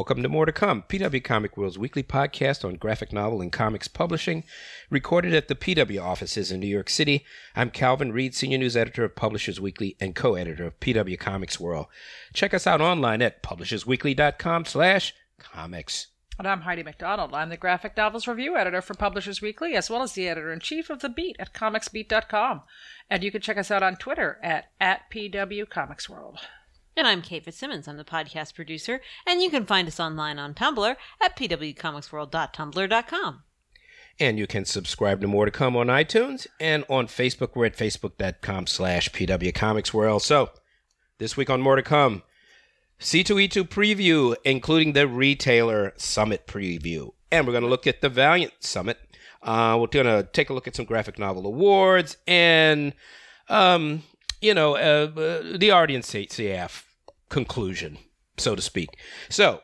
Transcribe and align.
Welcome 0.00 0.22
to 0.22 0.30
More 0.30 0.46
to 0.46 0.52
Come, 0.52 0.84
PW 0.88 1.22
Comic 1.22 1.58
World's 1.58 1.78
weekly 1.78 2.02
podcast 2.02 2.64
on 2.64 2.76
graphic 2.76 3.12
novel 3.12 3.42
and 3.42 3.52
comics 3.52 3.86
publishing, 3.86 4.44
recorded 4.88 5.34
at 5.34 5.48
the 5.48 5.54
PW 5.54 6.02
offices 6.02 6.50
in 6.50 6.58
New 6.60 6.68
York 6.68 6.88
City. 6.88 7.22
I'm 7.54 7.68
Calvin 7.68 8.10
Reid, 8.10 8.34
senior 8.34 8.56
news 8.56 8.78
editor 8.78 9.04
of 9.04 9.14
Publishers 9.14 9.60
Weekly 9.60 9.98
and 10.00 10.16
co-editor 10.16 10.68
of 10.68 10.80
PW 10.80 11.20
Comics 11.20 11.60
World. 11.60 11.84
Check 12.32 12.54
us 12.54 12.66
out 12.66 12.80
online 12.80 13.20
at 13.20 13.42
publishersweekly.com/slash 13.42 15.12
comics. 15.38 16.06
And 16.38 16.48
I'm 16.48 16.62
Heidi 16.62 16.82
MacDonald. 16.82 17.34
I'm 17.34 17.50
the 17.50 17.58
graphic 17.58 17.94
novels 17.94 18.26
review 18.26 18.56
editor 18.56 18.80
for 18.80 18.94
Publishers 18.94 19.42
Weekly, 19.42 19.74
as 19.74 19.90
well 19.90 20.02
as 20.02 20.14
the 20.14 20.28
editor 20.28 20.50
in 20.50 20.60
chief 20.60 20.88
of 20.88 21.00
The 21.00 21.10
Beat 21.10 21.36
at 21.38 21.52
comicsbeat.com. 21.52 22.62
And 23.10 23.22
you 23.22 23.30
can 23.30 23.42
check 23.42 23.58
us 23.58 23.70
out 23.70 23.82
on 23.82 23.96
Twitter 23.96 24.38
at, 24.42 24.70
at 24.80 25.10
PW 25.10 25.68
Comics 25.68 26.08
World. 26.08 26.38
And 26.96 27.06
I'm 27.06 27.22
Kate 27.22 27.44
Fitzsimmons. 27.44 27.86
I'm 27.86 27.96
the 27.96 28.02
podcast 28.04 28.54
producer, 28.54 29.00
and 29.26 29.40
you 29.40 29.48
can 29.48 29.64
find 29.64 29.88
us 29.88 30.00
online 30.00 30.38
on 30.38 30.52
Tumblr 30.54 30.96
at 31.20 31.36
pwcomicsworld.tumblr.com. 31.36 33.42
And 34.18 34.38
you 34.38 34.46
can 34.46 34.64
subscribe 34.66 35.22
to 35.22 35.26
More 35.26 35.46
to 35.46 35.50
Come 35.50 35.76
on 35.76 35.86
iTunes 35.86 36.46
and 36.58 36.84
on 36.90 37.06
Facebook. 37.06 37.50
We're 37.54 37.64
at 37.66 37.76
facebook.com 37.76 38.66
slash 38.66 39.10
pwcomicsworld. 39.10 40.20
So 40.20 40.50
this 41.18 41.36
week 41.36 41.48
on 41.48 41.62
More 41.62 41.76
to 41.76 41.82
Come, 41.82 42.22
C2E2 43.00 43.68
preview, 43.68 44.36
including 44.44 44.92
the 44.92 45.08
retailer 45.08 45.94
summit 45.96 46.46
preview. 46.46 47.12
And 47.32 47.46
we're 47.46 47.52
going 47.52 47.62
to 47.62 47.70
look 47.70 47.86
at 47.86 48.02
the 48.02 48.10
Valiant 48.10 48.52
Summit. 48.60 48.98
Uh, 49.42 49.78
we're 49.80 49.86
going 49.86 50.04
to 50.04 50.28
take 50.32 50.50
a 50.50 50.52
look 50.52 50.68
at 50.68 50.76
some 50.76 50.84
graphic 50.84 51.18
novel 51.18 51.46
awards 51.46 52.18
and, 52.26 52.92
um, 53.48 54.02
you 54.40 54.54
know, 54.54 54.76
uh, 54.76 55.10
uh, 55.16 55.56
the 55.56 55.70
audience 55.70 56.12
CF 56.12 56.84
conclusion, 57.28 57.98
so 58.36 58.54
to 58.54 58.62
speak. 58.62 58.98
So, 59.28 59.60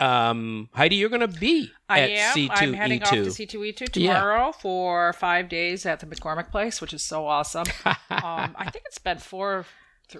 um, 0.00 0.68
Heidi, 0.72 0.96
you're 0.96 1.08
going 1.08 1.20
to 1.20 1.28
be 1.28 1.70
I 1.88 2.00
at 2.00 2.10
am. 2.10 2.34
C2E2. 2.34 2.50
I'm 2.50 2.72
heading 2.72 3.02
off 3.02 3.10
to 3.10 3.26
C2E2 3.26 3.92
tomorrow 3.92 4.52
for 4.52 5.12
five 5.12 5.48
days 5.48 5.86
at 5.86 6.00
the 6.00 6.06
McCormick 6.06 6.50
Place, 6.50 6.80
which 6.80 6.92
is 6.92 7.02
so 7.02 7.26
awesome. 7.26 7.66
um, 7.86 7.94
I 8.10 8.68
think 8.70 8.84
it's 8.86 8.98
been 8.98 9.18
four. 9.18 9.66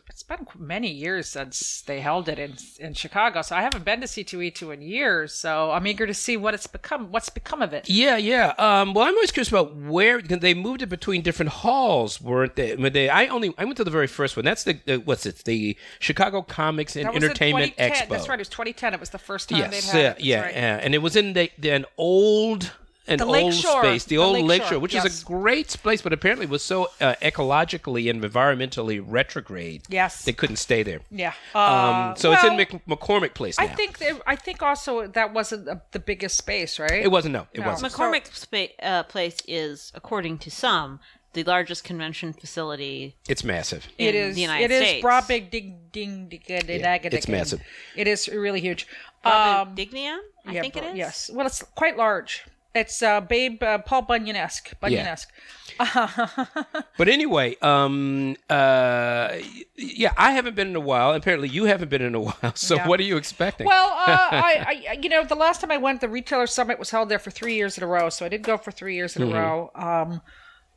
It's 0.08 0.22
been 0.22 0.46
many 0.58 0.90
years 0.90 1.28
since 1.28 1.82
they 1.82 2.00
held 2.00 2.28
it 2.28 2.38
in 2.38 2.54
in 2.78 2.94
Chicago, 2.94 3.42
so 3.42 3.54
I 3.54 3.62
haven't 3.62 3.84
been 3.84 4.00
to 4.00 4.06
C2E2 4.06 4.74
in 4.74 4.82
years. 4.82 5.34
So 5.34 5.70
I'm 5.72 5.86
eager 5.86 6.06
to 6.06 6.14
see 6.14 6.36
what 6.36 6.54
it's 6.54 6.66
become. 6.66 7.10
What's 7.10 7.28
become 7.28 7.60
of 7.62 7.72
it? 7.72 7.88
Yeah, 7.88 8.16
yeah. 8.16 8.54
Um, 8.58 8.94
well, 8.94 9.04
I'm 9.04 9.14
always 9.14 9.30
curious 9.30 9.48
about 9.48 9.76
where 9.76 10.20
they 10.22 10.54
moved 10.54 10.82
it 10.82 10.88
between 10.88 11.22
different 11.22 11.52
halls, 11.52 12.20
weren't 12.20 12.56
they? 12.56 12.76
When 12.76 12.92
they, 12.92 13.08
I 13.08 13.26
only 13.26 13.52
I 13.58 13.64
went 13.64 13.76
to 13.76 13.84
the 13.84 13.90
very 13.90 14.06
first 14.06 14.36
one. 14.36 14.44
That's 14.44 14.64
the, 14.64 14.78
the 14.86 14.96
what's 14.96 15.26
it? 15.26 15.44
The 15.44 15.76
Chicago 15.98 16.42
Comics 16.42 16.96
and 16.96 17.04
That 17.04 17.14
was 17.14 17.22
in 17.22 17.30
Entertainment 17.30 17.76
Expo. 17.76 18.08
That's 18.08 18.28
right. 18.28 18.38
It 18.38 18.40
was 18.40 18.48
2010. 18.48 18.94
It 18.94 19.00
was 19.00 19.10
the 19.10 19.18
first 19.18 19.48
time 19.48 19.70
they'd 19.70 19.76
Yes, 19.76 19.90
had 19.90 20.00
yeah, 20.00 20.10
it. 20.10 20.20
Yeah, 20.20 20.40
right. 20.40 20.54
yeah. 20.54 20.80
and 20.82 20.94
it 20.94 20.98
was 20.98 21.14
in 21.16 21.34
the, 21.34 21.50
the 21.58 21.70
an 21.70 21.84
old. 21.98 22.72
An 23.06 23.18
The 23.18 23.24
old 23.24 23.32
Lakeshore. 23.34 23.82
space, 23.84 24.04
the, 24.04 24.16
The 24.16 24.22
old 24.22 24.32
Lakeshore, 24.32 24.48
lakeshore, 24.48 24.78
which 24.78 24.94
is 24.94 25.22
a 25.22 25.24
great 25.26 25.68
place, 25.82 26.00
but 26.00 26.12
apparently 26.14 26.46
was 26.46 26.62
so 26.64 26.84
uh, 27.02 27.14
ecologically 27.20 28.08
and 28.08 28.22
environmentally 28.22 29.02
retrograde. 29.06 29.82
Yes. 29.90 30.24
they 30.24 30.32
couldn't 30.32 30.56
stay 30.56 30.82
there. 30.82 31.00
Yeah. 31.10 31.34
Um, 31.54 32.12
Uh, 32.12 32.14
so 32.14 32.32
it's 32.32 32.44
in 32.44 32.56
Mc- 32.56 32.86
McCormick 32.86 33.34
Place 33.34 33.58
now. 33.58 33.64
I 33.64 33.68
think 33.68 33.98
they, 33.98 34.12
I 34.26 34.36
think 34.36 34.62
also 34.62 35.06
that 35.06 35.34
wasn't 35.34 35.66
the, 35.66 35.82
the 35.92 35.98
biggest 35.98 36.36
space, 36.38 36.78
right? 36.78 37.02
it 37.04 37.10
wasn't. 37.10 37.32
No, 37.34 37.46
it 37.52 37.60
No. 37.60 37.66
wasn't. 37.68 37.92
McCormick 37.92 38.34
spa- 38.34 38.74
uh, 38.82 39.02
Place 39.02 39.36
is, 39.46 39.92
according 39.94 40.38
to 40.38 40.50
some, 40.50 40.98
the 41.34 41.44
largest 41.44 41.84
convention 41.84 42.32
facility. 42.32 43.16
It's 43.28 43.44
massive. 43.44 43.86
in 43.98 44.08
it 44.08 44.14
is. 44.14 44.34
the 44.36 44.40
United 44.42 44.70
it 44.70 44.70
is 44.82 44.88
States. 44.88 45.02
broad 45.02 45.28
big 45.28 45.50
ding 45.50 45.78
ding 45.92 46.28
ding 46.28 46.40
ding 46.46 46.80
Yeah, 46.80 46.98
it's 47.02 47.28
massive. 47.28 47.60
It 47.96 48.06
is 48.08 48.28
really 48.28 48.60
huge. 48.60 48.86
Um, 49.24 49.74
Dignion, 49.74 50.18
I 50.46 50.52
yeah, 50.52 50.60
think 50.62 50.76
it 50.76 50.82
bro- 50.82 50.92
is. 50.92 50.96
Yes. 50.96 51.30
Well, 51.32 51.46
it's 51.46 51.62
quite 51.74 51.96
large. 51.96 52.44
It's 52.74 53.02
uh, 53.02 53.20
Babe 53.20 53.62
uh, 53.62 53.78
Paul 53.78 54.02
Bunyan 54.02 54.36
esque. 54.36 54.78
Bunyan 54.80 55.06
esque. 55.06 55.30
But 56.96 57.08
anyway, 57.08 57.56
um, 57.62 58.36
uh, 58.50 59.36
yeah, 59.76 60.12
I 60.16 60.30
haven't 60.32 60.54
been 60.56 60.68
in 60.68 60.76
a 60.76 60.80
while. 60.80 61.12
Apparently, 61.14 61.48
you 61.48 61.64
haven't 61.64 61.88
been 61.88 62.02
in 62.02 62.14
a 62.14 62.20
while. 62.20 62.36
So, 62.54 62.76
Yeah. 62.76 62.88
what 62.88 63.00
are 63.00 63.04
you 63.04 63.16
expecting? 63.16 63.66
Well, 63.66 63.88
uh, 63.90 63.94
I, 64.30 64.84
I, 64.90 64.92
you 65.00 65.08
know, 65.08 65.24
the 65.24 65.34
last 65.34 65.60
time 65.60 65.70
I 65.70 65.76
went, 65.76 66.00
the 66.00 66.08
retailer 66.08 66.46
summit 66.46 66.78
was 66.78 66.90
held 66.90 67.08
there 67.08 67.18
for 67.18 67.30
three 67.30 67.54
years 67.54 67.76
in 67.78 67.84
a 67.84 67.86
row. 67.86 68.08
So 68.10 68.24
I 68.26 68.28
did 68.28 68.42
go 68.42 68.56
for 68.56 68.70
three 68.70 68.94
years 68.94 69.16
in 69.16 69.22
Mm-hmm. 69.22 69.32
a 69.36 69.40
row. 69.40 69.70
Um, 69.74 70.20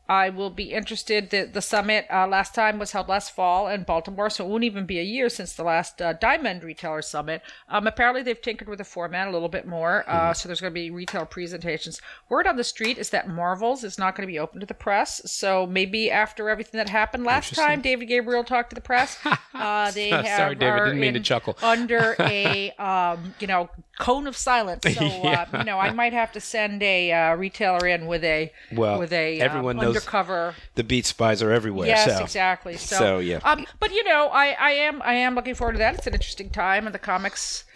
I 0.10 0.30
will 0.30 0.50
be 0.50 0.72
interested. 0.74 1.30
The, 1.30 1.44
the 1.52 1.62
summit 1.62 2.06
uh, 2.12 2.28
last 2.28 2.56
time 2.56 2.80
was 2.80 2.92
held 2.92 3.08
last 3.10 3.36
fall 3.36 3.68
in 3.68 3.84
Baltimore, 3.84 4.30
so 4.30 4.46
it 4.46 4.50
won't 4.50 4.64
even 4.64 4.86
be 4.86 5.00
a 5.00 5.04
year 5.04 5.30
since 5.30 5.54
the 5.54 5.64
last 5.64 6.02
uh, 6.02 6.14
Diamond 6.14 6.64
Retailer 6.64 7.02
Summit. 7.02 7.42
Um, 7.70 7.88
apparently, 7.88 8.24
they've 8.24 8.42
tinkered 8.42 8.70
with 8.70 8.78
the 8.78 8.84
format 8.86 9.28
a 9.28 9.32
little 9.32 9.50
bit 9.50 9.68
more, 9.68 10.04
uh, 10.10 10.34
so 10.34 10.48
there's 10.48 10.62
going 10.62 10.72
to 10.72 10.80
be 10.80 10.90
retail 10.90 11.26
presentations. 11.26 12.02
Word 12.30 12.48
on 12.48 12.56
the 12.56 12.64
street 12.64 12.98
is 12.98 13.10
that 13.10 13.28
Marvels 13.30 13.84
is 13.84 13.98
not 13.98 14.16
going 14.16 14.28
to 14.28 14.32
be 14.32 14.40
open 14.40 14.60
to 14.60 14.66
the 14.66 14.74
press, 14.74 15.22
so 15.26 15.66
maybe 15.68 16.10
after 16.10 16.50
everything 16.50 16.78
that 16.78 16.90
happened 16.90 17.24
last 17.26 17.54
time, 17.54 17.82
David 17.82 18.06
Gabriel 18.08 18.44
talked 18.44 18.70
to 18.72 18.76
the 18.76 18.82
press. 18.82 19.18
Uh, 19.54 19.90
they 19.90 20.10
have 20.10 20.26
Sorry, 20.26 20.56
David, 20.56 20.84
didn't 20.84 21.00
mean 21.00 21.14
to 21.16 21.20
chuckle. 21.20 21.58
under 21.64 22.16
a 22.20 22.70
um, 22.74 23.34
you 23.40 23.48
know 23.48 23.70
cone 23.98 24.28
of 24.28 24.38
silence. 24.38 24.84
So 24.84 25.04
Yeah. 25.04 25.48
uh, 25.52 25.58
you 25.58 25.64
know, 25.64 25.80
I 25.80 25.92
might 25.92 26.14
have 26.14 26.32
to 26.34 26.40
send 26.40 26.84
a 26.84 27.12
uh, 27.12 27.36
retailer 27.36 27.88
in 27.88 28.06
with 28.06 28.24
a 28.24 28.52
Well, 28.72 29.00
with 29.00 29.12
a 29.12 29.40
everyone 29.42 29.78
knows 29.78 29.97
undercover. 29.98 30.56
the 30.76 30.84
beat 30.84 31.06
spies 31.06 31.42
are 31.42 31.52
everywhere. 31.52 31.88
Yes, 31.88 32.18
so. 32.18 32.24
exactly. 32.24 32.78
So, 32.78 32.96
so, 32.98 33.20
yeah. 33.20 33.40
Um, 33.44 33.66
but 33.80 33.92
you 33.92 34.04
know, 34.04 34.28
I, 34.32 34.56
I 34.60 34.72
am 34.72 35.02
I 35.02 35.14
am 35.14 35.36
looking 35.36 35.56
forward 35.56 35.74
to 35.74 35.80
that. 35.80 35.96
It's 35.96 36.08
an 36.08 36.14
interesting 36.14 36.50
time 36.50 36.88
in 36.88 36.94
the 36.94 37.00
comics. 37.00 37.64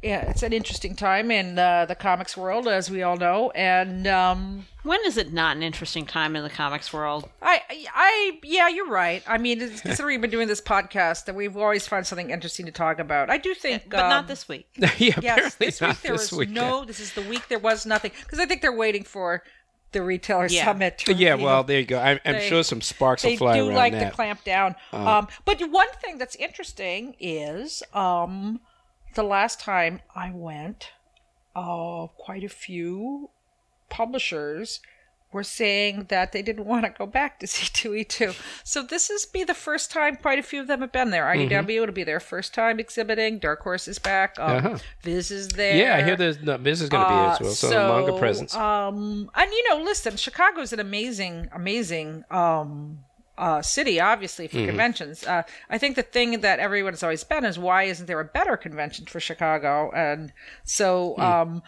Yeah, 0.00 0.30
it's 0.30 0.44
an 0.44 0.52
interesting 0.52 0.94
time 0.94 1.32
in 1.32 1.58
uh, 1.58 1.84
the 1.86 1.96
comics 1.96 2.36
world, 2.36 2.68
as 2.68 2.88
we 2.88 3.02
all 3.02 3.16
know, 3.16 3.50
and 3.50 4.06
um, 4.06 4.66
When 4.84 5.00
is 5.04 5.16
it 5.16 5.32
not 5.32 5.56
an 5.56 5.64
interesting 5.64 6.06
time 6.06 6.36
in 6.36 6.44
the 6.44 6.50
comics 6.50 6.92
world? 6.92 7.28
I, 7.42 7.62
I, 7.92 8.38
yeah, 8.44 8.68
you're 8.68 8.86
right. 8.86 9.24
I 9.26 9.38
mean, 9.38 9.58
considering 9.58 10.14
we've 10.14 10.20
been 10.20 10.30
doing 10.30 10.46
this 10.46 10.60
podcast, 10.60 11.24
that 11.24 11.34
we've 11.34 11.56
always 11.56 11.88
found 11.88 12.06
something 12.06 12.30
interesting 12.30 12.64
to 12.66 12.70
talk 12.70 13.00
about. 13.00 13.28
I 13.28 13.38
do 13.38 13.54
think, 13.54 13.90
But 13.90 14.04
um, 14.04 14.10
not 14.10 14.28
this 14.28 14.46
week. 14.48 14.68
yeah, 14.76 15.18
Yes, 15.20 15.56
apparently 15.56 15.66
this 15.66 15.80
not 15.80 15.88
week 15.88 16.00
there 16.02 16.12
this 16.12 16.30
was 16.30 16.38
week. 16.38 16.50
no. 16.50 16.84
This 16.84 17.00
is 17.00 17.14
the 17.14 17.22
week 17.22 17.48
there 17.48 17.58
was 17.58 17.84
nothing 17.84 18.12
because 18.22 18.38
I 18.38 18.46
think 18.46 18.62
they're 18.62 18.70
waiting 18.70 19.02
for 19.02 19.42
the 19.92 20.02
retailer 20.02 20.46
Yeah. 20.48 20.64
summit. 20.66 20.98
To 20.98 21.14
Yeah, 21.14 21.34
well, 21.34 21.64
there 21.64 21.80
you 21.80 21.86
go. 21.86 21.98
I'm, 21.98 22.20
I'm 22.24 22.34
They- 22.34 22.48
sure 22.48 22.62
some 22.62 22.80
sparks 22.80 23.22
they 23.22 23.30
will 23.30 23.36
fly 23.38 23.54
do 23.58 23.72
like 23.72 23.92
that. 23.92 24.10
To 24.10 24.14
clamp 24.14 24.44
down. 24.44 24.74
um, 24.92 25.28
but 25.44 25.60
one 25.70 25.88
thing 26.02 26.18
that's 26.18 26.36
interesting 26.36 27.16
is 27.18 27.82
um, 27.94 28.60
the 29.14 29.22
last 29.22 29.60
time 29.60 30.00
I 30.14 30.30
went, 30.30 30.92
uh, 31.56 32.06
quite 32.18 32.44
a 32.44 32.48
few 32.48 33.30
publishers 33.88 34.80
were 35.30 35.44
saying 35.44 36.06
that 36.08 36.32
they 36.32 36.40
didn't 36.42 36.64
want 36.72 36.84
to 36.84 36.90
go 36.90 37.04
back 37.06 37.38
to 37.40 37.46
C2E2. 37.46 38.34
So 38.64 38.82
this 38.82 39.10
is 39.10 39.26
be 39.26 39.44
the 39.44 39.54
first 39.54 39.90
time 39.90 40.16
quite 40.16 40.38
a 40.38 40.42
few 40.42 40.60
of 40.60 40.66
them 40.68 40.80
have 40.80 40.92
been 40.92 41.10
there. 41.10 41.24
Mm-hmm. 41.24 41.52
IDW 41.68 41.82
it'll 41.82 41.94
be 41.94 42.04
their 42.04 42.20
first 42.20 42.54
time 42.54 42.80
exhibiting. 42.80 43.38
Dark 43.38 43.60
Horse 43.62 43.88
is 43.88 43.98
back. 43.98 44.38
Um, 44.38 44.56
Uh-huh. 44.56 44.78
Viz 45.02 45.30
is 45.30 45.48
there. 45.48 45.76
yeah, 45.76 45.96
I 45.96 46.02
hear 46.02 46.16
there's 46.16 46.40
no, 46.40 46.56
this 46.56 46.80
is 46.80 46.88
going 46.88 47.02
to 47.04 47.08
be 47.08 47.14
Uh, 47.14 47.32
as 47.32 47.40
well. 47.40 47.50
So, 47.50 47.70
manga 47.94 48.18
presence. 48.18 48.54
Um, 48.54 49.30
and 49.34 49.50
you 49.52 49.68
know, 49.68 49.82
listen, 49.82 50.16
Chicago 50.16 50.60
is 50.62 50.72
an 50.72 50.80
amazing, 50.80 51.48
amazing 51.52 52.24
um, 52.30 53.00
uh, 53.36 53.62
city, 53.62 54.00
obviously 54.00 54.48
for 54.48 54.56
Mm-hmm. 54.56 54.66
conventions. 54.66 55.24
Uh, 55.24 55.42
I 55.70 55.78
think 55.78 55.94
the 55.96 56.02
thing 56.02 56.40
that 56.40 56.58
everyone 56.58 56.92
has 56.94 57.02
always 57.02 57.22
been 57.22 57.44
is 57.44 57.58
why 57.58 57.84
isn't 57.84 58.06
there 58.06 58.18
a 58.18 58.24
better 58.24 58.56
convention 58.56 59.06
for 59.06 59.20
Chicago? 59.20 59.92
And 59.94 60.32
so, 60.64 61.14
Hmm. 61.16 61.22
um, 61.22 61.62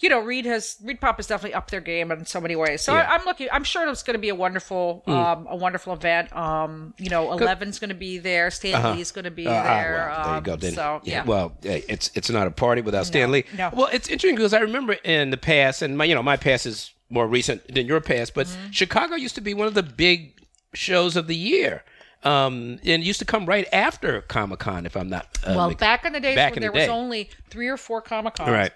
you 0.00 0.08
know, 0.08 0.20
Reed 0.20 0.44
has 0.46 0.76
ReedPop 0.84 1.16
has 1.16 1.26
definitely 1.26 1.54
upped 1.54 1.70
their 1.70 1.80
game 1.80 2.10
in 2.12 2.24
so 2.24 2.40
many 2.40 2.54
ways. 2.56 2.82
So 2.82 2.94
Yeah. 2.94 3.08
I, 3.10 3.16
I'm 3.16 3.24
looking. 3.24 3.48
I'm 3.50 3.64
sure 3.64 3.88
it's 3.88 4.02
going 4.02 4.14
to 4.14 4.20
be 4.20 4.28
a 4.28 4.34
wonderful, 4.34 5.02
um, 5.06 5.46
a 5.48 5.56
wonderful 5.56 5.92
event. 5.92 6.34
Um, 6.36 6.94
you 6.98 7.10
know, 7.10 7.32
Eleven's 7.32 7.78
going 7.78 7.88
to 7.88 7.94
be 7.96 8.18
there. 8.18 8.50
Stan 8.50 8.96
Lee's 8.96 9.10
going 9.10 9.24
to 9.24 9.30
be 9.30 9.46
Uh, 9.46 9.50
there. 9.62 10.08
well, 10.10 10.22
there 10.24 10.32
you 10.32 10.36
um, 10.38 10.42
go. 10.44 10.56
Then, 10.56 10.72
So 10.74 11.00
yeah. 11.04 11.24
Well, 11.24 11.56
eh, 11.64 11.80
it's 11.88 12.10
it's 12.14 12.30
not 12.30 12.46
a 12.46 12.50
party 12.50 12.80
without 12.82 13.06
Stan 13.06 13.32
Lee. 13.32 13.44
no. 13.56 13.70
Well, 13.72 13.88
it's 13.92 14.08
interesting 14.08 14.36
because 14.36 14.54
I 14.54 14.60
remember 14.60 14.92
in 15.04 15.30
the 15.30 15.36
past, 15.36 15.82
and 15.82 15.96
my 15.98 16.04
you 16.04 16.14
know 16.14 16.22
my 16.22 16.36
past 16.36 16.66
is 16.66 16.92
more 17.10 17.26
recent 17.26 17.72
than 17.74 17.86
your 17.86 18.00
past, 18.00 18.34
but 18.34 18.46
Mm-hmm. 18.46 18.70
Chicago 18.70 19.14
used 19.16 19.34
to 19.34 19.40
be 19.40 19.54
one 19.54 19.66
of 19.66 19.74
the 19.74 19.82
big 19.82 20.34
shows 20.74 21.16
of 21.16 21.26
the 21.26 21.36
year. 21.36 21.82
Um, 22.24 22.80
and 22.84 23.04
used 23.04 23.20
to 23.20 23.24
come 23.24 23.46
right 23.46 23.66
after 23.72 24.22
Comic 24.22 24.58
Con, 24.58 24.86
if 24.86 24.96
I'm 24.96 25.08
not. 25.08 25.26
Uh, 25.46 25.54
well, 25.56 25.74
back 25.74 26.04
in 26.04 26.12
the 26.12 26.18
days 26.20 26.36
when 26.36 26.48
in 26.48 26.54
the 26.54 26.60
there 26.60 26.72
was 26.72 26.88
only 26.88 27.30
three 27.48 27.68
or 27.68 27.76
four 27.76 28.02
Comic 28.02 28.34
Cons, 28.34 28.50
right. 28.50 28.72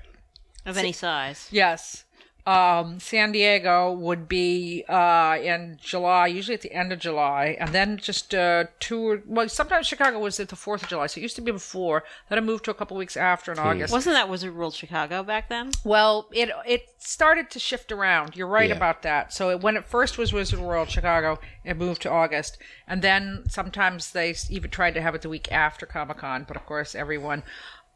Of 0.65 0.79
any 0.79 0.93
size. 0.93 1.49
Yes. 1.51 2.05
Um, 2.45 2.99
San 2.99 3.31
Diego 3.31 3.93
would 3.93 4.27
be 4.29 4.85
uh, 4.89 5.39
in 5.41 5.79
July, 5.81 6.27
usually 6.27 6.57
at 6.57 6.63
the 6.63 6.73
end 6.73 6.93
of 6.93 6.99
July, 6.99 7.57
and 7.61 7.71
then 7.73 7.99
just 7.99 8.35
uh, 8.35 8.65
two 8.81 9.01
or 9.01 9.23
well, 9.29 9.49
sometimes 9.49 9.87
Chicago 9.87 10.19
was 10.19 10.41
at 10.41 10.49
the 10.49 10.57
Fourth 10.57 10.83
of 10.83 10.89
July, 10.89 11.07
so 11.07 11.21
it 11.21 11.23
used 11.23 11.37
to 11.37 11.41
be 11.43 11.53
before. 11.53 12.03
Then 12.29 12.39
it 12.39 12.41
moved 12.41 12.65
to 12.65 12.73
a 12.73 12.75
couple 12.75 12.97
weeks 12.97 13.17
after 13.17 13.53
in 13.53 13.61
August. 13.61 13.93
Wasn't 13.93 14.17
that 14.17 14.29
Wizard 14.29 14.57
World 14.57 14.75
Chicago 14.75 15.23
back 15.23 15.49
then? 15.49 15.71
Well, 15.85 16.29
it 16.33 16.51
it 16.67 16.83
started 16.99 17.49
to 17.51 17.61
shift 17.61 17.93
around. 17.93 18.35
You're 18.35 18.49
right 18.49 18.71
Yeah. 18.71 18.75
about 18.77 19.03
that. 19.03 19.33
So 19.33 19.51
it, 19.51 19.61
when 19.61 19.77
it 19.77 19.85
first 19.85 20.19
was 20.19 20.33
Wizard 20.33 20.59
World 20.59 20.91
Chicago, 20.91 21.39
it 21.65 21.77
moved 21.77 22.03
to 22.03 22.11
August, 22.11 22.59
and 22.89 23.03
then 23.03 23.45
sometimes 23.49 24.11
they 24.11 24.35
even 24.51 24.69
tried 24.69 24.95
to 24.95 25.01
have 25.01 25.15
it 25.15 25.23
the 25.23 25.29
week 25.29 25.53
after 25.53 25.87
Comic 25.87 26.17
Con. 26.19 26.45
But 26.49 26.57
of 26.57 26.67
course, 26.67 26.97
everyone 26.97 27.45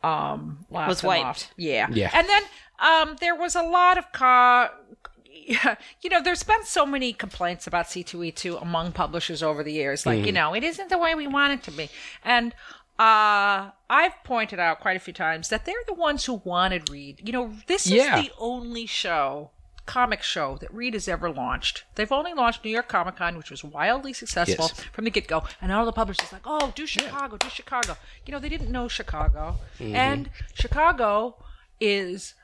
um, 0.03 0.65
laughed 0.71 0.89
Was 0.89 1.03
wiped. 1.03 1.25
off. 1.27 1.51
Yeah, 1.57 1.89
Yeah. 1.93 2.11
And 2.15 2.29
then 2.29 2.43
um, 2.79 3.17
there 3.21 3.35
was 3.35 3.55
a 3.57 3.63
lot 3.63 3.99
of 3.99 4.11
ca- 4.13 4.71
you 6.01 6.11
know, 6.11 6.21
there's 6.23 6.43
been 6.43 6.65
so 6.65 6.85
many 6.85 7.13
complaints 7.13 7.67
about 7.67 7.87
C2E2 7.87 8.61
among 8.61 8.93
publishers 8.93 9.43
over 9.43 9.63
the 9.63 9.73
years. 9.73 10.05
Like, 10.07 10.19
Mm-hmm. 10.19 10.27
you 10.27 10.33
know, 10.33 10.55
it 10.55 10.65
isn't 10.65 10.89
the 10.91 10.99
way 10.99 11.15
we 11.15 11.27
want 11.27 11.53
it 11.53 11.63
to 11.65 11.71
be. 11.71 11.89
And 12.25 12.53
uh, 12.99 13.71
I've 13.91 14.15
pointed 14.25 14.59
out 14.59 14.81
quite 14.81 14.97
a 14.97 15.01
few 15.01 15.13
times 15.13 15.49
that 15.51 15.65
they're 15.67 15.75
the 15.87 15.95
ones 15.95 16.25
who 16.25 16.41
wanted 16.45 16.89
Reed. 16.91 17.21
You 17.25 17.33
know, 17.33 17.53
this 17.67 17.87
Yeah. 17.87 18.19
is 18.19 18.27
the 18.27 18.33
only 18.39 18.87
show, 18.87 19.51
comic 19.87 20.23
show, 20.23 20.57
that 20.61 20.73
Reed 20.75 20.95
has 20.95 21.09
ever 21.09 21.31
launched. 21.31 21.85
They've 21.95 22.11
only 22.13 22.35
launched 22.35 22.65
New 22.65 22.71
York 22.71 22.89
Comic 22.89 23.17
Con, 23.17 23.37
which 23.39 23.51
was 23.51 23.63
wildly 23.65 24.13
successful 24.13 24.67
Yes. 24.69 24.81
from 24.93 25.05
the 25.05 25.11
get 25.11 25.27
go. 25.29 25.45
And 25.63 25.73
all 25.73 25.87
the 25.87 25.93
publishers 25.93 26.33
like, 26.33 26.43
oh, 26.45 26.73
do 26.75 26.87
Chicago, 26.87 27.37
do 27.37 27.49
Chicago. 27.49 27.97
You 28.27 28.33
know, 28.33 28.39
they 28.39 28.49
didn't 28.49 28.71
know 28.71 28.89
Chicago. 28.89 29.57
Mm-hmm. 29.79 29.95
And 29.95 30.31
Chicago 30.55 31.37
is 31.81 32.35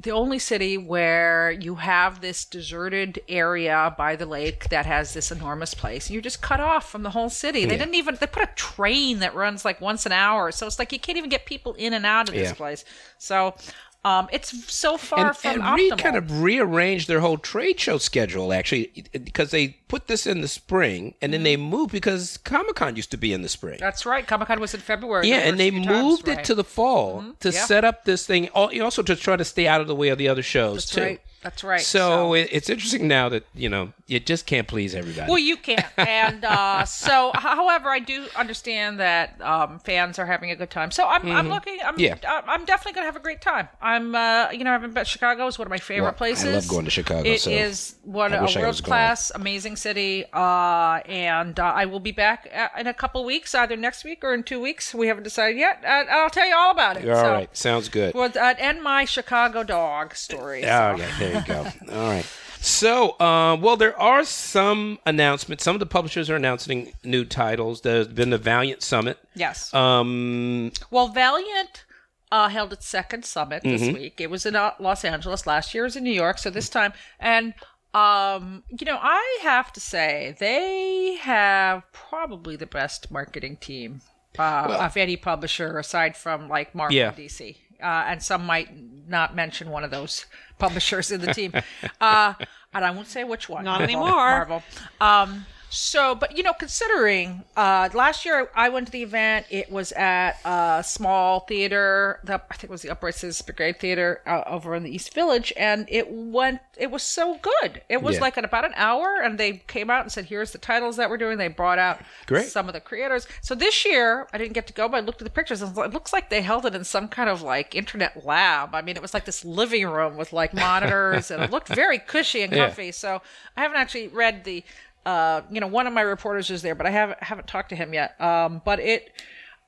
the 0.00 0.10
only 0.10 0.38
city 0.38 0.76
where 0.76 1.50
you 1.52 1.76
have 1.76 2.20
this 2.20 2.44
deserted 2.44 3.22
area 3.28 3.94
by 3.96 4.16
the 4.16 4.26
lake 4.26 4.68
that 4.68 4.84
has 4.84 5.14
this 5.14 5.30
enormous 5.30 5.72
place. 5.72 6.10
You're 6.10 6.20
just 6.20 6.42
cut 6.42 6.60
off 6.60 6.90
from 6.90 7.04
the 7.04 7.10
whole 7.10 7.30
city. 7.30 7.64
They 7.64 7.78
didn't 7.78 7.94
even 7.94 8.16
they 8.20 8.26
put 8.26 8.42
a 8.42 8.50
train 8.54 9.20
that 9.20 9.34
runs 9.34 9.64
like 9.64 9.80
once 9.80 10.04
an 10.04 10.12
hour, 10.12 10.50
so 10.50 10.66
it's 10.66 10.78
like 10.78 10.92
you 10.92 10.98
can't 10.98 11.16
even 11.16 11.30
get 11.30 11.46
people 11.46 11.74
in 11.74 11.94
and 11.94 12.04
out 12.04 12.28
of 12.28 12.34
this 12.34 12.50
Yeah. 12.50 12.54
place. 12.54 12.84
So 13.18 13.54
um, 14.04 14.28
it's 14.32 14.72
so 14.72 14.96
far 14.98 15.28
and, 15.28 15.36
from 15.36 15.62
and 15.62 15.74
Reed 15.76 15.92
optimal. 15.92 15.98
kind 15.98 16.16
of 16.16 16.42
rearranged 16.42 17.08
their 17.08 17.20
whole 17.20 17.38
trade 17.38 17.80
show 17.80 17.96
schedule 17.98 18.52
actually 18.52 18.92
because 19.12 19.50
they 19.50 19.68
put 19.88 20.06
this 20.08 20.26
in 20.26 20.40
the 20.42 20.48
spring 20.48 21.14
and 21.22 21.32
then 21.32 21.42
they 21.42 21.56
Mm-hmm. 21.56 21.62
moved 21.70 21.92
because 21.92 22.36
Comic 22.38 22.74
Con 22.76 22.96
used 22.96 23.10
to 23.12 23.16
be 23.16 23.32
in 23.32 23.42
the 23.42 23.48
spring. 23.48 23.78
That's 23.80 24.04
right. 24.04 24.26
Comic 24.26 24.48
Con 24.48 24.60
was 24.60 24.74
in 24.74 24.80
February. 24.80 25.28
yeah, 25.28 25.36
and 25.38 25.58
they 25.58 25.70
few 25.70 25.84
times, 25.84 26.02
moved 26.02 26.28
right. 26.28 26.38
it 26.40 26.44
to 26.46 26.54
the 26.54 26.64
fall 26.64 27.24
to 27.40 27.50
yeah. 27.50 27.64
set 27.64 27.84
up 27.84 28.04
this 28.04 28.26
thing. 28.26 28.48
Also 28.50 29.02
to 29.02 29.14
try 29.16 29.36
to 29.36 29.44
stay 29.44 29.66
out 29.66 29.80
of 29.80 29.86
the 29.86 29.94
way 29.94 30.08
of 30.08 30.18
the 30.18 30.28
other 30.28 30.42
shows 30.42 30.84
That's 30.84 30.90
too. 30.94 31.00
right. 31.02 31.20
That's 31.44 31.62
right. 31.62 31.80
So, 31.80 32.34
it, 32.34 32.48
it's 32.50 32.68
interesting 32.68 33.06
now 33.06 33.28
that 33.28 33.44
you 33.54 33.68
know 33.68 33.92
you 34.06 34.18
just 34.18 34.46
can't 34.46 34.66
please 34.66 34.94
everybody. 34.94 35.30
Well, 35.30 35.38
you 35.38 35.56
can't. 35.56 35.84
And 35.96 36.44
uh, 36.44 36.84
so, 37.04 37.30
however, 37.34 37.88
I 37.88 37.98
do 38.00 38.26
understand 38.36 38.98
that 39.00 39.40
um, 39.40 39.78
fans 39.78 40.18
are 40.18 40.26
having 40.26 40.50
a 40.50 40.56
good 40.56 40.70
time. 40.70 40.90
So 40.90 41.06
I'm, 41.06 41.30
I'm 41.30 41.48
looking. 41.48 41.78
I'm, 41.84 41.94
Mm-hmm. 41.94 42.00
Yeah. 42.00 42.16
I- 42.26 42.52
I'm 42.52 42.64
definitely 42.64 42.92
going 42.94 43.02
to 43.04 43.06
have 43.12 43.16
a 43.16 43.20
great 43.20 43.40
time. 43.40 43.68
I'm, 43.80 44.14
uh, 44.14 44.50
you 44.50 44.64
know, 44.64 44.72
I've 44.72 44.94
been 44.94 45.04
Chicago 45.04 45.46
is 45.46 45.58
one 45.58 45.66
of 45.66 45.70
my 45.70 45.78
favorite 45.78 46.18
Well, 46.18 46.34
I 46.36 46.44
love 46.44 46.66
going 46.68 46.84
to 46.86 46.90
Chicago, 46.90 47.28
It 47.28 47.40
so 47.42 47.50
is 47.50 47.96
one 48.02 48.32
I 48.32 48.36
a 48.36 48.42
wish 48.42 48.56
world 48.56 48.82
class, 48.82 49.30
amazing 49.34 49.76
city. 49.76 50.24
Uh, 50.32 51.00
and 51.06 51.58
uh, 51.60 51.64
I 51.64 51.84
will 51.86 52.00
be 52.00 52.10
back 52.12 52.48
uh, 52.54 52.68
in 52.78 52.86
a 52.86 52.94
couple 52.94 53.24
weeks, 53.24 53.54
either 53.54 53.76
next 53.76 54.04
week 54.04 54.24
or 54.24 54.34
in 54.34 54.42
two 54.42 54.60
weeks. 54.60 54.94
We 54.94 55.06
haven't 55.08 55.22
decided 55.24 55.58
yet. 55.58 55.82
Uh, 55.84 56.04
I'll 56.10 56.30
tell 56.30 56.46
you 56.48 56.56
all 56.56 56.70
about 56.72 56.96
it. 56.96 57.08
All 57.08 57.16
so, 57.16 57.32
right, 57.32 57.56
sounds 57.56 57.88
good. 57.88 58.14
Well, 58.14 58.30
uh, 58.34 58.54
and 58.58 58.82
my 58.82 59.04
Chicago 59.04 59.62
dog 59.62 60.14
story. 60.16 60.64
Oh, 60.64 60.96
so. 60.96 61.02
yeah, 61.02 61.18
there 61.18 61.33
you 61.34 61.44
go. 61.46 61.66
All 61.92 62.08
right. 62.08 62.26
So, 62.60 63.10
uh, 63.20 63.56
well, 63.60 63.76
there 63.76 63.98
are 64.00 64.24
some 64.24 64.98
announcements. 65.04 65.62
Some 65.64 65.76
of 65.76 65.80
the 65.80 65.86
publishers 65.86 66.30
are 66.30 66.36
announcing 66.36 66.92
new 67.04 67.24
titles. 67.26 67.82
There's 67.82 68.08
been 68.08 68.30
the 68.30 68.38
Valiant 68.38 68.82
Summit. 68.82 69.18
Yes. 69.34 69.72
Um, 69.74 70.72
Well, 70.90 71.08
Valiant 71.08 71.84
uh, 72.32 72.48
held 72.48 72.72
its 72.72 72.86
second 72.86 73.24
summit 73.26 73.62
this 73.62 73.82
Mm-hmm. 73.82 73.94
week. 73.94 74.20
It 74.20 74.30
was 74.30 74.46
in 74.46 74.56
uh, 74.56 74.70
Los 74.80 75.04
Angeles. 75.04 75.46
Last 75.46 75.74
year 75.74 75.84
it 75.84 75.88
was 75.88 75.96
in 75.96 76.04
New 76.04 76.10
York. 76.12 76.38
So 76.38 76.48
this 76.48 76.70
time, 76.70 76.94
and 77.20 77.52
um, 77.92 78.64
you 78.70 78.86
know, 78.86 78.98
I 79.00 79.38
have 79.42 79.70
to 79.74 79.80
say 79.80 80.34
they 80.40 81.16
have 81.20 81.82
probably 81.92 82.56
the 82.56 82.66
best 82.66 83.10
marketing 83.10 83.58
team 83.58 84.00
uh, 84.38 84.78
of 84.80 84.96
any 84.96 85.16
publisher 85.16 85.78
aside 85.78 86.16
from 86.16 86.48
like 86.48 86.74
Marvel 86.74 86.96
Yeah. 86.96 87.12
DC. 87.12 87.56
Uh, 87.82 88.04
and 88.06 88.22
some 88.22 88.44
might 88.46 88.68
not 89.08 89.34
mention 89.34 89.70
one 89.70 89.84
of 89.84 89.90
those 89.90 90.26
publishers 90.58 91.10
in 91.10 91.20
the 91.20 91.32
team. 91.34 91.52
Uh, 92.00 92.34
and 92.72 92.84
I 92.84 92.90
won't 92.90 93.06
say 93.08 93.24
which 93.24 93.48
one. 93.48 93.64
Not 93.64 93.80
Marvel- 93.80 93.84
anymore. 93.84 94.10
Marvel. 94.10 94.62
Um, 95.00 95.46
so, 95.74 96.14
but 96.14 96.36
you 96.36 96.42
know, 96.42 96.52
considering 96.52 97.42
uh, 97.56 97.88
last 97.94 98.24
year 98.24 98.48
I 98.54 98.68
went 98.68 98.86
to 98.86 98.92
the 98.92 99.02
event, 99.02 99.46
it 99.50 99.70
was 99.70 99.92
at 99.92 100.36
a 100.44 100.82
small 100.86 101.40
theater. 101.40 102.20
The, 102.24 102.34
I 102.34 102.54
think 102.54 102.64
it 102.64 102.70
was 102.70 102.82
the 102.82 102.90
Upright 102.90 103.14
Citizens 103.14 103.42
Brigade 103.42 103.80
Theater 103.80 104.20
uh, 104.26 104.42
over 104.46 104.74
in 104.74 104.82
the 104.84 104.94
East 104.94 105.12
Village, 105.14 105.52
and 105.56 105.86
it 105.90 106.10
went. 106.10 106.60
It 106.76 106.90
was 106.90 107.02
so 107.02 107.38
good. 107.42 107.82
It 107.88 108.02
was 108.02 108.16
Yeah. 108.16 108.20
like 108.22 108.36
in 108.38 108.44
about 108.44 108.64
an 108.64 108.72
hour, 108.76 109.16
and 109.22 109.38
they 109.38 109.54
came 109.66 109.90
out 109.90 110.02
and 110.02 110.12
said, 110.12 110.26
"Here's 110.26 110.52
the 110.52 110.58
titles 110.58 110.96
that 110.96 111.10
we're 111.10 111.16
doing." 111.16 111.38
They 111.38 111.48
brought 111.48 111.78
out 111.78 112.00
Great. 112.26 112.46
some 112.46 112.68
of 112.68 112.72
the 112.74 112.80
creators. 112.80 113.26
So 113.42 113.54
this 113.54 113.84
year 113.84 114.26
I 114.32 114.38
didn't 114.38 114.52
get 114.54 114.66
to 114.68 114.72
go, 114.72 114.88
but 114.88 114.98
I 114.98 115.00
looked 115.00 115.20
at 115.20 115.24
the 115.24 115.30
pictures, 115.30 115.60
and 115.62 115.76
it 115.78 115.92
looks 115.92 116.12
like 116.12 116.30
they 116.30 116.42
held 116.42 116.66
it 116.66 116.74
in 116.74 116.84
some 116.84 117.08
kind 117.08 117.28
of 117.28 117.42
like 117.42 117.74
internet 117.74 118.24
lab. 118.24 118.74
I 118.74 118.82
mean, 118.82 118.96
it 118.96 119.02
was 119.02 119.14
like 119.14 119.24
this 119.24 119.44
living 119.44 119.86
room 119.86 120.16
with 120.16 120.32
like 120.32 120.54
monitors, 120.54 121.30
and 121.30 121.42
it 121.42 121.50
looked 121.50 121.68
very 121.68 121.98
cushy 122.14 122.42
and 122.42 122.52
Yeah. 122.52 122.66
comfy. 122.66 122.92
So 122.92 123.22
I 123.56 123.60
haven't 123.62 123.78
actually 123.78 124.08
read 124.08 124.44
the, 124.44 124.64
uh, 125.06 125.42
you 125.50 125.60
know, 125.60 125.66
one 125.66 125.86
of 125.86 125.92
my 125.92 126.02
reporters 126.02 126.50
is 126.50 126.62
there, 126.62 126.74
but 126.74 126.86
I 126.86 126.90
haven't 126.90 127.22
haven't 127.22 127.46
talked 127.46 127.68
to 127.70 127.76
him 127.76 127.92
yet. 127.94 128.20
Um, 128.20 128.62
but 128.64 128.80
it, 128.80 129.10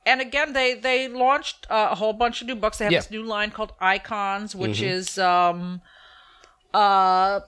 and 0.04 0.20
again, 0.20 0.52
they 0.52 0.74
they 0.74 1.08
launched 1.08 1.66
uh, 1.70 1.88
a 1.90 1.94
whole 1.94 2.12
bunch 2.12 2.40
of 2.40 2.46
new 2.46 2.56
books. 2.56 2.78
They 2.78 2.84
have 2.86 2.92
Yeah. 2.92 3.00
this 3.00 3.10
new 3.10 3.22
line 3.22 3.50
called 3.50 3.72
Icons, 3.80 4.54
which 4.54 4.80
is 4.80 5.18
um, 5.18 5.82
uh, 6.74 7.40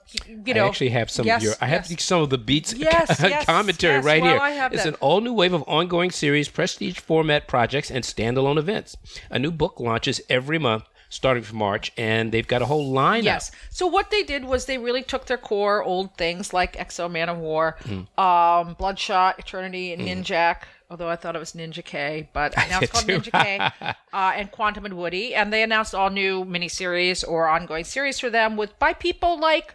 you 0.47 0.55
know, 0.55 0.65
I 0.65 0.69
actually 0.69 0.89
have 0.91 1.11
some 1.11 1.27
yes, 1.27 1.39
of 1.39 1.45
your. 1.45 1.55
I 1.61 1.67
have 1.67 1.87
some 2.01 2.23
of 2.23 2.31
the 2.31 2.39
beats 2.39 2.73
Yes, 2.77 3.21
yes, 3.23 3.45
commentary 3.45 3.97
yes. 3.97 4.05
right 4.05 4.23
Well, 4.23 4.51
here. 4.51 4.69
It's 4.73 4.85
that. 4.85 4.89
an 4.89 4.95
all 5.01 5.21
new 5.21 5.33
wave 5.35 5.53
of 5.53 5.63
ongoing 5.67 6.11
series, 6.11 6.49
prestige 6.49 6.99
format 6.99 7.47
projects, 7.47 7.91
and 7.91 8.05
standalone 8.05 8.57
events. 8.59 8.97
A 9.31 9.39
new 9.39 9.51
book 9.51 9.81
launches 9.81 10.21
every 10.31 10.59
month. 10.59 10.85
Starting 11.11 11.43
from 11.43 11.57
March, 11.59 11.91
and 11.97 12.33
they've 12.33 12.47
got 12.47 12.61
a 12.61 12.67
whole 12.67 12.93
lineup. 12.93 13.23
Yes. 13.25 13.51
So 13.71 13.87
what 13.87 14.11
they 14.11 14.23
did 14.23 14.45
was 14.45 14.67
they 14.67 14.77
really 14.77 15.03
took 15.03 15.25
their 15.27 15.39
core 15.39 15.83
old 15.83 16.15
things 16.19 16.53
like 16.53 16.79
X-O 16.79 17.09
Manowar, 17.09 17.79
Hmm. 17.85 18.21
um, 18.21 18.75
Bloodshot, 18.75 19.39
Eternity, 19.39 19.93
and 19.95 20.03
Ninjak. 20.03 20.65
Although 20.91 21.09
I 21.09 21.17
thought 21.17 21.35
it 21.37 21.39
was 21.39 21.53
Ninja 21.53 21.85
K, 21.85 22.29
but 22.33 22.55
now 22.71 22.81
it's 22.81 22.93
called. 22.93 23.07
Ninja 23.07 23.33
K, 23.33 23.59
uh, 24.13 24.33
and 24.35 24.51
Quantum 24.51 24.85
and 24.85 24.97
Woody, 24.99 25.35
and 25.35 25.51
they 25.53 25.63
announced 25.63 25.95
all 25.95 26.11
new 26.11 26.45
miniseries 26.45 27.27
or 27.27 27.47
ongoing 27.49 27.85
series 27.85 28.19
for 28.21 28.29
them 28.31 28.57
with 28.57 28.79
by 28.79 28.93
people 28.93 29.39
like 29.41 29.75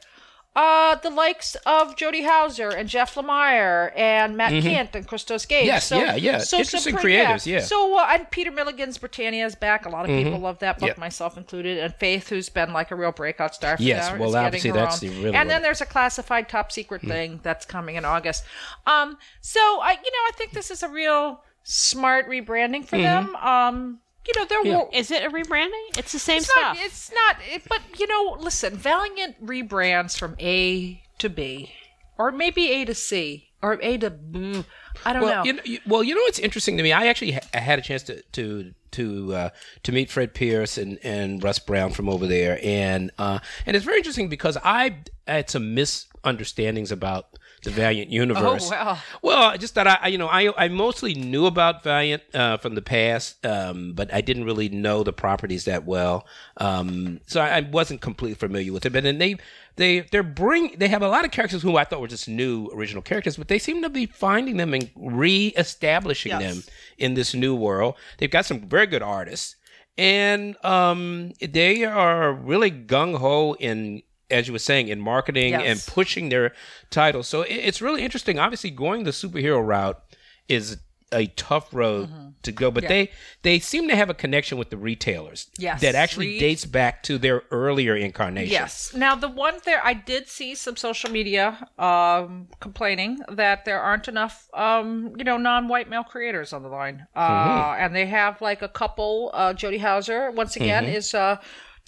uh, 0.56 0.96
the 0.96 1.10
likes 1.10 1.56
of 1.66 1.96
Jody 1.96 2.22
Houser 2.22 2.70
and 2.70 2.88
Jeff 2.88 3.16
Lemire 3.16 3.92
and 3.98 4.38
Matt 4.38 4.52
Kindt 4.52 4.94
and 4.94 5.08
Christos 5.08 5.46
Gage. 5.48 5.62
Mm-hmm. 5.62 5.68
Yes, 5.68 5.92
yeah, 5.92 6.16
yeah. 6.16 6.38
some 6.40 6.60
Interesting 6.60 6.94
pretty- 6.96 7.18
creatives, 7.18 7.46
yeah. 7.48 7.60
So 7.62 7.98
uh, 7.98 8.08
and 8.12 8.30
Peter 8.30 8.52
Milligan's 8.52 8.98
Britannia 9.00 9.46
is 9.46 9.56
back. 9.56 9.86
A 9.86 9.90
lot 9.90 10.08
of 10.08 10.16
people 10.16 10.38
love 10.40 10.60
that 10.60 10.80
book, 10.80 10.92
Mm-hmm. 10.92 11.00
Myself 11.00 11.38
included. 11.38 11.80
And 11.80 11.94
Faith, 11.96 12.30
who's 12.30 12.50
been 12.50 12.72
like 12.74 12.92
a 12.92 12.96
real 12.96 13.12
breakout 13.12 13.56
star. 13.56 13.78
For 13.78 13.84
Yes, 13.84 14.12
now, 14.12 14.18
well, 14.20 14.30
is 14.30 14.34
getting 14.36 14.46
obviously 14.46 14.70
her 14.70 14.76
that's 14.76 15.04
own. 15.04 15.10
the 15.10 15.24
really 15.24 15.36
And 15.36 15.50
then 15.50 15.62
there's 15.64 15.82
a 15.82 15.86
classified 15.86 16.48
top 16.50 16.72
secret 16.72 17.02
Mm. 17.02 17.08
thing 17.08 17.40
that's 17.42 17.66
coming 17.66 17.96
in 17.96 18.06
August. 18.06 18.44
Um, 18.86 19.18
so 19.42 19.60
I, 19.60 19.92
you 19.92 20.12
know, 20.12 20.24
I 20.28 20.32
think 20.36 20.52
this 20.54 20.70
is 20.70 20.84
a 20.84 20.90
real 20.90 21.42
smart 21.64 22.28
rebranding 22.30 22.86
for 22.86 22.98
them. 22.98 23.36
Um, 23.38 24.00
you 24.28 24.34
know, 24.36 24.46
they're 24.46 24.60
Mm-hmm. 24.60 24.68
Yeah. 24.68 24.78
wo- 24.78 24.90
Is 24.94 25.12
it 25.12 25.24
a 25.24 25.30
rebranding? 25.30 25.98
It's 25.98 26.12
the 26.12 26.20
same 26.20 26.38
it's 26.38 26.46
stuff. 26.52 26.78
not. 26.78 26.78
It's 26.80 27.12
not. 27.14 27.36
It, 27.52 27.64
but 27.68 27.82
you 28.00 28.08
know, 28.08 28.38
listen. 28.40 28.76
Valiant 28.76 29.44
rebrands 29.46 30.18
from 30.18 30.36
A 30.40 31.02
to 31.20 31.30
B, 31.30 31.74
or 32.18 32.32
maybe 32.32 32.72
A 32.72 32.86
to 32.86 32.94
C, 32.96 33.50
or 33.62 33.80
A 33.82 33.98
to 33.98 34.10
B. 34.10 34.64
I 35.06 35.12
don't 35.14 35.24
Well, 35.24 35.36
know. 35.38 35.44
you 35.44 35.54
know, 35.54 35.62
you, 35.66 35.80
well, 35.88 36.04
you 36.04 36.16
know 36.16 36.22
what's 36.22 36.40
interesting 36.40 36.78
to 36.78 36.84
me? 36.84 36.92
I 36.94 37.08
actually 37.08 37.32
ha- 37.34 37.48
I 37.54 37.60
had 37.60 37.80
a 37.80 37.82
chance 37.82 38.04
to 38.04 38.22
to 38.34 38.74
to 38.92 39.34
uh, 39.36 39.50
to 39.84 39.92
meet 39.92 40.10
Fred 40.12 40.34
Pierce 40.36 40.78
and, 40.78 41.00
and 41.04 41.44
Russ 41.44 41.58
Brown 41.60 41.92
from 41.92 42.08
over 42.08 42.28
there, 42.28 42.60
and 42.64 43.12
uh, 43.18 43.40
and 43.66 43.76
it's 43.76 43.84
very 43.86 43.98
interesting 43.98 44.30
because 44.30 44.56
I 44.64 44.98
had 45.28 45.50
some 45.50 45.74
misunderstandings 45.74 46.92
about 46.92 47.28
the 47.64 47.72
Valiant 47.72 48.10
universe. 48.12 48.68
Oh, 48.68 48.72
well. 48.72 49.02
Well, 49.22 49.44
I 49.52 49.58
just 49.58 49.74
thought 49.74 49.88
I, 49.88 49.98
I- 50.02 50.08
you 50.10 50.18
know, 50.18 50.28
I 50.28 50.52
I 50.66 50.68
mostly 50.68 51.14
knew 51.14 51.46
about 51.46 51.84
Valiant 51.84 52.24
uh, 52.34 52.58
from 52.58 52.76
the 52.76 52.82
past, 52.82 53.46
um, 53.46 53.94
but 53.94 54.14
I 54.14 54.22
didn't 54.22 54.44
really 54.46 54.70
know 54.70 55.04
the 55.04 55.14
properties 55.14 55.66
that 55.66 55.86
well. 55.86 56.26
Um, 56.58 57.20
so 57.28 57.42
I, 57.42 57.58
I 57.58 57.62
wasn't 57.62 58.02
completely 58.02 58.36
familiar 58.36 58.72
with 58.74 58.86
it. 58.86 58.92
But 58.94 59.04
then 59.04 59.18
they 59.18 59.38
they 59.76 60.02
they're 60.02 60.24
bring 60.24 60.76
they 60.78 60.88
have 60.90 61.02
a 61.02 61.08
lot 61.08 61.26
of 61.26 61.32
characters 61.32 61.62
who 61.64 61.78
I 61.78 61.84
thought 61.86 62.02
were 62.02 62.08
just 62.08 62.28
new 62.28 62.68
original 62.76 63.02
characters, 63.02 63.38
but 63.38 63.48
they 63.48 63.60
seem 63.60 63.82
to 63.82 63.90
be 63.90 64.06
finding 64.06 64.58
them 64.58 64.74
and 64.74 64.90
re-establishing 64.96 66.32
Yes. 66.32 66.42
them 66.42 66.64
in 66.98 67.14
this 67.16 67.34
new 67.34 67.56
world. 67.56 67.96
They've 68.18 68.30
got 68.30 68.46
some 68.46 68.62
very 68.62 68.86
good 68.88 69.02
artists, 69.02 69.56
and 69.98 70.56
um, 70.66 71.32
they 71.42 71.84
are 71.86 72.34
really 72.34 72.72
gung 72.72 73.18
ho 73.18 73.56
in. 73.60 74.04
As 74.34 74.48
you 74.48 74.54
were 74.54 74.60
saying, 74.60 74.88
in 74.90 75.00
marketing 75.00 75.52
Yes. 75.52 75.62
and 75.66 75.94
pushing 75.96 76.30
their 76.30 76.54
titles. 76.90 77.28
So 77.28 77.44
it- 77.44 77.54
it's 77.70 77.82
really 77.82 78.04
interesting. 78.04 78.40
Obviously, 78.40 78.72
going 78.72 79.04
the 79.04 79.12
superhero 79.12 79.66
route 79.66 80.02
is 80.50 80.78
a 81.12 81.28
tough 81.28 81.72
road 81.72 82.10
to 82.42 82.52
go. 82.52 82.72
But 82.72 82.88
they 82.88 83.12
they 83.44 83.60
seem 83.60 83.88
to 83.88 83.96
have 83.96 84.10
a 84.10 84.16
connection 84.16 84.58
with 84.58 84.72
the 84.72 84.78
retailers. 84.78 85.48
Yes. 85.60 85.80
that 85.82 85.94
actually 85.94 86.30
Reed- 86.30 86.40
dates 86.40 86.66
back 86.66 87.04
to 87.04 87.20
their 87.20 87.44
earlier 87.52 87.96
incarnation. 87.96 88.52
Yes. 88.52 88.96
Now, 88.96 89.14
the 89.14 89.28
one 89.30 89.60
there, 89.64 89.80
I 89.86 89.94
did 89.94 90.28
see 90.28 90.56
some 90.56 90.76
social 90.76 91.12
media 91.12 91.68
um, 91.78 92.48
complaining 92.60 93.20
that 93.30 93.64
there 93.64 93.80
aren't 93.80 94.08
enough, 94.08 94.48
um, 94.56 95.14
you 95.16 95.24
know, 95.24 95.38
non-white 95.38 95.88
male 95.88 96.04
creators 96.04 96.52
on 96.52 96.64
the 96.64 96.70
line, 96.70 97.06
uh, 97.16 97.76
and 97.78 97.96
they 97.96 98.08
have 98.08 98.42
like 98.42 98.64
a 98.64 98.68
couple. 98.70 99.30
Uh, 99.36 99.54
Jody 99.54 99.78
Houser, 99.78 100.32
once 100.32 100.56
again, 100.56 100.86
is 100.86 101.14
uh, 101.14 101.38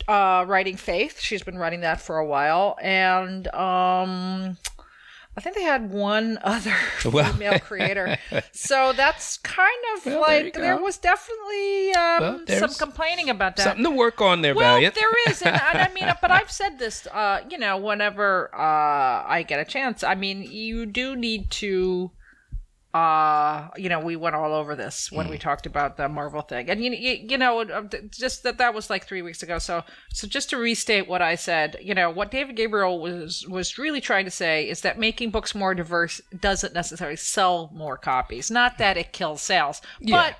uh, 0.08 0.46
writing 0.48 0.78
Faith. 0.78 1.20
She's 1.20 1.44
been 1.44 1.58
writing 1.58 1.82
that 1.82 2.00
for 2.02 2.18
a 2.18 2.26
while, 2.26 2.78
and 2.82 3.48
um, 3.50 4.58
I 5.38 5.42
think 5.42 5.56
they 5.56 5.64
had 5.64 5.90
one 5.92 6.38
other 6.44 6.74
Well- 7.12 7.32
female 7.34 7.60
creator. 7.60 8.18
so 8.52 8.94
that's 8.94 9.38
kind 9.40 9.72
of 9.98 10.06
Well, 10.06 10.22
like 10.22 10.54
there 10.54 10.78
go. 10.78 10.84
was 10.84 10.98
definitely 10.98 11.92
um, 11.94 12.46
Well, 12.48 12.60
some 12.60 12.74
complaining 12.88 13.30
about 13.30 13.56
that. 13.58 13.64
Something 13.64 13.84
to 13.86 13.92
work 13.92 14.22
on 14.22 14.42
there, 14.42 14.56
Well, 14.56 14.76
Valiant. 14.76 14.96
there 14.96 15.12
is, 15.30 15.42
and, 15.42 15.56
and 15.56 15.78
I 15.80 15.92
mean, 15.94 16.12
but 16.22 16.32
I've 16.32 16.52
said 16.52 16.80
this, 16.80 17.08
uh, 17.08 17.42
you 17.50 17.58
know, 17.58 17.78
whenever 17.78 18.50
uh, 18.54 18.58
I 19.28 19.44
get 19.48 19.60
a 19.60 19.66
chance. 19.66 20.04
I 20.04 20.16
mean, 20.16 20.44
you 20.44 20.86
do 20.86 21.16
need 21.16 21.50
to, 21.52 22.12
uh, 22.96 23.68
you 23.76 23.90
know, 23.90 24.00
we 24.00 24.16
went 24.16 24.38
all 24.38 24.54
over 24.54 24.74
this 24.74 25.12
when 25.12 25.28
Mm. 25.28 25.32
we 25.32 25.38
talked 25.38 25.66
about 25.66 25.98
the 25.98 26.08
Marvel 26.08 26.42
thing, 26.42 26.70
and 26.70 26.82
you, 26.82 26.92
you, 26.92 27.28
you 27.32 27.38
know, 27.38 27.60
uh, 27.60 27.82
just 28.10 28.44
that 28.44 28.58
that 28.58 28.74
was 28.74 28.90
like 28.90 29.06
three 29.06 29.22
weeks 29.22 29.44
ago. 29.44 29.58
So, 29.60 29.84
so 30.14 30.28
just 30.28 30.50
to 30.52 30.58
restate 30.58 31.06
what 31.06 31.22
I 31.22 31.36
said, 31.36 31.76
you 31.82 31.94
know, 31.94 32.10
what 32.10 32.32
David 32.32 32.56
Gabriel 32.56 33.02
was 33.02 33.46
was 33.50 33.78
really 33.78 34.00
trying 34.00 34.24
to 34.24 34.32
say 34.32 34.70
is 34.70 34.80
that 34.82 34.98
making 34.98 35.32
books 35.32 35.54
more 35.54 35.76
diverse 35.76 36.22
doesn't 36.40 36.74
necessarily 36.74 37.18
sell 37.18 37.70
more 37.74 37.98
copies. 37.98 38.50
Not 38.50 38.78
that 38.78 38.96
it 38.96 39.12
kills 39.12 39.42
sales, 39.42 39.82
but 40.00 40.38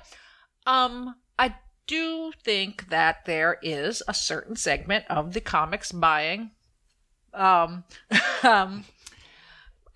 um, 0.66 1.14
I 1.38 1.56
do 1.86 2.32
think 2.42 2.88
that 2.88 3.26
there 3.26 3.58
is 3.60 4.02
a 4.08 4.14
certain 4.14 4.56
segment 4.56 5.04
of 5.10 5.34
the 5.34 5.42
comics 5.42 5.92
buying, 5.92 6.52
um, 7.34 7.84
um, 8.42 8.84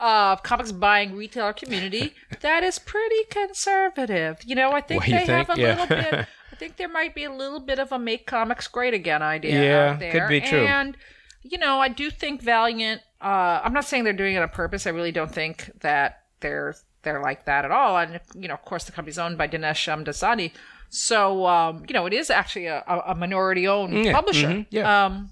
uh, 0.01 0.35
comics 0.37 0.73
buying 0.73 1.15
retailer 1.15 1.53
community 1.53 2.15
that 2.41 2.63
is 2.65 2.79
pretty 2.79 3.25
conservative. 3.31 4.39
You 4.45 4.55
know, 4.55 4.73
I 4.73 4.81
think 4.81 5.03
What, 5.03 5.11
they 5.11 5.25
have 5.27 5.51
a 5.51 5.61
Yeah. 5.61 5.71
little 5.81 5.87
bit. 5.87 6.27
I 6.53 6.57
think 6.57 6.77
there 6.77 6.89
might 6.89 7.15
be 7.15 7.25
a 7.25 7.33
little 7.33 7.61
bit 7.61 7.79
of 7.79 7.93
a 7.93 7.99
make 7.99 8.27
comics 8.27 8.67
great 8.69 8.93
again 8.95 9.23
idea 9.23 9.63
Yeah, 9.63 9.91
out 9.93 10.01
there. 10.01 10.13
could 10.13 10.29
be 10.29 10.41
true. 10.41 10.67
And 10.67 10.97
you 11.43 11.57
know, 11.59 11.79
I 11.81 11.89
do 11.89 12.11
think 12.11 12.43
Valiant. 12.43 13.01
Uh, 13.21 13.61
I'm 13.65 13.73
not 13.73 13.85
saying 13.85 14.05
they're 14.05 14.13
doing 14.13 14.35
it 14.35 14.43
on 14.43 14.49
purpose. 14.51 14.87
I 14.87 14.91
really 14.91 15.13
don't 15.13 15.33
think 15.33 15.71
that 15.81 16.25
they're 16.41 16.75
they're 17.03 17.23
like 17.23 17.47
that 17.47 17.65
at 17.65 17.71
all. 17.71 17.97
And 17.99 18.21
you 18.35 18.49
know, 18.49 18.55
of 18.55 18.65
course, 18.65 18.85
the 18.85 18.93
company's 18.93 19.19
owned 19.19 19.39
by 19.39 19.49
Dinesh 19.49 19.81
Shamdasani, 19.87 20.53
so 20.91 21.47
um, 21.47 21.85
you 21.89 21.95
know, 21.95 22.05
it 22.07 22.13
is 22.13 22.29
actually 22.31 22.67
a, 22.67 22.83
a 23.07 23.15
minority 23.15 23.67
owned 23.67 24.05
Yeah, 24.05 24.13
publisher. 24.13 24.49
mhm, 24.49 24.67
yeah. 24.71 25.05
Um, 25.07 25.31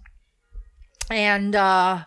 and 1.11 1.55
uh, 1.55 2.05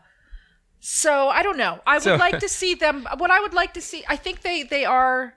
so 0.82 1.30
I 1.30 1.42
don't 1.44 1.58
know. 1.58 1.80
I 1.88 1.94
would 1.96 2.04
So- 2.04 2.16
like 2.16 2.40
to 2.40 2.50
see 2.50 2.74
them. 2.74 3.08
What 3.18 3.32
I 3.32 3.40
would 3.40 3.54
like 3.54 3.74
to 3.76 3.82
see, 3.82 4.04
I 4.10 4.16
think 4.18 4.42
they 4.42 4.64
they 4.64 4.84
are 4.84 5.36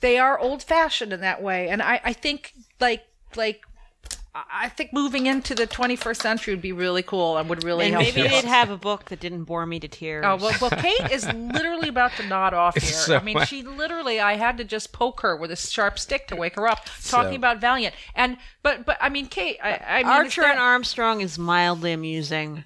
they 0.00 0.18
are 0.18 0.38
old 0.38 0.62
fashioned 0.62 1.12
in 1.12 1.20
that 1.20 1.40
way, 1.42 1.68
and 1.68 1.80
I 1.82 2.00
I 2.04 2.12
think 2.12 2.54
like 2.80 3.04
like. 3.36 3.62
I 3.64 4.42
I 4.52 4.68
think 4.68 4.92
moving 4.92 5.26
into 5.26 5.56
the 5.56 5.66
21st 5.66 6.22
century 6.22 6.54
would 6.54 6.62
be 6.62 6.70
really 6.70 7.02
cool 7.02 7.36
and 7.36 7.48
would 7.50 7.64
really 7.64 7.86
And 7.86 7.94
help. 7.94 8.04
maybe 8.14 8.28
they'd 8.28 8.44
have 8.44 8.70
a 8.70 8.76
book 8.76 9.06
that 9.06 9.18
didn't 9.18 9.42
bore 9.42 9.66
me 9.66 9.80
to 9.80 9.88
tears. 9.88 10.24
Oh 10.24 10.36
well, 10.36 10.54
well, 10.60 10.70
Kate 10.70 11.10
is 11.10 11.26
literally 11.32 11.88
about 11.88 12.12
to 12.12 12.22
nod 12.26 12.54
off 12.54 12.76
here. 12.80 12.92
So- 12.92 13.16
I 13.16 13.22
mean, 13.22 13.44
she 13.46 13.62
literally, 13.64 14.20
I 14.20 14.36
had 14.36 14.56
to 14.58 14.64
just 14.64 14.92
poke 14.92 15.22
her 15.22 15.34
with 15.36 15.50
a 15.50 15.56
sharp 15.56 15.98
stick 15.98 16.28
to 16.28 16.36
wake 16.36 16.54
her 16.54 16.68
up, 16.68 16.84
talking 17.04 17.32
So- 17.32 17.36
about 17.36 17.58
Valiant. 17.60 17.92
And 18.14 18.36
but 18.62 18.86
but 18.86 18.98
I 19.00 19.08
mean, 19.08 19.26
Kate, 19.26 19.58
I, 19.60 19.72
I 19.84 19.98
mean, 20.04 20.06
Archer 20.06 20.42
that- 20.42 20.52
and 20.52 20.60
Armstrong 20.60 21.20
is 21.22 21.36
mildly 21.36 21.90
amusing. 21.92 22.62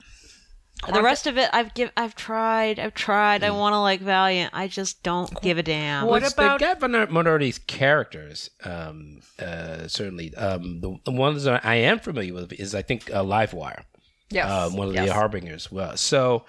The 0.92 1.02
rest 1.02 1.26
of 1.26 1.38
it, 1.38 1.48
I've 1.52 1.72
give, 1.74 1.90
I've 1.96 2.14
tried, 2.14 2.78
I've 2.78 2.94
tried. 2.94 3.42
I 3.44 3.50
want 3.50 3.72
to 3.74 3.80
like 3.80 4.00
Valiant. 4.00 4.52
I 4.54 4.68
just 4.68 5.02
don't 5.02 5.40
give 5.42 5.58
a 5.58 5.62
damn. 5.62 6.06
What 6.06 6.18
it's- 6.18 6.32
about- 6.32 6.60
they've 6.60 6.68
got 6.68 6.80
minor- 6.80 7.06
minorities 7.06 7.58
characters? 7.58 8.50
Um, 8.64 9.20
uh, 9.38 9.88
certainly, 9.88 10.34
um, 10.36 10.80
the, 10.80 10.96
the 11.04 11.12
ones 11.12 11.44
that 11.44 11.64
I 11.64 11.76
am 11.76 11.98
familiar 11.98 12.34
with 12.34 12.52
is 12.52 12.74
I 12.74 12.82
think 12.82 13.10
uh, 13.12 13.22
Livewire, 13.22 13.82
Yes, 14.30 14.50
um, 14.50 14.76
one 14.76 14.88
of 14.88 14.94
yes. 14.94 15.08
the 15.08 15.14
harbingers. 15.14 15.70
Well, 15.72 15.96
so 15.96 16.44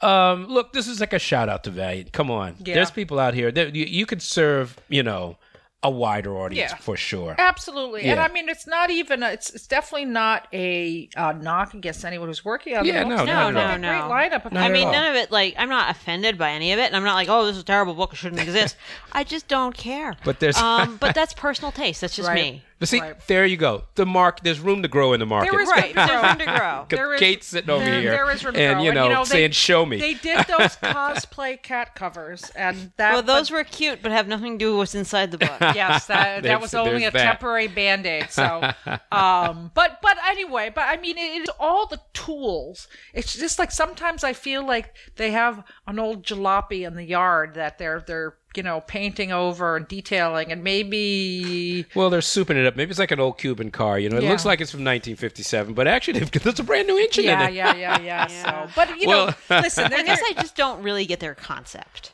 um, 0.00 0.46
look, 0.48 0.72
this 0.72 0.86
is 0.88 1.00
like 1.00 1.12
a 1.12 1.18
shout 1.18 1.48
out 1.48 1.64
to 1.64 1.70
Valiant. 1.70 2.12
Come 2.12 2.30
on, 2.30 2.56
Yeah. 2.64 2.74
there's 2.74 2.90
people 2.90 3.18
out 3.18 3.34
here 3.34 3.50
that 3.52 3.74
you, 3.74 3.84
you 3.86 4.06
could 4.06 4.20
serve, 4.22 4.78
you 4.88 5.02
know, 5.02 5.38
a 5.84 5.90
wider 5.90 6.36
audience 6.36 6.72
Yeah. 6.72 6.76
for 6.78 6.96
sure. 6.96 7.36
Absolutely, 7.38 8.04
and 8.04 8.18
I 8.18 8.28
mean, 8.28 8.48
it's 8.48 8.66
not 8.66 8.90
even. 8.90 9.22
A, 9.22 9.28
it's 9.30 9.50
it's 9.50 9.66
definitely 9.66 10.06
not 10.06 10.48
a 10.52 11.08
uh, 11.16 11.32
knock 11.32 11.74
against 11.74 12.04
anyone 12.04 12.26
who's 12.28 12.44
working 12.44 12.76
on. 12.76 12.84
Yeah, 12.86 13.04
the 13.04 13.10
no, 13.10 13.16
books. 13.18 13.26
not 13.28 13.52
No, 13.54 13.60
at 13.60 13.80
no, 13.80 13.92
no. 14.00 14.08
Great 14.08 14.32
lineup. 14.32 14.46
Of 14.46 14.56
I 14.56 14.68
mean, 14.70 14.90
none 14.90 15.10
of 15.10 15.14
it. 15.16 15.30
Like, 15.30 15.54
I'm 15.58 15.68
not 15.68 15.90
offended 15.90 16.38
by 16.38 16.50
any 16.50 16.72
of 16.72 16.78
it, 16.78 16.84
and 16.86 16.96
I'm 16.96 17.04
not 17.04 17.14
like, 17.14 17.28
oh, 17.28 17.46
this 17.46 17.56
is 17.56 17.62
a 17.62 17.66
terrible 17.66 17.94
book. 17.94 18.12
It 18.12 18.16
shouldn't 18.16 18.40
exist. 18.42 18.76
I 19.12 19.22
just 19.24 19.46
don't 19.46 19.76
care. 19.76 20.16
But 20.24 20.40
there's- 20.40 20.60
um, 20.60 20.96
but 21.00 21.14
that's 21.14 21.34
personal 21.34 21.70
taste. 21.70 22.00
That's 22.00 22.16
just 22.16 22.28
Right. 22.28 22.34
me. 22.54 22.62
But 22.80 22.88
see, 22.88 23.00
Right. 23.00 23.14
there 23.28 23.46
you 23.46 23.56
go. 23.56 23.84
The 23.94 24.04
mark. 24.04 24.40
There's 24.42 24.60
room 24.60 24.82
to 24.82 24.88
grow 24.88 25.12
in 25.12 25.20
the 25.20 25.26
market. 25.26 25.52
There 25.52 25.60
is 25.60 25.68
Right. 25.68 25.84
room 25.84 25.88
to 25.92 25.94
There's 25.94 26.10
grow. 26.10 26.22
room 26.28 26.38
to 26.38 26.44
grow. 26.44 26.86
There 26.90 27.14
is- 27.14 27.20
Kate's 27.20 27.46
sitting 27.46 27.70
over 27.70 27.84
there- 27.84 28.00
here, 28.00 28.10
there 28.10 28.30
is 28.30 28.44
room 28.44 28.54
to 28.54 28.60
and 28.60 28.74
grow. 28.76 28.84
you 28.84 28.92
know, 28.92 29.24
they- 29.24 29.30
saying, 29.30 29.50
"Show 29.52 29.86
me." 29.86 29.98
They 29.98 30.14
did 30.14 30.38
those 30.46 30.76
cosplay 30.76 31.62
cat 31.62 31.94
covers, 31.94 32.50
and 32.56 32.92
that. 32.96 33.12
Well, 33.12 33.22
those 33.22 33.48
but- 33.50 33.56
were 33.56 33.64
cute, 33.64 34.02
but 34.02 34.12
have 34.12 34.26
nothing 34.28 34.58
to 34.58 34.64
do 34.64 34.70
with 34.72 34.78
what's 34.78 34.94
inside 34.94 35.30
the 35.30 35.38
book. 35.38 35.56
yes, 35.60 36.06
that, 36.06 36.42
that 36.42 36.60
was 36.60 36.74
only 36.74 37.04
a 37.04 37.10
that. 37.10 37.22
temporary 37.22 37.68
band 37.68 38.06
aid. 38.06 38.30
So, 38.30 38.70
um, 39.12 39.70
but 39.74 40.00
but 40.02 40.18
anyway, 40.28 40.70
but 40.74 40.82
I 40.88 40.96
mean, 40.96 41.16
it 41.16 41.42
is 41.42 41.48
all 41.60 41.86
the 41.86 42.00
tools. 42.12 42.88
It's 43.12 43.34
just 43.34 43.58
like 43.58 43.70
sometimes 43.70 44.24
I 44.24 44.32
feel 44.32 44.66
like 44.66 44.94
they 45.16 45.30
have 45.30 45.62
an 45.86 45.98
old 45.98 46.24
jalopy 46.24 46.86
in 46.86 46.94
the 46.96 47.04
yard 47.04 47.54
that 47.54 47.78
they're 47.78 48.02
they're 48.06 48.34
you 48.56 48.62
know 48.62 48.80
painting 48.82 49.32
over 49.32 49.76
and 49.76 49.86
detailing, 49.88 50.50
and 50.52 50.62
maybe 50.64 51.86
Well, 51.94 52.10
they're 52.10 52.20
souping 52.20 52.56
it 52.56 52.66
up. 52.66 52.76
Maybe 52.76 52.90
it's 52.90 52.98
like 52.98 53.10
an 53.10 53.20
old 53.20 53.38
Cuban 53.38 53.70
car. 53.70 53.98
You 53.98 54.10
know, 54.10 54.16
it 54.18 54.22
Yeah. 54.24 54.30
looks 54.30 54.44
like 54.44 54.60
it's 54.60 54.70
from 54.70 54.80
1957, 54.80 55.74
but 55.74 55.86
actually, 55.86 56.18
they've, 56.20 56.30
there's 56.42 56.60
a 56.60 56.64
brand 56.64 56.88
new 56.88 56.98
engine 56.98 57.24
yeah, 57.24 57.42
in 57.44 57.50
it. 57.50 57.54
yeah, 57.54 57.74
yeah, 57.74 57.98
yeah, 58.00 58.28
Yeah. 58.30 58.66
So, 58.66 58.70
but 58.76 58.98
you 58.98 59.06
know, 59.06 59.30
listen, 59.50 59.92
I 59.92 60.02
guess 60.02 60.20
I 60.24 60.32
just 60.34 60.56
don't 60.56 60.82
really 60.82 61.06
get 61.06 61.20
their 61.20 61.34
concept. 61.34 62.12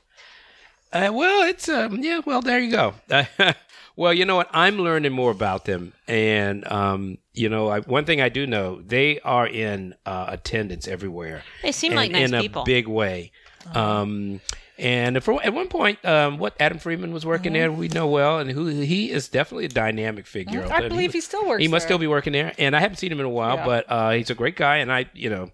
Uh, 0.93 1.11
well, 1.13 1.47
it's 1.49 1.69
um, 1.69 2.03
yeah. 2.03 2.21
Well, 2.27 2.43
there 2.43 2.59
you 2.59 2.73
go. 2.73 2.95
well, 3.97 4.13
you 4.13 4.25
know 4.25 4.37
what? 4.37 4.51
I'm 4.53 4.79
learning 4.79 5.13
more 5.13 5.31
about 5.31 5.65
them, 5.65 5.93
and 6.09 6.67
um, 6.71 7.19
you 7.33 7.49
know, 7.49 7.69
I, 7.69 7.81
one 7.81 8.05
thing 8.05 8.21
I 8.21 8.29
do 8.29 8.45
know, 8.47 8.83
they 8.83 9.21
are 9.21 9.47
in 9.47 9.95
uh, 10.05 10.27
attendance 10.29 10.89
everywhere. 10.89 11.45
They 11.63 11.71
seem 11.71 11.93
and 11.93 11.97
like 11.97 12.11
nice 12.11 12.29
in 12.29 12.35
a 12.35 12.65
big 12.65 12.89
way. 12.89 13.31
Um, 13.73 14.41
and 14.81 15.23
for, 15.23 15.43
at 15.45 15.53
one 15.53 15.69
point, 15.69 16.03
um, 16.05 16.39
what 16.39 16.55
Adam 16.59 16.79
Freeman 16.79 17.13
was 17.13 17.25
working 17.27 17.53
there, 17.53 17.71
we 17.71 17.89
know 17.89 18.07
well, 18.09 18.39
and 18.39 18.51
who 18.51 18.67
he 18.67 19.11
is 19.11 19.29
definitely 19.29 19.67
a 19.67 19.69
dynamic 19.69 20.27
figure. 20.27 20.67
I 20.71 20.89
believe 20.89 21.13
he 21.13 21.21
still 21.21 21.47
works 21.47 21.61
He 21.63 21.69
must 21.69 21.85
there. 21.85 21.89
still 21.89 21.99
be 21.99 22.07
working 22.07 22.33
there, 22.33 22.53
and 22.59 22.75
I 22.75 22.81
haven't 22.81 22.97
seen 22.97 23.13
him 23.13 23.21
in 23.21 23.27
a 23.27 23.31
while, 23.31 23.57
Yeah. 23.57 23.67
but 23.67 23.85
uh, 23.89 24.11
he's 24.13 24.31
a 24.31 24.35
great 24.35 24.57
guy, 24.57 24.79
and 24.79 24.91
I, 24.93 25.07
you 25.15 25.31
know, 25.31 25.51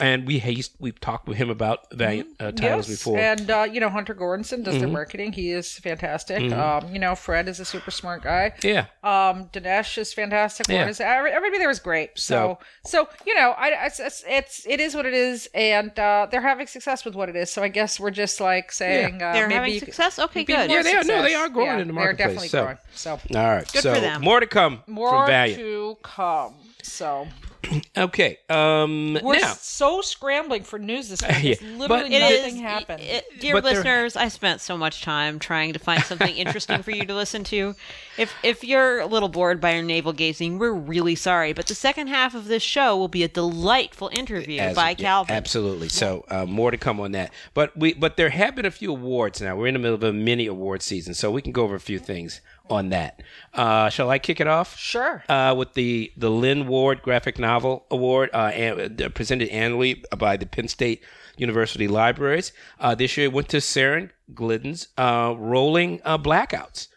and 0.00 0.26
we 0.26 0.38
he's, 0.38 0.70
we've 0.78 0.98
talked 1.00 1.28
with 1.28 1.36
him 1.38 1.50
about 1.50 1.92
Valiant 1.92 2.28
uh, 2.40 2.52
titles 2.52 2.88
Yes, 2.88 2.98
before. 2.98 3.18
and 3.18 3.50
uh, 3.50 3.66
you 3.70 3.80
know 3.80 3.88
Hunter 3.88 4.14
Gorinson 4.14 4.64
does 4.64 4.78
their 4.78 4.88
marketing. 4.88 5.32
He 5.32 5.50
is 5.50 5.78
fantastic. 5.78 6.52
Um, 6.52 6.92
you 6.92 6.98
know 6.98 7.14
Fred 7.14 7.48
is 7.48 7.60
a 7.60 7.64
super 7.64 7.90
smart 7.90 8.22
guy. 8.22 8.54
yeah, 8.62 8.86
Um, 9.02 9.48
Dinesh 9.52 9.98
is 9.98 10.12
fantastic. 10.12 10.68
Yeah. 10.68 10.74
Warren 10.76 10.88
is- 10.90 11.00
everybody 11.00 11.58
there 11.58 11.70
is 11.70 11.80
great. 11.80 12.18
So, 12.18 12.58
so, 12.84 13.08
you 13.26 13.34
know, 13.34 13.50
I, 13.56 13.86
it's, 13.86 14.00
it's 14.00 14.24
it's 14.26 14.66
it 14.66 14.80
is 14.80 14.94
what 14.94 15.06
it 15.06 15.14
is, 15.14 15.48
and 15.54 15.96
uh, 15.98 16.26
they're 16.30 16.40
having 16.40 16.66
success 16.66 17.04
with 17.04 17.14
what 17.14 17.28
it 17.28 17.36
is. 17.36 17.50
So 17.50 17.62
I 17.62 17.68
guess 17.68 17.98
we're 18.00 18.10
just 18.10 18.40
like 18.40 18.72
saying 18.72 19.22
uh, 19.22 19.32
They're 19.32 19.48
maybe 19.48 19.54
having 19.54 19.74
you 19.74 19.80
could- 19.80 19.86
success? 19.94 20.18
Okay, 20.18 20.44
good. 20.44 20.68
more 20.68 20.76
Yeah, 20.76 20.82
they 20.82 20.94
are- 20.94 21.04
no, 21.04 21.22
they 21.22 21.34
are 21.34 21.48
growing 21.48 21.68
Yeah, 21.68 21.78
in 21.78 21.86
the 21.88 21.92
marketplace. 21.92 22.50
They're 22.52 22.62
definitely 22.62 22.88
so- 22.96 23.16
growing. 23.16 23.28
So 23.30 23.38
All 23.38 23.46
right. 23.48 23.72
Good 23.72 23.82
so 23.82 23.94
for 23.94 24.00
them. 24.00 24.20
more 24.22 24.40
to 24.40 24.46
come 24.46 24.82
more 24.86 25.10
from 25.10 25.26
Valiant. 25.28 25.58
to 25.60 25.96
come. 26.02 26.54
So 26.82 27.26
Okay. 27.96 28.38
Um 28.48 29.18
we're 29.22 29.40
now 29.40 29.52
so 29.54 30.00
scrambling 30.00 30.62
for 30.62 30.78
news 30.78 31.08
this 31.08 31.22
week. 31.42 31.60
Yeah, 31.60 31.68
literally 31.76 32.10
but- 32.10 32.20
nothing 32.20 32.56
is, 32.56 32.60
happened. 32.60 33.00
it- 33.02 33.24
dear 33.40 33.54
But 33.54 33.64
there- 33.64 33.74
listeners, 33.74 34.16
I 34.16 34.28
spent 34.28 34.60
so 34.60 34.76
much 34.76 35.02
time 35.02 35.38
trying 35.38 35.72
to 35.72 35.78
find 35.78 36.02
something 36.04 36.34
interesting 36.36 36.82
for 36.82 36.90
you 36.92 37.04
to 37.04 37.14
listen 37.14 37.44
to. 37.44 37.74
If 38.16 38.32
if 38.42 38.62
you're 38.64 39.00
a 39.00 39.06
little 39.06 39.28
bored 39.28 39.60
by 39.60 39.74
our 39.76 39.82
navel 39.82 40.12
gazing, 40.12 40.58
we're 40.58 40.72
really 40.72 41.14
sorry. 41.14 41.52
But 41.52 41.66
the 41.66 41.74
second 41.74 42.08
half 42.08 42.34
of 42.34 42.46
this 42.46 42.62
show 42.62 42.96
will 42.96 43.08
be 43.08 43.22
a 43.24 43.28
delightful 43.28 44.10
interview 44.12 44.60
as- 44.60 44.76
by 44.76 44.90
yeah, 44.90 44.94
Calvin. 44.94 45.34
Absolutely. 45.36 45.88
So 45.88 46.24
uh, 46.28 46.46
more 46.46 46.70
to 46.70 46.76
come 46.76 47.00
on 47.00 47.12
that. 47.12 47.32
But 47.54 47.76
we 47.76 47.92
but 47.94 48.16
there 48.16 48.30
have 48.30 48.54
been 48.56 48.66
a 48.66 48.70
few 48.70 48.90
awards 48.92 49.40
now. 49.40 49.56
We're 49.56 49.66
in 49.68 49.74
the 49.74 49.80
middle 49.80 49.94
of 49.96 50.02
a 50.02 50.12
mini 50.12 50.46
award 50.46 50.82
season, 50.82 51.14
so 51.14 51.30
we 51.30 51.42
can 51.42 51.52
go 51.52 51.64
over 51.64 51.74
a 51.74 51.80
few 51.80 51.98
things 51.98 52.40
on 52.70 52.90
that. 52.90 53.22
Uh, 53.54 53.88
shall 53.88 54.10
I 54.10 54.18
kick 54.18 54.40
it 54.40 54.46
off? 54.46 54.76
Sure. 54.76 55.24
Uh, 55.28 55.54
with 55.56 55.74
the 55.74 56.12
the 56.16 56.30
Lynd 56.30 56.68
Ward 56.68 57.02
Graphic 57.02 57.38
Novel 57.38 57.86
Award, 57.90 58.30
uh, 58.32 58.50
and, 58.54 59.00
uh, 59.00 59.08
presented 59.10 59.48
annually 59.48 60.04
by 60.16 60.36
the 60.36 60.46
Penn 60.46 60.68
State 60.68 61.02
University 61.36 61.88
Libraries. 61.88 62.52
Uh, 62.78 62.94
this 62.94 63.16
year 63.16 63.26
it 63.26 63.32
went 63.32 63.48
to 63.48 63.60
Sarah 63.60 64.10
Glidden's 64.34 64.88
uh, 64.98 65.34
Rolling 65.36 66.00
uh, 66.04 66.18
Blackouts. 66.18 66.88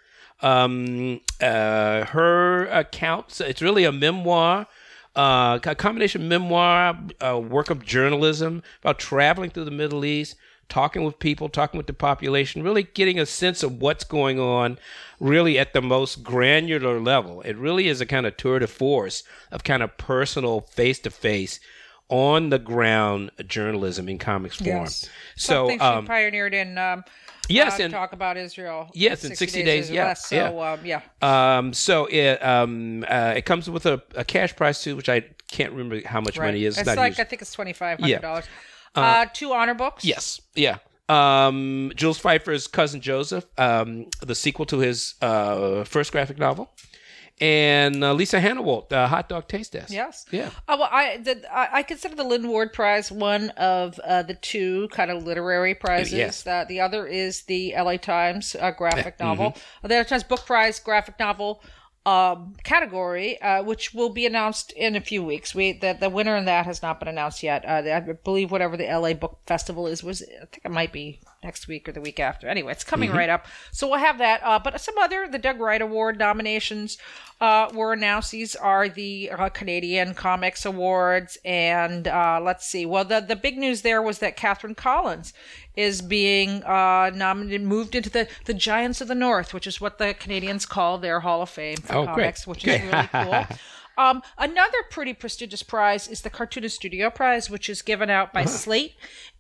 Um, 0.42 1.22
uh, 1.40 2.06
her 2.06 2.66
account, 2.66 3.32
so 3.32 3.46
it's 3.46 3.62
really 3.62 3.84
a 3.84 3.92
memoir, 3.92 4.66
uh, 5.16 5.60
a 5.64 5.76
combination 5.76 6.28
memoir, 6.28 6.98
uh, 7.24 7.40
work 7.40 7.70
of 7.70 7.86
journalism 7.86 8.64
about 8.82 8.98
traveling 8.98 9.52
through 9.52 9.66
the 9.66 9.72
Middle 9.72 10.04
East, 10.04 10.36
talking 10.72 11.04
with 11.04 11.20
people, 11.20 11.50
talking 11.50 11.78
with 11.78 11.86
the 11.86 11.94
population, 11.94 12.64
really 12.64 12.84
getting 12.84 13.20
a 13.20 13.26
sense 13.26 13.62
of 13.62 13.82
what's 13.82 14.06
going 14.06 14.40
on, 14.40 14.80
really 15.20 15.60
at 15.60 15.74
the 15.74 15.82
most 15.82 16.24
granular 16.24 16.98
level. 17.00 17.42
It 17.42 17.58
really 17.58 17.90
is 17.90 18.00
a 18.00 18.06
kind 18.06 18.26
of 18.26 18.38
tour 18.38 18.58
de 18.58 18.68
force 18.68 19.24
of 19.52 19.66
kind 19.66 19.84
of 19.84 19.98
personal, 19.98 20.62
face 20.62 20.98
to 21.00 21.12
face, 21.12 21.60
on 22.08 22.50
the 22.50 22.60
ground 22.60 23.32
journalism 23.48 24.08
in 24.08 24.18
comics 24.18 24.56
form. 24.56 24.68
Yes. 24.70 25.10
So, 25.36 25.68
Something 25.68 25.80
she 25.80 25.86
um, 25.86 26.06
pioneered 26.06 26.54
in. 26.54 26.78
Um, 26.78 27.04
yes, 27.50 27.78
uh, 27.78 27.84
and 27.84 27.94
talk 27.94 28.14
about 28.14 28.38
Israel. 28.38 28.90
Yes, 28.94 29.26
in 29.26 29.36
60 29.36 29.64
days, 29.64 29.90
or 29.90 29.94
yeah, 29.94 30.06
less. 30.06 30.28
So 30.28 30.36
yeah. 30.36 30.72
Um, 30.72 30.80
yeah. 30.86 31.02
Um, 31.58 31.74
so 31.74 32.06
it 32.06 32.44
um, 32.44 33.06
uh, 33.10 33.34
it 33.36 33.46
comes 33.46 33.70
with 33.70 33.86
a, 33.86 34.02
a 34.16 34.24
cash 34.24 34.56
prize 34.56 34.82
too, 34.82 34.96
which 34.96 35.10
I 35.10 35.26
can't 35.50 35.72
remember 35.72 36.08
how 36.08 36.22
much 36.22 36.38
money 36.38 36.64
is. 36.64 36.78
It's 36.78 36.88
not 36.88 36.98
like 36.98 37.12
used. 37.12 37.20
I 37.20 37.24
think 37.26 37.42
it's 37.42 37.52
twenty 37.52 37.74
five 37.74 38.00
hundred 38.00 38.22
dollars. 38.22 38.46
Uh, 38.96 39.26
two 39.34 39.54
honor 39.54 39.74
books. 39.74 40.04
yes, 40.06 40.42
yeah. 40.56 40.78
Um, 41.10 41.92
Jules 41.96 42.20
Feiffer's 42.20 42.68
cousin 42.68 43.02
Joseph, 43.02 43.46
um, 43.58 44.08
the 44.22 44.36
sequel 44.36 44.66
to 44.68 44.80
his 44.80 45.16
uh, 45.22 45.84
first 45.84 46.12
graphic 46.14 46.38
novel, 46.38 46.72
and 47.42 48.02
uh, 48.04 48.14
Lisa 48.14 48.40
Hanawalt, 48.40 48.94
uh, 48.94 49.08
Hot 49.08 49.28
Dog 49.28 49.48
Taste 49.50 49.74
Test. 49.74 49.92
Yes. 49.92 50.26
Yeah. 50.32 50.52
Uh, 50.70 50.78
well, 50.80 50.90
I, 50.92 51.18
the, 51.18 51.44
I 51.54 51.80
I 51.80 51.84
consider 51.84 52.16
the 52.16 52.24
Lynd 52.24 52.48
Ward 52.48 52.72
Prize 52.72 53.12
one 53.12 53.50
of 53.52 54.00
uh, 54.00 54.22
the 54.24 54.36
two 54.36 54.88
kind 54.90 55.12
of 55.12 55.24
literary 55.24 55.74
prizes. 55.76 56.14
Yes. 56.14 56.48
Uh, 56.48 56.64
the 56.68 56.80
other 56.80 57.06
is 57.08 57.42
the 57.44 57.74
LA 57.76 57.98
Times 57.98 58.56
uh, 58.60 58.72
graphic 58.72 59.20
novel. 59.20 59.52
mm-hmm. 59.52 59.88
The 59.88 59.96
LA 59.96 60.04
Times 60.04 60.24
Book 60.24 60.46
Prize 60.46 60.80
graphic 60.80 61.20
novel 61.20 61.62
um, 62.06 62.56
category, 62.64 63.40
uh, 63.42 63.64
which 63.64 63.94
will 63.94 64.10
be 64.10 64.26
announced 64.26 64.72
in 64.72 64.96
a 64.96 65.02
few 65.02 65.24
weeks. 65.24 65.54
We 65.54 65.74
the, 65.74 65.96
the 66.00 66.10
winner 66.10 66.36
in 66.36 66.46
that 66.46 66.66
has 66.66 66.82
not 66.82 67.00
been 67.00 67.08
announced 67.08 67.44
yet. 67.44 67.64
Uh, 67.66 67.84
I 67.94 68.00
believe 68.00 68.52
whatever 68.52 68.76
the 68.76 68.86
LA 68.86 69.14
Book 69.14 69.40
Festival 69.46 69.88
is 69.88 70.04
was 70.04 70.22
I 70.22 70.46
think 70.46 70.62
it 70.64 70.72
might 70.72 70.92
be 70.92 71.20
next 71.44 71.68
week 71.68 71.90
or 71.90 71.92
the 71.92 72.02
week 72.02 72.20
after. 72.20 72.48
Anyway, 72.48 72.72
it's 72.72 72.84
coming 72.84 73.12
right 73.12 73.30
up, 73.30 73.46
so 73.72 73.90
we'll 73.90 74.00
have 74.00 74.18
that. 74.20 74.42
Uh, 74.44 74.60
but 74.60 74.80
some 74.80 74.98
other 75.00 75.28
the 75.28 75.38
Doug 75.40 75.60
Wright 75.60 75.82
Award 75.82 76.20
nominations 76.20 76.98
uh, 77.40 77.70
were 77.74 77.94
announced. 77.94 78.32
These 78.32 78.56
are 78.56 78.88
the 78.88 79.32
uh, 79.32 79.50
Canadian 79.50 80.14
Comics 80.14 80.66
Awards, 80.66 81.38
and 81.44 82.08
uh, 82.08 82.40
let's 82.42 82.66
see. 82.68 82.86
Well, 82.86 83.06
the 83.06 83.20
the 83.22 83.36
big 83.36 83.58
news 83.58 83.82
there 83.82 84.02
was 84.02 84.20
that 84.20 84.36
Catherine 84.38 84.76
Collins 84.76 85.34
is 85.76 86.02
being 86.02 86.64
uh, 86.64 87.10
nominated, 87.16 87.62
moved 87.64 87.96
into 87.96 88.10
the 88.10 88.28
the 88.46 88.54
Giants 88.54 89.02
of 89.02 89.08
the 89.08 89.16
North, 89.16 89.54
which 89.54 89.66
is 89.66 89.82
what 89.82 89.98
the 89.98 90.14
Canadians 90.14 90.66
call 90.66 90.98
their 90.98 91.22
Hall 91.22 91.42
of 91.42 91.50
Fame 91.50 91.78
for 91.78 91.96
Oh, 91.96 92.06
great. 92.06 92.16
comics, 92.16 92.46
which 92.48 92.68
is 92.68 92.82
really 92.82 93.08
cool. 93.12 93.46
Um, 93.98 94.22
another 94.38 94.78
pretty 94.90 95.14
prestigious 95.14 95.64
prize 95.64 96.08
is 96.08 96.22
the 96.22 96.30
Cartoonist 96.30 96.76
Studio 96.76 97.10
Prize, 97.10 97.50
which 97.50 97.70
is 97.70 97.82
given 97.82 98.10
out 98.10 98.34
by 98.34 98.46
Slate 98.62 98.96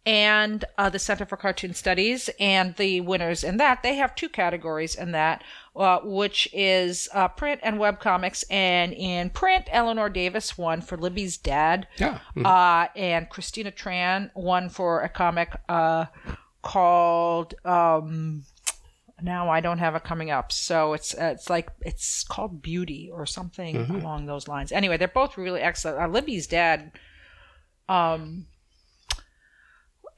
and 0.05 0.65
uh, 0.77 0.89
the 0.89 0.99
Center 0.99 1.25
for 1.25 1.37
Cartoon 1.37 1.73
Studies. 1.73 2.29
And 2.39 2.75
the 2.75 3.01
winners 3.01 3.43
in 3.43 3.57
that, 3.57 3.83
they 3.83 3.95
have 3.95 4.15
two 4.15 4.29
categories 4.29 4.95
in 4.95 5.11
that, 5.11 5.43
uh, 5.75 5.99
which 6.03 6.49
is 6.53 7.07
uh, 7.13 7.27
print 7.27 7.59
and 7.63 7.79
web 7.79 7.99
comics. 7.99 8.43
And 8.49 8.93
in 8.93 9.29
print, 9.29 9.67
Eleanor 9.71 10.09
Davis 10.09 10.57
won 10.57 10.81
for 10.81 10.97
Libby's 10.97 11.37
Dad. 11.37 11.87
Yeah. 11.97 12.19
Uh, 12.43 12.87
and 12.95 13.29
Christina 13.29 13.71
Tran 13.71 14.31
won 14.35 14.69
for 14.69 15.01
a 15.01 15.09
comic 15.09 15.55
uh, 15.69 16.05
called. 16.61 17.53
Um, 17.65 18.43
now 19.23 19.49
I 19.49 19.61
don't 19.61 19.77
have 19.77 19.95
it 19.95 20.03
coming 20.03 20.31
up. 20.31 20.51
So 20.51 20.93
it's 20.93 21.13
uh, 21.13 21.31
it's 21.35 21.49
like 21.49 21.69
it's 21.81 22.23
called 22.23 22.61
Beauty 22.61 23.09
or 23.11 23.25
something 23.25 23.75
along 23.89 24.25
those 24.25 24.47
lines. 24.47 24.71
Anyway, 24.71 24.97
they're 24.97 25.07
both 25.07 25.37
really 25.37 25.61
excellent. 25.61 25.99
Uh, 25.99 26.07
Libby's 26.07 26.47
dad, 26.47 26.91
um, 27.89 28.47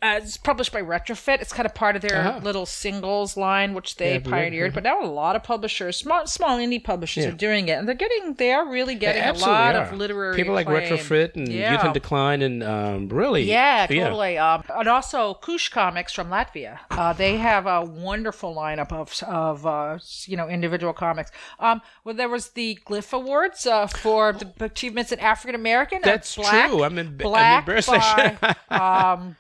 uh, 0.04 0.20
it's 0.22 0.38
published 0.38 0.72
by 0.74 0.82
Retrofit. 0.82 1.42
It's 1.42 1.54
kind 1.54 1.66
of 1.66 1.74
part 1.74 1.96
of 1.96 2.02
their 2.02 2.18
Uh-huh. 2.20 2.40
little 2.44 2.66
singles 2.66 3.38
line, 3.38 3.74
which 3.74 3.96
they 3.96 4.14
Yeah, 4.16 4.20
pioneered. 4.30 4.74
But 4.74 4.84
now 4.84 5.02
a 5.02 5.06
lot 5.08 5.36
of 5.36 5.44
publishers, 5.44 5.98
small 5.98 6.28
small 6.28 6.58
indie 6.58 6.84
publishers, 6.84 7.26
are 7.26 7.32
doing 7.32 7.70
it, 7.70 7.74
and 7.74 7.88
they're 7.88 7.96
getting 7.96 8.34
they 8.36 8.52
are 8.52 8.66
really 8.68 8.96
getting 8.96 9.24
a 9.24 9.34
lot 9.34 9.76
are. 9.76 9.84
of 9.84 9.94
literary 9.94 10.36
people 10.36 10.54
like. 10.54 10.68
Retrofit 10.68 11.36
and 11.36 11.48
Youth 11.48 11.60
Yeah. 11.62 11.88
in 11.88 11.94
Decline 11.94 12.42
and 12.42 12.64
um, 12.64 13.10
really 13.10 13.44
Yeah, 13.44 13.86
totally. 13.88 14.38
Um, 14.38 14.64
and 14.70 14.88
also 14.90 15.36
Kush 15.36 15.70
Comics 15.70 16.12
from 16.14 16.30
Latvia. 16.30 16.80
Uh, 16.92 17.14
they 17.14 17.38
have 17.38 17.66
a 17.68 17.82
wonderful 17.84 18.54
lineup 18.56 18.92
of 18.92 19.22
of 19.24 19.66
uh, 19.66 20.00
you 20.26 20.36
know 20.38 20.48
individual 20.50 20.94
comics. 20.94 21.32
Um, 21.60 21.82
well, 22.04 22.16
there 22.16 22.30
was 22.30 22.50
the 22.50 22.80
Glyph 22.86 23.14
Awards 23.14 23.66
uh, 23.66 23.88
for 23.88 24.34
the 24.34 24.52
achievements 24.66 25.12
in 25.12 25.20
African 25.20 25.56
American. 25.56 26.00
That's 26.04 26.36
black, 26.36 26.70
true. 26.70 26.84
I'm, 26.84 26.98
in, 26.98 27.16
Black 27.18 27.54
I'm 27.54 27.60
embarrassed. 27.60 27.88
By, 27.88 28.56
um, 28.70 29.36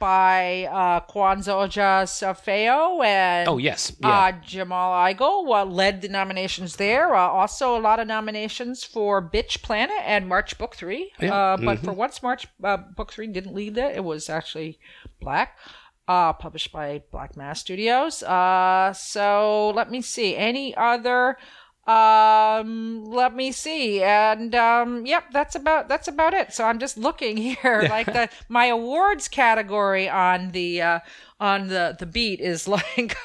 by 0.53 0.65
uh, 0.65 0.99
Kwanzaa 1.01 1.67
Oja 1.67 2.03
Safeo 2.05 3.03
and 3.03 3.47
oh 3.47 3.57
yes, 3.57 3.95
yeah. 3.99 4.09
uh, 4.09 4.31
Jamal 4.45 4.91
Igle 5.13 5.47
uh, 5.49 5.65
led 5.65 6.01
the 6.01 6.09
nominations 6.09 6.75
there. 6.75 7.15
Uh, 7.15 7.27
also, 7.27 7.77
a 7.77 7.81
lot 7.81 7.99
of 7.99 8.07
nominations 8.07 8.83
for 8.83 9.21
Bitch 9.21 9.61
Planet 9.61 9.97
and 10.03 10.27
March 10.27 10.57
Book 10.57 10.75
Three. 10.75 11.11
Yeah. 11.19 11.33
Uh, 11.33 11.57
but 11.57 11.79
for 11.79 11.93
once, 11.93 12.21
March 12.21 12.47
uh, 12.63 12.77
Book 12.77 13.11
Three 13.11 13.27
didn't 13.27 13.55
lead 13.55 13.77
it. 13.77 13.95
It 13.95 14.03
was 14.03 14.29
actually 14.29 14.79
Black. 15.21 15.57
Uh, 16.05 16.33
published 16.33 16.73
by 16.73 17.01
Black 17.13 17.37
Mask 17.37 17.61
Studios. 17.61 18.23
Uh, 18.23 18.91
so 18.91 19.69
let 19.73 19.89
me 19.89 20.01
see. 20.01 20.35
Any 20.35 20.75
other? 20.75 21.37
Um, 21.85 23.03
let 23.11 23.35
me 23.35 23.51
see. 23.51 24.01
And 24.01 24.55
um, 24.55 25.05
yep, 25.05 25.25
that's 25.33 25.55
about 25.55 25.89
that's 25.89 26.07
about 26.07 26.33
it. 26.33 26.53
So 26.53 26.63
I'm 26.63 26.79
just 26.79 26.97
looking 26.97 27.37
here. 27.61 27.87
like 27.89 28.07
the 28.07 28.29
my 28.47 28.65
awards 28.67 29.27
category 29.27 30.07
on 30.07 30.51
the 30.51 30.81
uh, 30.81 30.99
on 31.43 31.67
the 31.67 31.95
the 31.99 32.05
beat 32.05 32.39
is 32.39 32.67
like 32.77 33.15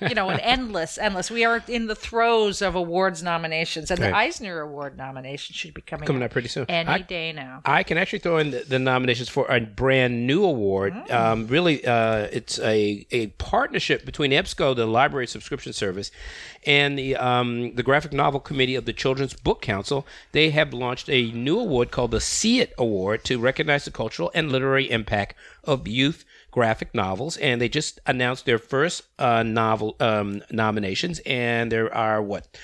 you 0.00 0.14
know 0.14 0.30
an 0.30 0.40
endless 0.40 0.96
endless 0.96 1.30
we 1.30 1.44
are 1.44 1.62
in 1.68 1.86
the 1.86 1.94
throes 1.94 2.62
of 2.62 2.74
awards 2.74 3.22
nominations 3.22 3.90
and 3.90 4.00
the 4.00 4.16
eisner 4.16 4.60
award 4.60 4.96
nomination 4.96 5.54
should 5.54 5.74
be 5.74 5.82
coming, 5.82 6.06
Coming 6.06 6.22
up 6.22 6.30
pretty 6.30 6.48
soon. 6.48 6.64
any 6.68 6.88
I- 6.88 6.98
day 6.98 7.32
now 7.32 7.60
I 7.64 7.82
can 7.82 7.98
actually 7.98 8.20
throw 8.20 8.38
in 8.38 8.50
the, 8.50 8.60
the 8.60 8.78
nominations 8.78 9.28
for 9.28 9.46
a 9.50 9.60
brand 9.60 10.26
new 10.26 10.44
award. 10.44 10.94
Mm. 10.94 11.10
Um, 11.12 11.46
really, 11.46 11.84
uh, 11.84 12.28
it's 12.32 12.58
a, 12.60 13.06
a 13.10 13.28
partnership 13.38 14.04
between 14.04 14.30
EBSCO, 14.30 14.74
the 14.74 14.86
library 14.86 15.26
subscription 15.26 15.72
service, 15.72 16.10
and 16.64 16.98
the 16.98 17.16
um, 17.16 17.74
the 17.74 17.82
graphic 17.82 18.12
novel 18.12 18.40
committee 18.40 18.74
of 18.74 18.86
the 18.86 18.92
Children's 18.92 19.34
Book 19.34 19.60
Council. 19.60 20.06
They 20.32 20.50
have 20.50 20.72
launched 20.72 21.10
a 21.10 21.30
new 21.32 21.58
award 21.58 21.90
called 21.90 22.12
the 22.12 22.20
See 22.20 22.60
It 22.60 22.72
Award 22.78 23.24
to 23.24 23.38
recognize 23.38 23.84
the 23.84 23.90
cultural 23.90 24.30
and 24.34 24.50
literary 24.50 24.90
impact 24.90 25.34
of 25.64 25.86
youth 25.86 26.24
graphic 26.50 26.94
novels, 26.94 27.36
and 27.38 27.60
they 27.60 27.68
just 27.68 28.00
announced 28.06 28.46
their 28.46 28.58
first 28.58 29.02
uh, 29.18 29.42
novel 29.42 29.96
um, 30.00 30.42
nominations, 30.50 31.20
and 31.26 31.70
there 31.70 31.92
are 31.94 32.22
what 32.22 32.58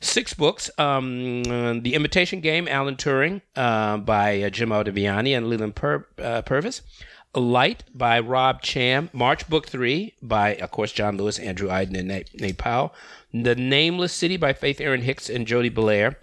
six 0.00 0.34
books: 0.34 0.70
um, 0.78 1.42
The 1.44 1.94
Imitation 1.94 2.40
Game, 2.40 2.68
Alan 2.68 2.96
Turing, 2.96 3.40
uh, 3.56 3.98
by 3.98 4.42
uh, 4.42 4.50
Jim 4.50 4.70
Ottaviani 4.70 5.36
and 5.36 5.48
Leland 5.48 5.78
uh, 6.22 6.42
Purvis. 6.42 6.82
Light 7.36 7.82
by 7.92 8.20
Rob 8.20 8.62
Cham. 8.62 9.10
March 9.12 9.48
Book 9.48 9.66
Three 9.66 10.14
by, 10.22 10.54
of 10.54 10.70
course, 10.70 10.92
John 10.92 11.16
Lewis, 11.16 11.40
Andrew 11.40 11.68
Aydin, 11.68 11.98
and 11.98 12.06
Nate, 12.06 12.40
Nate 12.40 12.58
Powell. 12.58 12.94
The 13.32 13.56
Nameless 13.56 14.12
City 14.12 14.36
by 14.36 14.52
Faith 14.52 14.80
Erin 14.80 15.02
Hicks 15.02 15.28
and 15.28 15.44
Jordie 15.44 15.68
Bellaire. 15.68 16.16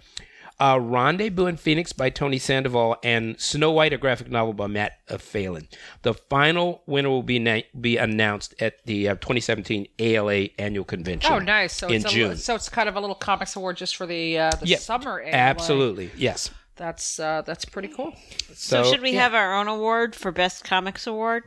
Uh, 0.60 0.78
Rendezvous 0.80 1.46
in 1.46 1.56
Phoenix 1.56 1.92
by 1.92 2.08
Tony 2.10 2.38
Sandoval 2.38 2.96
and 3.02 3.40
Snow 3.40 3.72
White, 3.72 3.92
a 3.92 3.98
graphic 3.98 4.30
novel 4.30 4.52
by 4.52 4.68
Matt 4.68 4.92
uh, 5.10 5.18
Phelan. 5.18 5.66
The 6.02 6.14
final 6.14 6.82
winner 6.86 7.08
will 7.08 7.22
be 7.24 7.38
na- 7.40 7.62
be 7.80 7.96
announced 7.96 8.54
at 8.60 8.84
the 8.86 9.08
uh, 9.08 9.14
2017 9.16 9.88
ALA 9.98 10.48
annual 10.58 10.84
convention. 10.84 11.32
oh 11.32 11.38
nice 11.40 11.72
so 11.72 11.88
in 11.88 11.94
it's 11.96 12.04
a, 12.04 12.08
June. 12.08 12.36
so 12.36 12.54
it's 12.54 12.68
kind 12.68 12.88
of 12.88 12.94
a 12.96 13.00
little 13.00 13.16
comics 13.16 13.56
award 13.56 13.76
just 13.76 13.96
for 13.96 14.06
the 14.06 14.38
uh, 14.38 14.50
the 14.52 14.66
Yep, 14.68 14.80
summer 14.80 15.20
ALA. 15.20 15.32
Absolutely, 15.32 16.10
yes. 16.16 16.50
that's 16.76 17.18
uh, 17.18 17.42
that's 17.42 17.64
pretty 17.64 17.88
cool 17.88 18.14
So, 18.54 18.84
should 18.84 19.02
we 19.02 19.14
have 19.14 19.34
our 19.34 19.54
own 19.56 19.66
award 19.68 20.14
for 20.14 20.30
best 20.30 20.62
comics 20.64 21.06
award? 21.06 21.44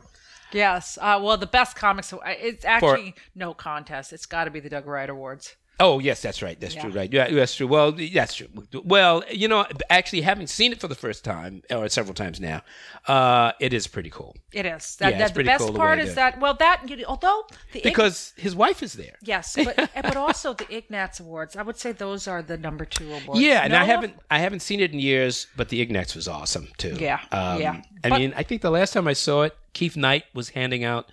yes 0.52 0.98
uh, 1.02 1.20
well 1.22 1.38
the 1.38 1.48
best 1.48 1.76
comics 1.76 2.14
it's 2.26 2.64
actually 2.66 3.16
no 3.34 3.54
contest 3.54 4.14
it's 4.14 4.26
got 4.26 4.44
to 4.46 4.52
be 4.52 4.60
the 4.60 4.70
doug 4.70 4.86
wright 4.86 5.10
awards 5.10 5.56
Oh 5.80 6.00
yes, 6.00 6.22
that's 6.22 6.42
right. 6.42 6.60
That's 6.60 6.74
true. 6.76 6.90
Right. 6.92 7.12
Yeah, 7.12 7.30
that's 7.30 7.56
true. 7.56 7.68
Well, 7.68 7.92
that's 7.92 8.34
true. 8.36 8.48
Well, 8.84 9.24
you 9.30 9.48
know, 9.48 9.66
actually, 9.90 10.22
having 10.22 10.48
seen 10.48 10.72
it 10.72 10.80
for 10.80 10.88
the 10.88 10.96
first 10.96 11.24
time 11.26 11.64
or 11.70 11.90
several 11.90 12.14
times 12.14 12.40
now, 12.40 12.62
uh, 13.08 13.52
it 13.60 13.74
is 13.74 13.86
pretty 13.88 14.10
cool 14.10 14.36
It 14.54 14.66
is. 14.66 14.96
That, 14.98 15.12
Yeah, 15.12 15.18
that 15.20 15.34
the 15.36 15.44
best 15.44 15.66
cool 15.66 15.74
part 15.74 16.00
is 16.00 16.16
that 16.16 16.40
well 16.40 16.54
that 16.56 16.84
you 16.90 16.96
know, 16.98 17.04
although 17.08 17.46
because 17.84 18.34
his 18.38 18.56
wife 18.56 18.82
is 18.82 18.94
there. 18.94 19.16
yes, 19.22 19.56
but 19.56 19.90
but 19.94 20.16
also 20.16 20.54
the 20.54 20.74
Ignatz 20.76 21.20
Awards, 21.20 21.56
I 21.56 21.62
would 21.62 21.78
say 21.78 21.92
those 21.92 22.28
are 22.28 22.42
the 22.42 22.58
number 22.58 22.86
two 22.86 23.12
awards. 23.14 23.42
Yeah, 23.42 23.62
and 23.64 23.76
I 23.76 23.84
haven't 23.84 24.14
I 24.32 24.40
haven't 24.40 24.62
seen 24.62 24.80
it 24.80 24.94
in 24.94 25.00
years, 25.00 25.48
but 25.58 25.70
the 25.70 25.82
Ignatz 25.82 26.16
was 26.16 26.28
awesome 26.28 26.70
too. 26.78 26.96
Yeah, 27.00 27.20
um, 27.32 27.60
yeah. 27.62 27.82
I 28.04 28.10
But- 28.10 28.20
mean, 28.20 28.34
I 28.38 28.44
think 28.44 28.62
the 28.62 28.72
last 28.72 28.94
time 28.94 29.08
I 29.08 29.14
saw 29.14 29.44
it, 29.44 29.56
Keith 29.74 29.98
Knight 29.98 30.24
was 30.34 30.50
handing 30.50 30.84
out 30.84 31.10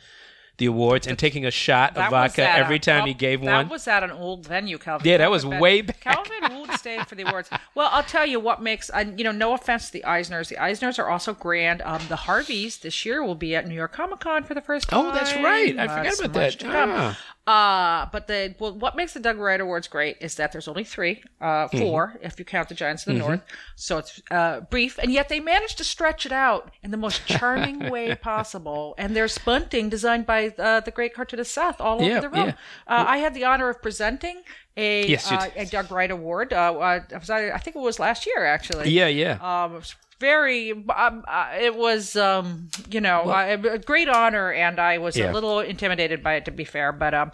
the 0.59 0.67
awards 0.67 1.07
and 1.07 1.19
taking 1.19 1.47
a 1.47 1.51
shot 1.51 1.97
of 1.97 2.11
vodka 2.11 2.49
every 2.49 2.77
a- 2.77 2.81
time 2.81 3.07
he 3.07 3.15
gave 3.15 3.41
that 3.41 3.53
one. 3.53 3.65
That 3.67 3.73
was 3.73 3.89
at 3.89 4.03
an 4.03 4.11
old 4.11 4.47
venue, 4.47 4.79
Calvin. 4.79 5.09
Yeah, 5.09 5.17
that 5.19 5.31
was 5.31 5.45
way 5.45 5.81
back. 5.81 6.01
Calvin 6.01 6.61
Wood 6.61 6.73
stayed 6.79 7.07
for 7.07 7.15
the 7.15 7.23
awards. 7.23 7.49
Well, 7.75 7.89
I'll 7.93 8.03
tell 8.03 8.27
you 8.27 8.39
what 8.39 8.63
makes, 8.63 8.91
I, 8.91 9.03
you 9.03 9.25
know, 9.25 9.33
no 9.33 9.55
offense 9.55 9.87
to 9.87 9.93
the 9.93 10.05
Eisners. 10.07 10.49
The 10.49 10.57
Eisners 10.57 10.99
are 10.99 11.09
also 11.09 11.33
grand. 11.35 11.83
Um, 11.83 12.01
the 12.09 12.17
Harveys 12.17 12.79
this 12.79 13.05
year 13.05 13.25
will 13.25 13.35
be 13.35 13.55
at 13.57 13.67
New 13.67 13.75
York 13.75 13.93
Comic 13.93 14.21
Con 14.21 14.45
for 14.45 14.55
the 14.55 14.61
first 14.61 14.89
time. 14.89 15.07
Oh, 15.07 15.13
that's 15.13 15.35
right. 15.35 15.77
I 15.79 15.89
forgot 15.89 16.19
about 16.25 16.33
that. 16.35 16.65
Ah. 16.65 17.19
Uh, 17.45 18.07
but 18.13 18.29
the 18.29 18.55
well, 18.61 18.73
what 18.79 18.95
makes 18.95 19.15
the 19.15 19.21
Doug 19.21 19.37
Wright 19.37 19.61
Awards 19.61 19.89
great 19.89 20.17
is 20.21 20.37
that 20.37 20.53
there's 20.53 20.69
only 20.69 20.85
three, 20.85 21.23
uh, 21.41 21.67
Mm-hmm. 21.69 21.79
4 21.79 22.19
if 22.23 22.39
you 22.39 22.45
count 22.45 22.69
the 22.69 22.75
Giants 22.77 23.05
of 23.05 23.15
the 23.15 23.19
North. 23.19 23.43
So 23.75 23.99
it's 23.99 24.23
uh, 24.31 24.61
brief, 24.61 24.97
and 24.99 25.11
yet 25.13 25.29
they 25.29 25.41
managed 25.41 25.79
to 25.79 25.85
stretch 25.85 26.25
it 26.25 26.31
out 26.31 26.71
in 26.85 26.93
the 26.93 26.97
most 26.97 27.27
charming 27.27 27.91
way 27.91 28.15
possible. 28.15 28.95
And 28.97 29.17
there's 29.17 29.37
bunting 29.39 29.89
designed 29.89 30.25
by 30.25 30.51
uh, 30.57 30.81
the 30.81 30.93
great 30.93 31.15
cartoonist 31.15 31.53
Seth 31.53 31.81
all 31.81 32.01
Yeah, 32.01 32.19
over 32.19 32.21
the 32.21 32.29
room. 32.29 32.47
yeah. 32.47 32.55
Uh, 32.87 33.05
I 33.09 33.17
had 33.19 33.35
the 33.35 33.45
honor 33.45 33.69
of 33.69 33.83
presenting 33.83 34.43
a 34.77 35.07
Yes, 35.09 35.31
uh, 35.33 35.49
a 35.57 35.67
Doug 35.67 35.91
Wright 35.91 36.11
Award. 36.13 36.53
Uh, 36.53 36.75
uh, 36.79 37.01
was 37.19 37.29
I, 37.29 37.51
I 37.51 37.59
think 37.59 37.75
it 37.75 37.81
was 37.81 37.99
last 37.99 38.25
year 38.25 38.45
actually. 38.47 38.91
Yeah, 38.91 39.09
yeah. 39.09 39.39
Um, 39.65 39.83
very. 40.23 40.71
Um, 40.73 41.25
uh, 41.29 41.49
it 41.61 41.75
was, 41.77 42.17
um, 42.17 42.69
you 42.91 43.01
know, 43.01 43.23
uh, 43.23 43.59
a 43.71 43.79
great 43.79 44.09
honor, 44.09 44.53
and 44.53 44.79
I 44.79 44.99
was 44.99 45.17
Yeah. 45.17 45.31
a 45.31 45.33
little 45.33 45.59
intimidated 45.61 46.23
by 46.23 46.35
it, 46.37 46.45
to 46.47 46.51
be 46.53 46.65
fair. 46.65 46.93
But 46.93 47.13
um, 47.13 47.33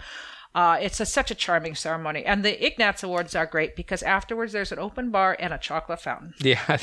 uh, 0.55 0.79
it's 0.81 0.99
a, 0.99 1.05
such 1.07 1.31
a 1.31 1.35
charming 1.35 1.75
ceremony, 1.75 2.25
and 2.25 2.43
the 2.45 2.55
Ignatz 2.67 3.03
Awards 3.03 3.37
are 3.37 3.47
great 3.47 3.77
because 3.77 4.03
afterwards 4.03 4.53
there's 4.53 4.73
an 4.73 4.79
open 4.79 5.11
bar 5.11 5.37
and 5.39 5.53
a 5.53 5.59
chocolate 5.59 6.01
fountain. 6.01 6.33
Yeah. 6.43 6.79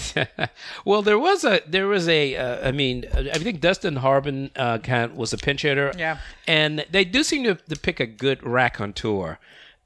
well, 0.86 1.02
there 1.02 1.20
was 1.20 1.44
a 1.44 1.62
there 1.68 1.88
was 1.88 2.08
a 2.08 2.36
uh, 2.36 2.68
I 2.70 2.72
mean 2.72 3.04
I 3.14 3.40
think 3.40 3.60
Dustin 3.62 3.98
Harbin 3.98 4.52
uh, 4.56 4.78
kind 4.78 5.04
of 5.06 5.18
was 5.18 5.34
a 5.34 5.38
pinch 5.38 5.64
hitter. 5.64 5.92
Yeah. 5.98 6.20
And 6.48 6.86
they 6.92 7.04
do 7.04 7.24
seem 7.24 7.44
to, 7.46 7.56
to 7.56 7.76
pick 7.88 8.00
a 8.00 8.06
good 8.06 8.40
raconteur 8.44 9.40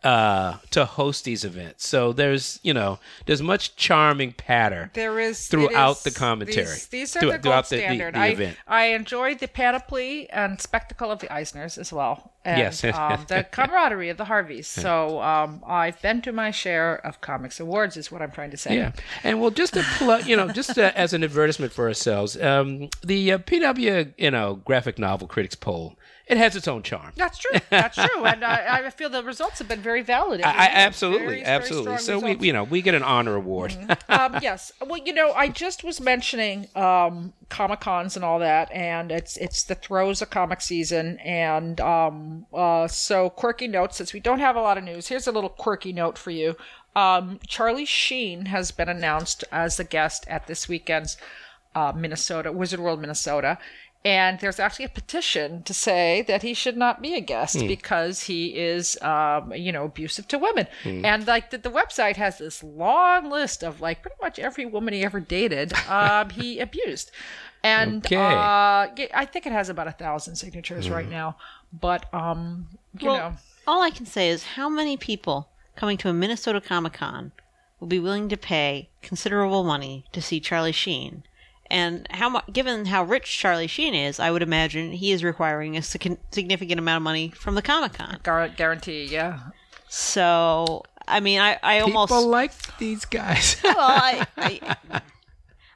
uh, 0.03 0.57
to 0.71 0.85
host 0.85 1.25
these 1.25 1.43
events. 1.43 1.85
So 1.87 2.13
there's 2.13 2.59
you 2.63 2.73
know 2.73 2.99
there's 3.25 3.41
much 3.41 3.75
charming 3.75 4.31
patter. 4.33 4.91
There 4.93 5.19
is 5.19 5.47
Throughout 5.47 5.97
is- 5.97 6.03
the 6.03 6.11
commentary. 6.11 6.65
These, 6.65 6.87
these 6.87 7.15
are 7.15 7.19
Through- 7.19 7.31
the 7.31 7.37
gold 7.39 7.43
throughout 7.43 7.69
the- 7.69 7.97
the- 7.97 8.11
the 8.11 8.17
I. 8.17 8.55
I 8.67 8.85
enjoyed 8.95 9.39
the 9.39 9.47
panoply 9.47 10.29
and 10.29 10.61
spectacle 10.61 11.11
of 11.11 11.19
the 11.19 11.27
Eisners 11.27 11.77
as 11.77 11.91
well, 11.91 12.31
and 12.45 12.57
Yes. 12.59 12.83
um, 12.85 13.25
the 13.27 13.43
camaraderie 13.51 14.09
of 14.09 14.15
the 14.17 14.25
Harveys. 14.25 14.67
So 14.67 15.21
um, 15.21 15.61
I've 15.67 16.01
been 16.01 16.21
to 16.21 16.31
my 16.31 16.51
share 16.51 17.05
of 17.05 17.19
comics 17.19 17.59
awards, 17.59 17.97
is 17.97 18.09
what 18.11 18.21
I'm 18.21 18.31
trying 18.31 18.51
to 18.51 18.57
say. 18.57 18.77
Yeah, 18.77 18.93
and 19.23 19.41
well, 19.41 19.51
just 19.51 19.73
to 19.73 19.83
plug, 19.97 20.25
you 20.27 20.37
know, 20.37 20.47
just 20.49 20.77
uh, 20.77 20.91
as 20.95 21.11
an 21.13 21.23
advertisement 21.25 21.73
for 21.73 21.87
ourselves, 21.87 22.39
um, 22.41 22.89
the 23.03 23.33
uh, 23.33 23.37
PW, 23.39 24.13
you 24.17 24.31
know, 24.31 24.55
graphic 24.63 24.97
novel 24.97 25.27
critics 25.27 25.55
poll, 25.55 25.97
it 26.29 26.37
has 26.37 26.55
its 26.55 26.67
own 26.67 26.83
charm. 26.83 27.11
That's 27.15 27.39
true. 27.39 27.59
That's 27.71 27.95
true, 27.95 28.23
and 28.23 28.45
I, 28.45 28.85
I 28.85 28.89
feel 28.91 29.09
the 29.09 29.23
results 29.23 29.57
have 29.59 29.67
been 29.67 29.81
very 29.81 30.03
valid. 30.03 30.41
I, 30.43 30.53
Very, 30.53 30.67
absolutely, 30.75 31.27
very 31.27 31.43
absolutely. 31.43 31.97
strong 31.97 32.21
So 32.21 32.25
we, 32.25 32.47
you 32.47 32.53
know, 32.53 32.63
we 32.63 32.83
get 32.83 32.93
an 32.93 33.01
honor 33.01 33.35
award. 33.35 33.75
um, 34.07 34.37
yes. 34.41 34.71
Well, 34.79 35.01
you 35.03 35.11
know, 35.11 35.31
I 35.33 35.49
just 35.49 35.83
was 35.83 35.99
mentioning 35.99 36.67
um, 36.75 37.33
comic 37.49 37.79
cons 37.79 38.15
and 38.15 38.23
all 38.23 38.37
that, 38.39 38.71
and 38.71 39.11
it's 39.11 39.37
it's 39.37 39.63
the 39.63 39.73
throes 39.73 40.21
of 40.21 40.29
comic 40.29 40.61
season, 40.61 41.17
and 41.17 41.81
um, 41.81 42.45
uh, 42.53 42.87
so 42.87 43.31
quirky 43.31 43.67
notes. 43.67 43.97
Since 43.97 44.13
we 44.13 44.19
don't 44.19 44.39
have 44.39 44.55
a 44.55 44.61
lot 44.61 44.77
of 44.77 44.83
news, 44.83 45.07
here's 45.07 45.27
a 45.27 45.31
little 45.31 45.49
quirky 45.49 45.91
note 45.91 46.17
for 46.17 46.29
you. 46.29 46.55
Um, 46.95 47.39
Charlie 47.47 47.85
Sheen 47.85 48.45
has 48.45 48.69
been 48.71 48.89
announced 48.89 49.43
as 49.51 49.79
a 49.79 49.83
guest 49.83 50.25
at 50.27 50.45
this 50.45 50.67
weekend's 50.67 51.17
uh, 51.75 51.93
Minnesota 51.95 52.51
Wizard 52.51 52.79
World, 52.79 53.01
Minnesota. 53.01 53.57
And 54.05 54.39
there's 54.39 54.61
actually 54.61 54.85
a 54.85 54.89
petition 54.89 55.61
to 55.63 55.73
say 55.73 56.21
that 56.21 56.41
he 56.41 56.53
should 56.53 56.77
not 56.77 57.01
be 57.01 57.15
a 57.15 57.19
guest 57.19 57.59
because 57.67 58.23
he 58.23 58.57
is, 58.57 58.97
um, 59.01 59.53
you 59.53 59.73
know, 59.73 59.83
abusive 59.85 60.25
to 60.29 60.37
women. 60.37 60.67
And 60.85 61.27
like 61.27 61.49
the, 61.49 61.57
the 61.57 61.69
website 61.69 62.15
has 62.15 62.37
this 62.37 62.63
long 62.63 63.29
list 63.29 63.61
of 63.61 63.81
like 63.81 64.01
pretty 64.01 64.15
much 64.21 64.39
every 64.39 64.65
woman 64.65 64.93
he 64.93 65.03
ever 65.03 65.19
dated, 65.19 65.73
um, 65.89 66.29
he 66.29 66.59
abused. 66.67 67.11
And 67.61 68.05
Okay. 68.05 68.15
uh, 68.15 68.87
I 69.13 69.27
think 69.29 69.45
it 69.45 69.51
has 69.51 69.67
about 69.67 69.87
a 69.87 69.91
thousand 69.91 70.37
signatures 70.37 70.89
right 70.89 71.09
now. 71.09 71.35
But 71.73 72.11
um, 72.13 72.67
you 73.01 73.07
well, 73.09 73.17
know, 73.17 73.35
all 73.67 73.81
I 73.81 73.89
can 73.89 74.05
say 74.05 74.29
is 74.29 74.43
how 74.55 74.69
many 74.69 74.95
people 74.95 75.49
coming 75.75 75.97
to 75.97 76.09
a 76.09 76.13
Minnesota 76.13 76.61
Comic 76.61 76.93
Con 76.93 77.33
will 77.81 77.87
be 77.89 77.99
willing 77.99 78.29
to 78.29 78.37
pay 78.37 78.89
considerable 79.01 79.65
money 79.65 80.05
to 80.13 80.21
see 80.21 80.39
Charlie 80.39 80.71
Sheen. 80.71 81.23
And 81.71 82.07
how 82.09 82.29
mu- 82.29 82.39
given 82.51 82.85
how 82.85 83.03
rich 83.03 83.37
Charlie 83.37 83.67
Sheen 83.67 83.93
is, 83.93 84.19
I 84.19 84.31
would 84.31 84.41
imagine 84.41 84.91
he 84.91 85.11
is 85.11 85.23
requiring 85.23 85.77
a 85.77 85.81
sig- 85.83 86.17
significant 86.31 86.79
amount 86.79 86.97
of 86.97 87.03
money 87.03 87.29
from 87.29 87.55
the 87.55 87.61
Comic 87.61 87.93
Con. 87.93 88.19
gar- 88.23 88.47
guarantee, 88.49 89.05
yeah. 89.05 89.39
So, 89.87 90.83
I 91.07 91.19
mean, 91.19 91.39
I, 91.39 91.57
I 91.61 91.79
almost 91.79 92.09
People 92.11 92.27
like 92.27 92.77
these 92.77 93.05
guys. 93.05 93.57
well, 93.63 93.75
I, 93.77 94.25
I, 94.37 95.01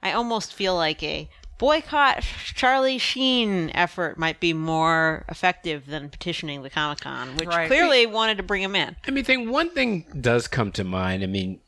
I 0.01 0.11
almost 0.13 0.53
feel 0.53 0.75
like 0.75 1.01
a 1.03 1.29
boycott 1.59 2.23
Charlie 2.55 2.97
Sheen 2.97 3.71
effort 3.73 4.17
might 4.17 4.39
be 4.39 4.53
more 4.53 5.25
effective 5.29 5.85
than 5.87 6.09
petitioning 6.09 6.61
the 6.63 6.69
Comic 6.69 7.01
Con, 7.01 7.35
which 7.37 7.47
Right. 7.47 7.67
clearly 7.67 8.05
wanted 8.05 8.37
to 8.37 8.43
bring 8.43 8.61
him 8.61 8.75
in. 8.75 8.95
I 9.07 9.11
mean, 9.11 9.23
think 9.23 9.49
one 9.49 9.69
thing 9.69 10.05
does 10.19 10.47
come 10.47 10.71
to 10.73 10.83
mind. 10.83 11.23
I 11.23 11.27
mean, 11.27 11.59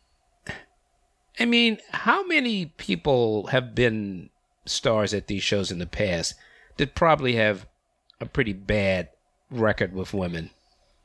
I 1.39 1.45
mean, 1.45 1.79
how 1.91 2.25
many 2.25 2.67
people 2.77 3.47
have 3.47 3.75
been 3.75 4.29
stars 4.65 5.13
at 5.13 5.27
these 5.27 5.43
shows 5.43 5.71
in 5.71 5.79
the 5.79 5.85
past 5.85 6.33
that 6.77 6.95
probably 6.95 7.35
have 7.35 7.67
a 8.19 8.25
pretty 8.25 8.53
bad 8.53 9.09
record 9.51 9.93
with 9.93 10.13
women, 10.13 10.49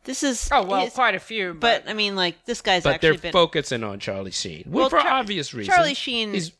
This 0.04 0.22
is 0.22 0.48
Oh 0.50 0.62
well, 0.64 0.84
his- 0.84 0.94
quite 0.94 1.14
a 1.14 1.20
few, 1.20 1.52
but, 1.54 1.84
but 1.84 1.90
I 1.90 1.94
mean, 1.94 2.16
like 2.16 2.44
this 2.46 2.62
guy's 2.62 2.84
but 2.84 2.94
actually 2.94 3.10
they're 3.10 3.18
been 3.22 3.32
focusing 3.32 3.84
on 3.84 3.98
Charlie 4.00 4.30
Sheen, 4.30 4.64
well, 4.66 4.88
for 4.88 4.98
Char- 5.00 5.12
obvious 5.20 5.52
reasons. 5.52 5.74
Charlie 5.76 5.94
Sheen 5.94 6.32
He's- 6.32 6.52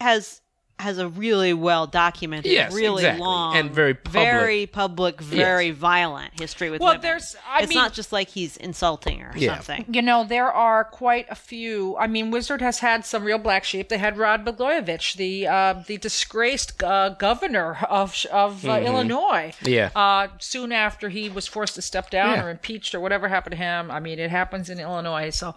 has 0.00 0.40
has 0.78 0.98
a 0.98 1.08
really 1.08 1.54
well 1.54 1.86
documented, 1.86 2.52
Yes, 2.52 2.74
really 2.74 2.96
exactly. 3.02 3.24
long, 3.24 3.56
And 3.56 3.70
very 3.70 3.94
public. 3.94 4.22
very 4.22 4.66
public, 4.66 5.20
very 5.22 5.70
violent 5.70 6.38
history 6.38 6.68
with 6.68 6.82
Well, 6.82 6.90
women. 6.90 7.00
there's- 7.00 7.34
I 7.48 7.60
it's 7.60 7.70
mean- 7.70 7.78
not 7.78 7.94
just 7.94 8.12
like 8.12 8.28
he's 8.28 8.58
insulting 8.58 9.22
or 9.22 9.32
Yeah. 9.34 9.54
something. 9.54 9.86
you 9.88 10.02
know, 10.02 10.24
there 10.24 10.52
are 10.52 10.84
quite 10.84 11.28
a 11.30 11.34
few. 11.34 11.96
I 11.98 12.06
mean, 12.06 12.30
Wizard 12.30 12.60
has 12.60 12.80
had 12.80 13.06
some 13.06 13.24
real 13.24 13.38
black 13.38 13.64
sheep. 13.64 13.88
They 13.88 13.96
had 13.96 14.18
Rod 14.18 14.44
Blagojevich, 14.44 15.14
the 15.14 15.46
uh, 15.46 15.74
the 15.86 15.96
disgraced 15.96 16.82
uh, 16.82 17.08
governor 17.10 17.78
of 17.88 18.26
of 18.30 18.66
uh, 18.68 18.72
Illinois. 18.84 19.54
Yeah. 19.62 19.88
Uh, 19.96 20.28
soon 20.40 20.72
after 20.72 21.08
he 21.08 21.30
was 21.30 21.46
forced 21.46 21.76
to 21.76 21.82
step 21.82 22.10
down 22.10 22.34
Yeah. 22.34 22.44
or 22.44 22.50
impeached 22.50 22.94
or 22.94 23.00
whatever 23.00 23.28
happened 23.28 23.52
to 23.52 23.56
him. 23.56 23.90
I 23.90 23.98
mean, 23.98 24.18
it 24.18 24.28
happens 24.30 24.68
in 24.68 24.78
Illinois. 24.78 25.30
So, 25.30 25.54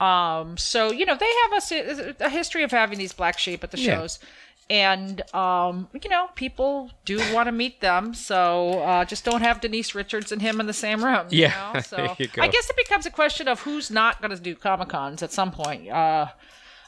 um, 0.00 0.56
so 0.56 0.90
you 0.92 1.04
know, 1.04 1.14
they 1.16 1.30
have 1.50 1.62
a, 2.20 2.24
a 2.24 2.30
history 2.30 2.62
of 2.62 2.70
having 2.70 2.98
these 2.98 3.12
black 3.12 3.38
sheep 3.38 3.62
at 3.62 3.70
the 3.70 3.78
Yeah. 3.78 3.96
shows. 3.96 4.18
And 4.68 5.22
um, 5.32 5.88
you 6.02 6.10
know, 6.10 6.28
people 6.34 6.90
do 7.04 7.18
want 7.32 7.46
to 7.46 7.52
meet 7.52 7.80
them, 7.80 8.14
so 8.14 8.80
uh, 8.80 9.04
just 9.04 9.24
don't 9.24 9.42
have 9.42 9.60
Denise 9.60 9.94
Richards 9.94 10.32
and 10.32 10.42
him 10.42 10.58
in 10.58 10.66
the 10.66 10.72
same 10.72 11.04
room. 11.04 11.26
you 11.30 11.42
Yeah, 11.42 11.70
know? 11.74 11.80
so 11.86 11.96
there 11.96 12.16
you 12.18 12.26
go. 12.26 12.42
I 12.42 12.48
guess 12.48 12.68
it 12.68 12.76
becomes 12.76 13.06
a 13.06 13.10
question 13.12 13.46
of 13.46 13.60
who's 13.60 13.90
not 13.92 14.20
going 14.20 14.32
to 14.34 14.40
do 14.42 14.56
Comic 14.56 14.88
Cons 14.88 15.22
at 15.22 15.32
some 15.32 15.52
point. 15.52 15.88
Uh, 15.88 16.26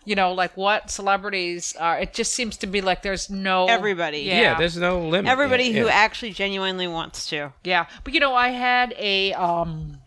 you 0.05 0.17
know, 0.17 0.33
like 0.33 0.57
what 0.57 0.91
celebrities 0.91 1.77
are. 1.79 2.01
It 2.01 2.15
just 2.15 2.33
seems 2.35 2.57
to 2.59 2.67
be 2.67 2.81
like 2.81 3.03
there's 3.03 3.31
no 3.31 3.67
Everybody. 3.67 4.21
Yeah, 4.21 4.41
yeah. 4.41 4.59
there's 4.59 4.77
no 4.77 5.01
limit. 5.07 5.31
Everybody 5.31 5.65
Yeah, 5.65 5.81
who 5.83 5.87
yeah. 5.87 5.93
actually 5.95 6.33
genuinely 6.33 6.89
wants 6.89 7.29
to. 7.29 7.53
yeah. 7.63 7.87
But 8.03 8.13
you 8.15 8.19
know, 8.21 8.35
I 8.35 8.49
had 8.49 8.93
a 8.99 9.35
um, 9.35 9.99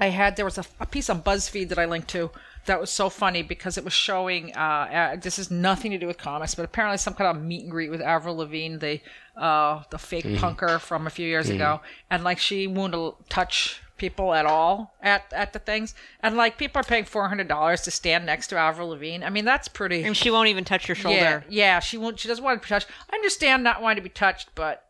I 0.00 0.06
had 0.08 0.36
there 0.36 0.44
was 0.44 0.56
a, 0.56 0.64
a 0.80 0.86
piece 0.86 1.10
on 1.10 1.22
BuzzFeed 1.22 1.68
that 1.70 1.78
I 1.78 1.84
linked 1.84 2.08
to 2.08 2.30
that 2.66 2.80
was 2.80 2.90
so 2.90 3.08
funny 3.08 3.42
because 3.42 3.78
it 3.78 3.84
was 3.84 3.92
showing. 3.92 4.54
Uh, 4.56 4.60
uh, 4.60 5.16
this 5.16 5.38
is 5.38 5.50
nothing 5.50 5.90
to 5.90 5.98
do 5.98 6.06
with 6.06 6.18
comics, 6.18 6.54
but 6.54 6.64
apparently 6.64 6.98
some 6.98 7.14
kind 7.14 7.36
of 7.36 7.42
meet 7.42 7.62
and 7.62 7.70
greet 7.70 7.90
with 7.90 8.00
Avril 8.00 8.36
Lavigne, 8.36 8.76
the 8.76 9.00
uh, 9.36 9.82
the 9.90 9.98
fake 9.98 10.24
punker 10.24 10.80
from 10.80 11.06
a 11.06 11.10
few 11.10 11.26
years 11.26 11.48
ago, 11.48 11.80
and 12.10 12.24
like 12.24 12.38
she 12.38 12.66
won't 12.66 13.28
touch 13.28 13.80
people 13.98 14.32
at 14.32 14.46
all 14.46 14.94
at 15.02 15.24
at 15.32 15.52
the 15.52 15.58
things, 15.58 15.94
and 16.20 16.36
like 16.36 16.56
people 16.56 16.80
are 16.80 16.84
paying 16.84 17.04
four 17.04 17.28
hundred 17.28 17.48
dollars 17.48 17.82
to 17.82 17.90
stand 17.90 18.24
next 18.26 18.48
to 18.48 18.56
Avril 18.56 18.88
Lavigne. 18.88 19.24
I 19.24 19.30
mean, 19.30 19.44
that's 19.44 19.68
pretty. 19.68 20.04
And 20.04 20.16
she 20.16 20.30
won't 20.30 20.48
even 20.48 20.64
touch 20.64 20.88
your 20.88 20.94
shoulder. 20.94 21.16
Yeah, 21.16 21.42
yeah, 21.48 21.80
she 21.80 21.98
won't. 21.98 22.18
She 22.18 22.28
doesn't 22.28 22.42
want 22.42 22.62
to 22.62 22.66
be 22.66 22.68
touched. 22.68 22.88
I 23.10 23.16
understand 23.16 23.62
not 23.62 23.82
wanting 23.82 23.96
to 23.96 24.02
be 24.02 24.08
touched, 24.08 24.50
but 24.54 24.84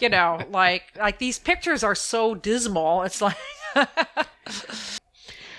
you 0.00 0.08
know, 0.08 0.40
like 0.50 0.92
like 0.96 1.18
these 1.18 1.38
pictures 1.38 1.84
are 1.84 1.94
so 1.94 2.34
dismal. 2.34 3.02
It's 3.02 3.22
like 3.22 3.36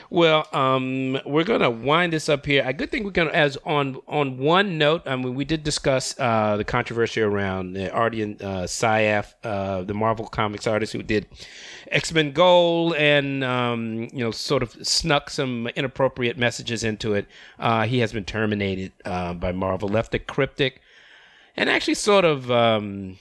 Well, 0.10 0.48
um, 0.54 1.20
we're 1.26 1.44
gonna 1.44 1.70
wind 1.70 2.13
this 2.13 2.30
up 2.30 2.46
here. 2.46 2.63
A 2.65 2.74
good 2.74 2.91
thing 2.91 3.04
we're 3.04 3.12
gonna, 3.12 3.32
as 3.32 3.58
on 3.65 3.98
on 4.08 4.38
one 4.38 4.78
note, 4.78 5.02
I 5.06 5.15
mean, 5.15 5.36
we 5.36 5.46
did 5.46 5.63
discuss 5.63 6.15
uh, 6.20 6.58
the 6.58 6.63
controversy 6.63 7.22
around 7.22 7.76
uh, 7.76 7.89
Ardian 7.89 8.41
uh, 8.41 8.63
Syaf, 8.63 9.34
uh, 9.44 9.84
the 9.84 9.94
Marvel 9.94 10.28
Comics 10.28 10.68
artist 10.68 10.94
who 10.94 11.02
did 11.02 11.28
X 11.91 12.13
Men 12.13 12.32
Gold, 12.32 12.96
and 12.96 13.44
um, 13.44 14.08
you 14.13 14.24
know, 14.24 14.32
sort 14.32 14.62
of 14.62 14.76
snuck 14.86 15.30
some 15.30 15.68
inappropriate 15.76 16.38
messages 16.38 16.84
into 16.84 17.13
it. 17.13 17.26
Uh, 17.58 17.86
he 17.86 18.00
has 18.00 18.13
been 18.13 18.26
terminated 18.26 18.91
uh, 19.06 19.34
by 19.34 19.52
Marvel, 19.52 19.89
left 19.89 20.13
it 20.13 20.28
cryptic, 20.28 20.82
and 21.58 21.70
actually 21.70 21.96
sort 21.96 22.26
of. 22.26 22.52
Um, 22.52 23.18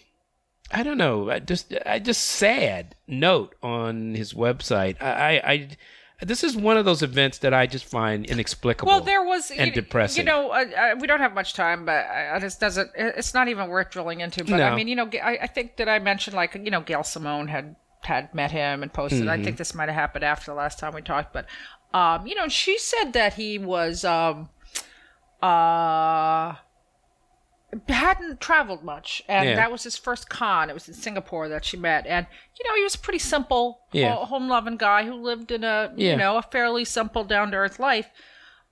I 0.70 0.82
don't 0.82 0.98
know. 0.98 1.30
I 1.30 1.38
just 1.38 1.72
I 1.86 1.98
just 1.98 2.22
sad 2.24 2.96
note 3.06 3.54
on 3.62 4.14
his 4.14 4.32
website. 4.32 5.00
I, 5.00 5.36
I, 5.36 5.52
I 5.52 5.68
this 6.20 6.44
is 6.44 6.56
one 6.56 6.76
of 6.76 6.84
those 6.84 7.02
events 7.02 7.38
that 7.38 7.52
I 7.52 7.66
just 7.66 7.84
find 7.84 8.24
inexplicable. 8.24 8.90
Well, 8.90 9.00
there 9.00 9.22
was 9.24 9.50
and 9.50 9.68
you, 9.68 9.72
depressing. 9.72 10.22
You 10.24 10.26
know, 10.30 10.50
uh, 10.50 10.64
uh, 10.76 10.96
we 10.98 11.06
don't 11.06 11.20
have 11.20 11.34
much 11.34 11.54
time, 11.54 11.84
but 11.84 12.06
uh, 12.06 12.38
this 12.38 12.56
doesn't. 12.56 12.90
It's 12.94 13.34
not 13.34 13.48
even 13.48 13.68
worth 13.68 13.90
drilling 13.90 14.20
into. 14.20 14.44
But 14.44 14.56
No. 14.58 14.64
I 14.64 14.74
mean, 14.76 14.88
you 14.88 14.96
know, 14.96 15.10
I, 15.22 15.38
I 15.42 15.46
think 15.46 15.76
that 15.76 15.88
I 15.88 15.98
mentioned 15.98 16.36
like 16.36 16.54
you 16.54 16.70
know 16.70 16.80
Gail 16.80 17.02
Simone 17.02 17.48
had 17.48 17.76
had 18.02 18.34
met 18.34 18.50
him 18.52 18.82
and 18.82 18.92
posted. 18.92 19.28
I 19.28 19.34
Mm-hmm. 19.36 19.44
think 19.44 19.56
this 19.56 19.74
might 19.74 19.88
have 19.88 19.94
happened 19.96 20.24
after 20.24 20.50
the 20.50 20.54
last 20.54 20.78
time 20.78 20.94
we 20.94 21.02
talked, 21.02 21.32
but 21.32 21.46
um, 21.92 22.26
you 22.26 22.34
know, 22.34 22.48
she 22.48 22.78
said 22.78 23.12
that 23.14 23.34
he 23.34 23.58
was 23.58 24.04
um, 24.04 24.50
uh 25.42 26.54
hadn't 27.88 28.40
traveled 28.40 28.82
much 28.84 29.22
and 29.28 29.48
Yeah. 29.48 29.56
that 29.56 29.72
was 29.72 29.82
his 29.82 29.96
first 29.96 30.28
con 30.28 30.70
it 30.70 30.74
was 30.74 30.86
in 30.88 30.94
singapore 30.94 31.48
that 31.48 31.64
she 31.64 31.76
met 31.76 32.06
and 32.06 32.26
you 32.58 32.68
know 32.68 32.74
he 32.76 32.82
was 32.82 32.94
a 32.94 32.98
pretty 32.98 33.18
simple 33.18 33.80
Yeah. 33.92 34.14
home 34.16 34.48
loving 34.48 34.76
guy 34.76 35.04
who 35.04 35.14
lived 35.14 35.50
in 35.50 35.64
a 35.64 35.92
Yeah. 35.96 36.10
you 36.12 36.16
know 36.16 36.36
a 36.36 36.42
fairly 36.42 36.84
simple 36.84 37.24
down 37.24 37.50
to 37.52 37.56
earth 37.56 37.78
life 37.78 38.10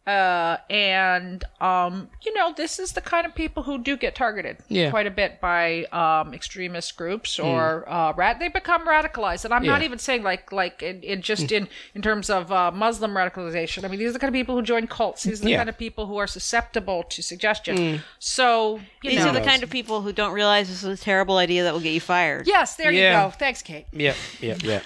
uh 0.05 0.57
and 0.69 1.45
um 1.61 2.09
you 2.23 2.35
know 2.35 2.53
this 2.57 2.81
is 2.81 2.91
the 2.91 3.01
kind 3.01 3.25
of 3.25 3.33
people 3.37 3.63
who 3.63 3.79
do 3.79 3.97
get 3.97 4.17
targeted 4.17 4.57
Yeah. 4.69 4.91
quite 4.91 5.07
a 5.07 5.13
bit 5.13 5.41
by 5.41 5.85
um 5.93 6.35
extremist 6.35 6.97
groups 6.97 7.39
or 7.39 7.89
uh 7.89 8.13
rat 8.15 8.41
they 8.41 8.49
become 8.49 8.85
radicalized. 8.85 9.45
And 9.45 9.55
i'm 9.55 9.65
not 9.65 9.83
even 9.83 10.01
saying 10.01 10.25
like 10.25 10.51
like 10.51 10.83
in, 10.83 11.03
in 11.05 11.23
just 11.23 11.53
in 11.53 11.69
in 11.95 12.03
terms 12.03 12.31
of 12.31 12.51
uh 12.51 12.73
muslim 12.73 13.13
radicalization. 13.13 13.85
I 13.85 13.89
mean 13.89 14.01
these 14.01 14.11
are 14.11 14.15
the 14.15 14.19
kind 14.19 14.35
of 14.35 14.39
people 14.41 14.57
who 14.57 14.63
join 14.63 14.89
cults. 14.89 15.23
These 15.23 15.41
are 15.41 15.45
the 15.45 15.51
Yeah. 15.51 15.59
kind 15.59 15.69
of 15.69 15.79
people 15.79 16.07
who 16.07 16.17
are 16.17 16.27
susceptible 16.27 17.05
to 17.05 17.23
suggestion. 17.23 18.03
So 18.19 18.81
you 19.05 19.11
These 19.11 19.21
know. 19.21 19.29
are 19.31 19.33
the 19.35 19.41
kind 19.41 19.63
of 19.63 19.71
people 19.71 20.03
who 20.03 20.13
don't 20.13 20.33
realize 20.33 20.69
this 20.69 20.83
is 20.83 21.01
a 21.01 21.03
terrible 21.03 21.37
idea 21.37 21.63
that 21.63 21.73
will 21.73 21.81
get 21.81 21.93
you 21.95 22.01
fired. 22.01 22.49
yes 22.49 22.75
there 22.75 22.91
Yeah. 22.91 23.23
you 23.25 23.31
go. 23.31 23.37
Thanks 23.39 23.63
kate. 23.63 23.87
Yeah, 23.93 24.15
yeah, 24.41 24.57
yeah. 24.65 24.81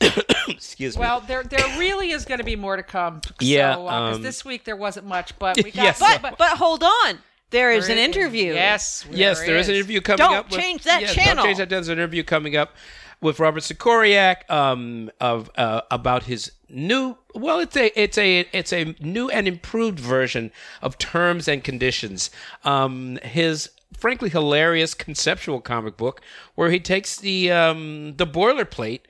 Excuse 0.56 0.96
me. 0.96 1.00
well, 1.00 1.20
there 1.20 1.42
there 1.42 1.78
really 1.78 2.10
is 2.10 2.24
going 2.24 2.38
to 2.38 2.44
be 2.44 2.56
more 2.56 2.76
to 2.76 2.82
come. 2.82 3.20
Yeah, 3.40 3.74
So, 3.74 3.86
uh, 3.86 3.90
'cause 3.90 4.16
um, 4.16 4.22
this 4.22 4.44
week 4.44 4.64
there 4.64 4.76
wasn't 4.76 5.06
much, 5.06 5.38
but 5.38 5.56
we 5.56 5.70
got. 5.70 5.84
Yes. 5.84 5.98
But 6.22 6.36
but 6.38 6.58
hold 6.58 6.82
on, 6.82 7.18
there 7.50 7.70
is 7.72 7.88
an 7.88 7.98
interview. 7.98 8.54
Yes. 8.54 9.04
Yes, 9.10 9.40
there 9.40 9.56
is 9.56 9.68
an 9.68 9.74
interview 9.76 10.00
coming 10.00 10.18
Don't 10.18 10.34
up. 10.34 10.50
with- 10.50 10.60
change 10.60 10.84
that 10.84 11.00
yes, 11.02 11.14
channel. 11.14 11.36
Don't 11.36 11.44
change 11.46 11.58
that. 11.58 11.68
There's 11.68 11.88
an 11.88 11.98
interview 11.98 12.22
coming 12.22 12.56
up 12.56 12.74
with 13.20 13.38
Robert 13.38 13.62
Sikoryak 13.62 14.48
um, 14.50 15.10
of 15.20 15.50
uh, 15.56 15.82
about 15.90 16.24
his 16.24 16.52
new. 16.68 17.16
Well, 17.34 17.58
it's 17.60 17.76
a 17.76 17.86
it's 18.00 18.16
a 18.18 18.40
it's 18.52 18.72
a 18.72 18.94
new 19.00 19.28
and 19.30 19.46
improved 19.48 19.98
version 20.00 20.52
of 20.82 20.96
Terms 20.98 21.46
and 21.48 21.62
Conditions. 21.62 22.30
Um, 22.64 23.18
his 23.22 23.70
frankly 23.98 24.30
hilarious 24.30 24.94
conceptual 24.94 25.60
comic 25.60 25.96
book 25.98 26.22
where 26.54 26.70
he 26.70 26.80
takes 26.80 27.16
the 27.18 27.50
um, 27.50 28.14
the 28.16 28.26
boilerplate 28.26 29.00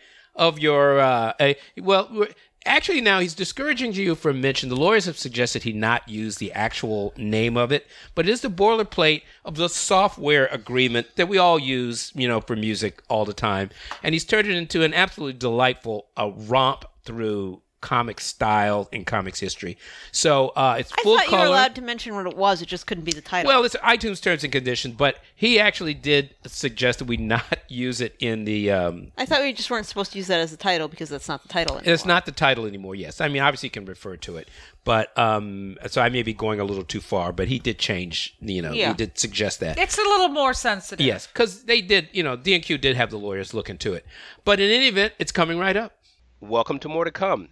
of 0.41 0.59
your 0.59 0.99
uh, 0.99 1.35
a, 1.41 1.57
well. 1.79 2.27
Actually, 2.67 3.01
now 3.01 3.21
he's 3.21 3.33
discouraging 3.33 3.95
you 3.95 4.15
from 4.15 4.39
mention. 4.39 4.69
The 4.69 4.77
lawyers 4.77 5.07
have 5.07 5.17
suggested 5.17 5.63
he 5.63 5.73
not 5.73 6.07
use 6.07 6.37
the 6.37 6.53
actual 6.53 7.15
name 7.17 7.57
of 7.57 7.73
it, 7.73 7.87
but 8.15 8.29
it 8.29 8.33
is 8.33 8.43
the 8.43 8.49
boilerplate 8.49 9.23
of 9.47 9.57
the 9.57 9.71
software 9.71 10.47
agreement 10.49 11.07
that 11.17 11.27
we 11.27 11.39
all 11.39 11.59
use, 11.59 12.13
you 12.15 12.29
know, 12.29 12.43
for 12.43 12.57
music 12.57 13.03
all 13.09 13.25
the 13.25 13.33
time. 13.33 13.71
And 14.03 14.15
he's 14.15 14.27
turned 14.27 14.47
it 14.47 14.57
into 14.57 14.83
an 14.83 14.93
absolutely 14.93 15.39
delightful 15.39 16.09
uh, 16.19 16.33
romp 16.35 16.85
through 17.03 17.63
comic 17.81 18.21
style 18.21 18.89
and 18.93 19.07
comics 19.07 19.41
history. 19.41 19.79
So 20.13 20.49
uh, 20.51 20.77
it's 20.79 20.93
I 20.99 21.03
full 21.03 21.17
thought 21.17 21.25
you 21.25 21.31
color. 21.31 21.43
were 21.43 21.47
allowed 21.49 21.75
to 21.77 21.83
mention 21.83 22.15
what 22.15 22.27
it 22.27 22.37
was. 22.37 22.61
It 22.61 22.67
just 22.67 22.87
couldn't 22.87 23.05
be 23.05 23.13
the 23.13 23.21
title. 23.23 23.49
Well, 23.49 23.65
it's 23.65 23.77
iTunes 23.77 24.21
terms 24.21 24.45
and 24.45 24.53
conditions, 24.53 24.95
but 24.97 25.17
he 25.35 25.59
actually 25.59 25.95
did 25.95 26.35
suggest 26.47 26.99
that 26.99 27.07
we 27.07 27.17
not 27.17 27.45
use 27.69 28.01
it 28.01 28.15
in 28.21 28.45
the. 28.45 28.71
Um, 28.71 29.13
I 29.17 29.25
thought 29.27 29.41
we 29.41 29.53
just 29.53 29.71
weren't 29.71 29.87
supposed 29.87 30.13
to 30.13 30.19
use 30.19 30.27
that 30.27 30.41
as 30.41 30.51
the 30.51 30.57
title 30.57 30.89
because 30.89 31.09
that's 31.09 31.29
not 31.29 31.43
the 31.43 31.49
title 31.49 31.77
anymore. 31.79 31.95
it's 31.95 32.05
not 32.05 32.27
the 32.27 32.33
title 32.33 32.67
anymore. 32.67 32.95
Yes, 32.95 33.21
I 33.21 33.29
mean 33.29 33.43
obviously 33.43 33.69
you 33.69 33.71
can 33.73 33.85
refer 33.87 34.17
to 34.19 34.37
it, 34.37 34.49
but 34.85 35.17
um, 35.19 35.79
so 35.87 36.03
I 36.03 36.09
may 36.11 36.23
be 36.23 36.35
going 36.35 36.61
a 36.61 36.65
little 36.65 36.85
too 36.85 37.01
far. 37.01 37.33
But 37.33 37.49
he 37.49 37.59
did 37.59 37.79
change. 37.79 38.37
You 38.41 38.63
know, 38.63 38.73
Yeah. 38.73 38.89
he 38.89 38.95
did 38.95 39.19
suggest 39.19 39.61
that. 39.61 39.79
It's 39.79 39.97
a 39.99 40.03
little 40.03 40.29
more 40.29 40.53
sensitive. 40.55 41.05
Yes, 41.07 41.27
because 41.27 41.65
they 41.65 41.81
did. 41.81 42.09
You 42.13 42.23
know, 42.23 42.37
D&Q 42.37 42.77
did 42.79 42.97
have 42.97 43.11
the 43.11 43.19
lawyers 43.19 43.55
look 43.55 43.71
into 43.71 43.95
it. 43.95 44.05
But 44.45 44.61
in 44.61 44.71
any 44.71 44.89
event, 44.89 45.15
it's 45.19 45.33
coming 45.33 45.59
right 45.59 45.77
up. 45.77 45.95
Welcome 46.41 46.79
to 46.81 46.89
more 46.89 47.05
to 47.05 47.11
come. 47.11 47.49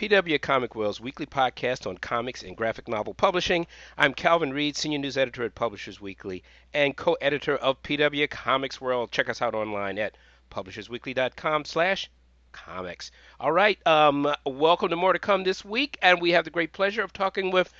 PW 0.00 0.40
Comic 0.40 0.74
World's 0.74 0.98
weekly 0.98 1.26
podcast 1.26 1.86
on 1.86 1.98
comics 1.98 2.42
and 2.42 2.56
graphic 2.56 2.88
novel 2.88 3.12
publishing. 3.12 3.66
I'm 3.98 4.14
Calvin 4.14 4.50
Reid, 4.50 4.74
senior 4.74 4.98
news 4.98 5.18
editor 5.18 5.44
at 5.44 5.54
Publishers 5.54 6.00
Weekly 6.00 6.42
and 6.72 6.96
co-editor 6.96 7.56
of 7.56 7.82
PW 7.82 8.30
Comics 8.30 8.80
World. 8.80 9.12
Check 9.12 9.28
us 9.28 9.42
out 9.42 9.54
online 9.54 9.98
at 9.98 10.16
publishersweekly.com/slash 10.50 12.10
comics. 12.52 13.10
All 13.38 13.52
right, 13.52 13.78
um, 13.86 14.34
welcome 14.46 14.88
to 14.88 14.96
more 14.96 15.12
to 15.12 15.18
come 15.18 15.44
this 15.44 15.66
week, 15.66 15.98
and 16.00 16.18
we 16.18 16.30
have 16.30 16.46
the 16.46 16.50
great 16.50 16.72
pleasure 16.72 17.02
of 17.02 17.12
talking 17.12 17.50
with 17.50 17.70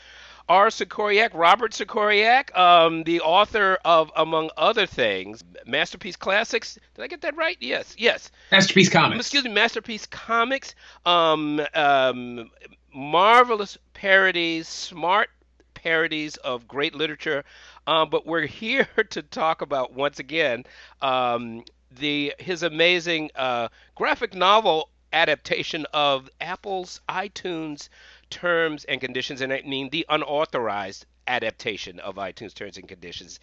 R. 0.50 0.66
Sikoryak, 0.66 1.30
Robert 1.32 1.70
Sikoryak, 1.70 2.56
um, 2.58 3.04
the 3.04 3.20
author 3.20 3.78
of, 3.84 4.10
among 4.16 4.50
other 4.56 4.84
things, 4.84 5.44
Masterpiece 5.64 6.16
Classics. 6.16 6.76
Did 6.96 7.02
I 7.02 7.06
get 7.06 7.20
that 7.20 7.36
right? 7.36 7.56
Yes, 7.60 7.94
yes. 7.96 8.32
Masterpiece 8.50 8.88
Comics. 8.88 9.20
excuse 9.20 9.44
me, 9.44 9.52
Masterpiece 9.52 10.06
Comics. 10.06 10.74
Um, 11.06 11.60
um, 11.72 12.50
marvelous 12.92 13.78
parodies, 13.94 14.66
smart 14.66 15.30
parodies 15.74 16.36
of 16.38 16.66
great 16.66 16.96
literature. 16.96 17.44
Um, 17.86 18.10
but 18.10 18.26
we're 18.26 18.46
here 18.46 18.88
to 19.10 19.22
talk 19.22 19.62
about 19.62 19.92
once 19.94 20.18
again 20.18 20.64
um, 21.00 21.62
the 21.92 22.34
his 22.40 22.64
amazing 22.64 23.30
uh, 23.36 23.68
graphic 23.94 24.34
novel 24.34 24.90
adaptation 25.12 25.86
of 25.92 26.28
Apple's 26.40 27.00
iTunes 27.08 27.88
terms 28.30 28.84
and 28.84 29.00
conditions, 29.00 29.40
and 29.40 29.52
I 29.52 29.62
mean 29.62 29.90
the 29.90 30.06
unauthorized 30.08 31.06
adaptation 31.26 32.00
of 32.00 32.16
iTunes 32.16 32.54
terms 32.54 32.76
and 32.76 32.88
conditions. 32.88 33.40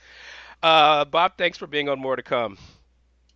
Uh, 0.63 1.05
Bob, 1.05 1.33
thanks 1.37 1.57
for 1.57 1.67
being 1.67 1.89
on 1.89 1.99
More 1.99 2.15
to 2.15 2.23
Come. 2.23 2.57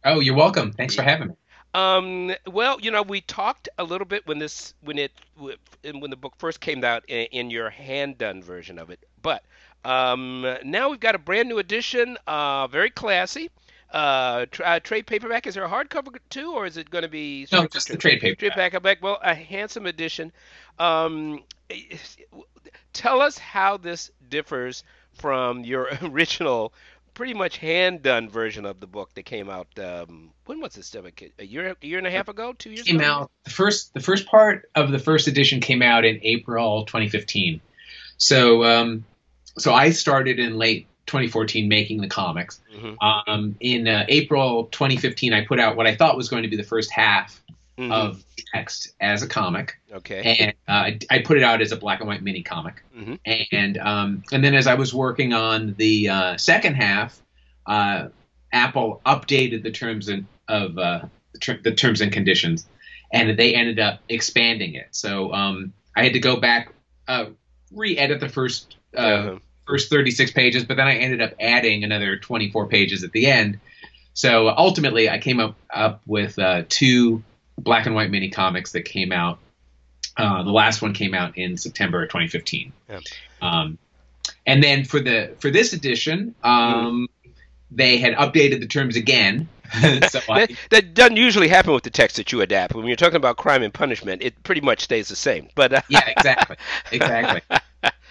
Oh, 0.04 0.20
you're 0.20 0.36
welcome. 0.36 0.72
Thanks 0.72 0.96
for 0.96 1.04
having 1.04 1.30
me. 1.30 1.34
Um, 1.74 2.34
well, 2.48 2.80
you 2.82 2.92
know, 2.92 3.02
we 3.02 3.22
talked 3.22 3.70
a 3.78 3.84
little 3.84 4.06
bit 4.06 4.28
when 4.28 4.40
this 4.40 4.74
when 4.82 4.98
it 4.98 5.12
when 5.38 6.10
the 6.10 6.18
book 6.18 6.34
first 6.38 6.60
came 6.60 6.84
out 6.84 7.04
in, 7.08 7.28
in 7.32 7.50
your 7.50 7.70
hand 7.70 8.18
done 8.18 8.44
version 8.44 8.78
of 8.78 8.90
it, 8.90 9.00
but 9.22 9.44
um, 9.86 10.46
now 10.64 10.90
we've 10.90 11.00
got 11.00 11.16
a 11.16 11.20
brand 11.20 11.50
new 11.50 11.60
edition, 11.60 12.18
uh, 12.28 12.68
very 12.68 12.90
classy. 12.90 13.50
Uh, 13.92 14.46
tra- 14.52 14.66
uh, 14.66 14.80
trade 14.80 15.06
paperback. 15.06 15.46
Is 15.48 15.56
there 15.56 15.66
a 15.66 15.70
hardcover 15.70 16.16
too, 16.30 16.54
or 16.54 16.66
is 16.66 16.78
it 16.78 16.90
going 16.90 17.02
to 17.04 17.10
be 17.10 17.46
No, 17.52 17.68
just 17.68 17.90
the 17.90 17.98
trade 17.98 18.20
Trade 18.22 18.38
paperback. 18.40 18.72
paperback. 18.72 19.02
Well, 19.04 19.20
a 19.22 19.36
handsome 19.36 19.86
edition. 19.86 20.32
Um, 20.80 21.44
tell 22.94 23.22
us 23.22 23.38
how 23.38 23.78
this 23.78 24.12
differs 24.30 24.84
from 25.14 25.64
your 25.66 25.90
original, 26.04 26.74
pretty 27.14 27.34
much 27.34 27.58
hand 27.58 28.02
done 28.02 28.30
version 28.30 28.66
of 28.66 28.80
the 28.80 28.88
book 28.88 29.14
that 29.16 29.24
came 29.24 29.50
out. 29.50 29.68
Um, 29.78 30.30
when 30.46 30.62
was 30.62 30.74
this? 30.76 30.96
A 31.40 31.44
year, 31.46 31.76
a 31.82 31.86
year 31.86 31.98
and 31.98 32.08
a 32.08 32.12
half 32.12 32.28
ago, 32.30 32.54
two 32.54 32.70
years 32.72 32.84
Came 32.84 32.98
ago. 33.02 33.06
out 33.06 33.32
the 33.44 33.52
first. 33.52 33.94
The 33.94 34.00
first 34.00 34.26
part 34.26 34.70
of 34.76 34.92
the 34.92 35.00
first 35.00 35.28
edition 35.28 35.60
came 35.60 35.82
out 35.82 36.06
in 36.06 36.20
April 36.24 36.86
2015. 36.86 37.60
So, 38.18 38.64
um, 38.64 39.04
so 39.58 39.74
I 39.74 39.90
started 39.92 40.40
in 40.40 40.58
late 40.58 40.88
2014 41.08 41.68
making 41.68 42.02
the 42.02 42.08
comics. 42.08 42.60
Mhm. 42.76 42.98
Um, 43.28 43.56
in 43.60 43.88
uh, 43.88 44.06
April 44.08 44.66
2015, 44.66 45.34
I 45.34 45.46
put 45.46 45.60
out 45.60 45.76
what 45.76 45.88
I 45.88 45.96
thought 45.96 46.16
was 46.18 46.30
going 46.30 46.44
to 46.44 46.50
be 46.50 46.56
the 46.58 46.64
first 46.64 46.92
half 46.92 47.42
Mhm. 47.78 47.92
of 47.92 48.24
text 48.54 48.94
as 49.00 49.24
a 49.24 49.28
comic, 49.28 49.80
okay. 49.92 50.36
and 50.40 50.54
uh, 50.68 50.72
I, 50.72 51.00
I 51.10 51.20
put 51.20 51.38
it 51.38 51.44
out 51.44 51.62
as 51.62 51.72
a 51.72 51.78
black 51.78 52.00
and 52.00 52.08
white 52.08 52.22
mini 52.22 52.44
comic. 52.44 52.84
Mhm. 52.96 53.20
And 53.52 53.78
um, 53.78 54.24
and 54.32 54.44
then 54.44 54.54
as 54.56 54.68
I 54.68 54.76
was 54.76 54.94
working 54.94 55.34
on 55.34 55.74
the 55.78 56.10
uh, 56.10 56.38
second 56.38 56.76
half, 56.76 57.20
uh, 57.66 58.10
Apple 58.52 59.02
updated 59.06 59.64
the 59.64 59.72
terms 59.72 60.10
and 60.10 60.26
of 60.48 60.78
uh, 60.78 61.02
the, 61.34 61.40
ter- 61.40 61.62
the 61.64 61.72
terms 61.74 62.02
and 62.02 62.12
conditions, 62.12 62.68
and 63.12 63.38
they 63.40 63.56
ended 63.56 63.80
up 63.80 64.02
expanding 64.10 64.76
it. 64.76 64.90
So 64.92 65.34
um, 65.34 65.72
I 65.96 66.04
had 66.04 66.14
to 66.14 66.20
go 66.20 66.36
back, 66.36 66.74
uh, 67.08 67.28
re-edit 67.72 68.20
the 68.20 68.30
first 68.30 68.76
uh, 68.96 69.00
Uh-huh. 69.00 69.40
First 69.72 69.90
36 69.90 70.32
pages, 70.32 70.66
but 70.66 70.76
then 70.76 70.88
I 70.88 70.96
ended 70.96 71.22
up 71.22 71.32
adding 71.40 71.86
another 71.86 72.18
24 72.18 72.68
pages 72.68 73.06
at 73.06 73.14
the 73.14 73.28
end. 73.28 73.58
So 74.14 74.50
ultimately, 74.50 75.10
I 75.10 75.18
came 75.18 75.40
up 75.40 75.56
up 75.74 76.02
with 76.06 76.38
uh, 76.38 76.64
two 76.68 77.24
black 77.58 77.86
and 77.86 77.96
white 77.96 78.12
mini 78.12 78.30
comics 78.30 78.74
that 78.74 78.84
came 78.84 79.14
out. 79.14 79.40
Uh, 80.18 80.44
the 80.44 80.52
last 80.52 80.82
one 80.82 80.94
came 80.94 81.14
out 81.14 81.38
in 81.38 81.56
September 81.56 82.04
of 82.04 82.10
2015. 82.10 82.74
Yeah. 82.90 83.00
Um, 83.42 83.78
and 84.46 84.62
then 84.62 84.84
for 84.84 85.00
the 85.00 85.36
for 85.40 85.50
this 85.50 85.72
edition, 85.72 86.36
um, 86.44 87.08
they 87.72 87.98
had 87.98 88.14
updated 88.16 88.60
the 88.60 88.68
terms 88.68 88.98
again. 88.98 89.48
so 90.10 90.20
I, 90.28 90.48
that, 90.48 90.52
that 90.72 90.94
doesn't 90.94 91.16
usually 91.16 91.48
happen 91.48 91.74
with 91.74 91.84
the 91.84 91.90
text 91.90 92.18
that 92.18 92.34
you 92.34 92.42
adapt. 92.42 92.76
When 92.76 92.88
you're 92.88 92.98
talking 92.98 93.16
about 93.16 93.38
crime 93.38 93.64
and 93.64 93.74
punishment, 93.74 94.22
it 94.22 94.44
pretty 94.44 94.60
much 94.60 94.82
stays 94.82 95.08
the 95.08 95.16
same. 95.16 95.48
But 95.56 95.72
uh, 95.72 95.82
yeah, 95.88 96.10
exactly, 96.10 96.58
exactly. 96.92 97.42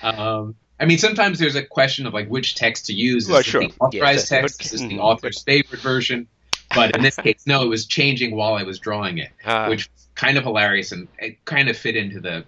Um, 0.03 0.55
I 0.81 0.87
mean, 0.87 0.99
sometimes 0.99 1.39
there's 1.39 1.57
a 1.57 1.63
question 1.63 2.07
of 2.07 2.15
like 2.15 2.29
which 2.29 2.55
text 2.55 2.87
to 2.87 2.95
use. 2.95 3.25
Is 3.25 3.31
Well, 3.31 3.41
it 3.41 3.47
sure. 3.47 3.61
the 3.61 3.73
authorized 3.79 4.21
Yes, 4.21 4.29
text? 4.29 4.65
Is 4.65 4.71
this 4.73 4.81
the 4.81 4.99
author's 4.99 5.43
favorite 5.43 5.81
version? 5.81 6.27
But 6.75 6.97
in 6.97 7.03
this 7.03 7.17
case, 7.17 7.43
no, 7.47 7.63
it 7.65 7.69
was 7.69 7.85
changing 7.87 8.35
while 8.35 8.55
I 8.55 8.63
was 8.63 8.79
drawing 8.79 9.19
it, 9.19 9.31
Ah. 9.45 9.69
which 9.69 9.89
was 9.93 10.09
kind 10.15 10.39
of 10.39 10.45
hilarious 10.45 10.93
and 10.93 11.09
it 11.19 11.45
kind 11.45 11.69
of 11.69 11.77
fit 11.77 11.97
into 11.97 12.21
the 12.21 12.45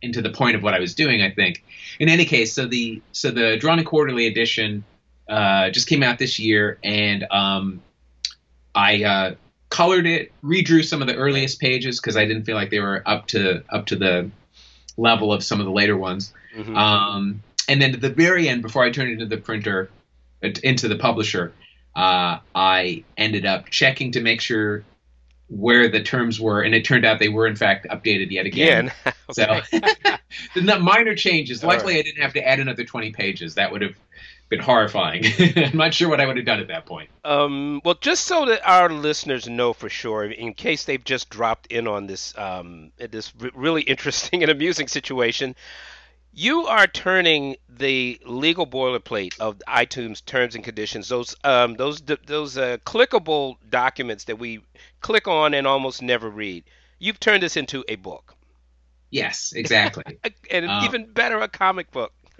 into 0.00 0.20
the 0.22 0.30
point 0.30 0.54
of 0.56 0.62
what 0.62 0.74
I 0.74 0.80
was 0.80 0.94
doing. 0.94 1.22
I 1.22 1.30
think. 1.30 1.62
In 1.98 2.08
any 2.08 2.24
case, 2.24 2.52
so 2.52 2.66
the 2.66 3.02
so 3.12 3.30
the 3.30 3.56
Drawn 3.58 3.78
and 3.78 3.86
Quarterly 3.86 4.26
edition 4.26 4.84
uh, 5.28 5.70
just 5.70 5.86
came 5.88 6.02
out 6.02 6.18
this 6.18 6.38
year, 6.38 6.78
and 6.84 7.24
um, 7.30 7.82
I 8.74 9.02
uh, 9.04 9.34
colored 9.70 10.06
it, 10.06 10.32
redrew 10.42 10.84
some 10.84 11.00
of 11.02 11.08
the 11.08 11.16
earliest 11.16 11.60
pages 11.60 12.00
because 12.00 12.16
I 12.16 12.26
didn't 12.26 12.44
feel 12.44 12.56
like 12.56 12.70
they 12.70 12.80
were 12.80 13.02
up 13.06 13.26
to 13.28 13.62
up 13.70 13.86
to 13.86 13.96
the 13.96 14.30
level 14.96 15.32
of 15.32 15.42
some 15.42 15.60
of 15.60 15.66
the 15.66 15.72
later 15.72 15.96
ones. 15.96 16.32
Mhm. 16.56 16.76
Um, 16.76 17.42
and 17.68 17.80
then 17.80 17.94
at 17.94 18.00
the 18.00 18.10
very 18.10 18.48
end, 18.48 18.62
before 18.62 18.84
I 18.84 18.90
turned 18.90 19.10
it 19.10 19.12
into 19.14 19.26
the 19.26 19.38
printer, 19.38 19.90
uh, 20.42 20.48
into 20.62 20.88
the 20.88 20.96
publisher, 20.96 21.52
uh, 21.96 22.38
I 22.54 23.04
ended 23.16 23.46
up 23.46 23.70
checking 23.70 24.12
to 24.12 24.20
make 24.20 24.40
sure 24.40 24.84
where 25.48 25.88
the 25.88 26.02
terms 26.02 26.40
were, 26.40 26.62
and 26.62 26.74
it 26.74 26.84
turned 26.84 27.04
out 27.04 27.18
they 27.18 27.28
were 27.28 27.46
in 27.46 27.56
fact 27.56 27.86
updated 27.88 28.30
yet 28.30 28.46
again. 28.46 28.92
Again. 29.04 29.14
So 29.32 29.60
the 30.54 30.78
minor 30.78 31.14
changes. 31.14 31.64
Luckily, 31.64 31.98
I 31.98 32.02
didn't 32.02 32.20
have 32.20 32.34
to 32.34 32.46
add 32.46 32.60
another 32.60 32.84
twenty 32.84 33.10
pages. 33.10 33.54
That 33.54 33.72
would 33.72 33.80
have 33.80 33.94
been 34.50 34.60
horrifying. 34.60 35.24
I'm 35.56 35.76
not 35.76 35.94
sure 35.94 36.08
what 36.08 36.20
I 36.20 36.26
would 36.26 36.36
have 36.36 36.44
done 36.44 36.60
at 36.60 36.68
that 36.68 36.84
point. 36.84 37.08
Um, 37.24 37.80
well, 37.84 37.96
just 37.98 38.26
so 38.26 38.44
that 38.46 38.60
our 38.68 38.90
listeners 38.90 39.48
know 39.48 39.72
for 39.72 39.88
sure, 39.88 40.24
in 40.24 40.52
case 40.54 40.84
they've 40.84 41.02
just 41.02 41.30
dropped 41.30 41.68
in 41.68 41.88
on 41.88 42.06
this 42.06 42.36
um, 42.36 42.92
this 42.98 43.32
really 43.54 43.82
interesting 43.82 44.42
and 44.42 44.50
amusing 44.50 44.88
situation, 44.88 45.56
you 46.34 46.66
are 46.66 46.86
turning 46.86 47.56
the 47.68 48.20
legal 48.26 48.66
boilerplate 48.66 49.38
of 49.40 49.58
iTunes 49.68 50.24
terms 50.24 50.54
and 50.54 50.64
conditions, 50.64 51.08
those 51.08 51.34
um, 51.44 51.74
those 51.74 52.02
those 52.26 52.58
uh, 52.58 52.78
clickable 52.84 53.56
documents 53.70 54.24
that 54.24 54.38
we 54.38 54.60
click 55.00 55.28
on 55.28 55.54
and 55.54 55.66
almost 55.66 56.02
never 56.02 56.28
read. 56.28 56.64
You've 56.98 57.20
turned 57.20 57.42
this 57.42 57.56
into 57.56 57.84
a 57.88 57.96
book, 57.96 58.34
Yes, 59.10 59.52
exactly. 59.54 60.02
And 60.50 60.66
Um, 60.66 60.84
even 60.84 61.06
better, 61.12 61.38
a 61.38 61.48
comic 61.48 61.90
book. 61.92 62.12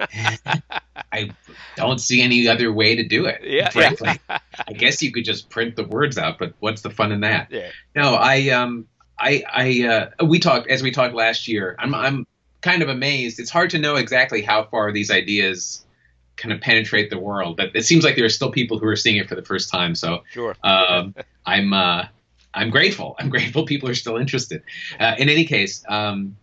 I 1.13 1.31
don't 1.77 2.01
see 2.01 2.21
any 2.21 2.49
other 2.49 2.73
way 2.73 2.97
to 2.97 3.05
do 3.07 3.27
it. 3.27 3.43
Yeah, 3.45 3.71
frankly. 3.71 4.19
yeah. 4.29 4.39
I 4.69 4.73
guess 4.73 5.01
you 5.03 5.13
could 5.13 5.25
just 5.25 5.51
print 5.51 5.77
the 5.77 5.85
words 5.85 6.19
out, 6.19 6.39
but 6.39 6.55
what's 6.59 6.83
the 6.83 6.91
fun 6.91 7.13
in 7.13 7.21
that? 7.21 7.49
yeah. 7.51 7.71
No, 7.95 8.15
I 8.15 8.49
um 8.49 8.89
I 9.19 9.45
I 9.53 10.11
uh, 10.19 10.27
we 10.27 10.41
talked 10.41 10.69
as 10.69 10.83
we 10.83 10.91
talked 10.91 11.15
last 11.15 11.47
year. 11.47 11.77
I'm 11.79 11.95
I'm 11.95 12.27
kind 12.65 12.83
of 12.83 12.89
amazed. 12.89 13.39
It's 13.39 13.51
hard 13.51 13.71
to 13.71 13.79
know 13.79 13.97
exactly 13.97 14.41
how 14.41 14.65
far 14.65 14.91
these 14.91 15.11
ideas 15.11 15.85
kind 16.37 16.53
of 16.53 16.61
penetrate 16.61 17.11
the 17.11 17.19
world, 17.19 17.57
but 17.59 17.71
it 17.77 17.85
seems 17.85 18.05
like 18.05 18.17
there 18.17 18.25
are 18.25 18.31
still 18.31 18.51
people 18.51 18.79
who 18.79 18.87
are 18.87 18.97
seeing 18.97 19.17
it 19.19 19.29
for 19.29 19.35
the 19.35 19.45
first 19.45 19.71
time. 19.71 19.95
So 19.95 20.25
Sure. 20.33 20.57
um, 20.65 21.15
I'm 21.47 21.73
uh, 21.75 22.07
I'm 22.55 22.71
grateful. 22.71 23.17
I'm 23.19 23.29
grateful 23.29 23.67
people 23.67 23.89
are 23.91 23.95
still 23.95 24.17
interested. 24.17 24.63
Uh, 24.99 25.15
in 25.19 25.29
any 25.29 25.45
case, 25.45 25.85
um, 25.89 26.37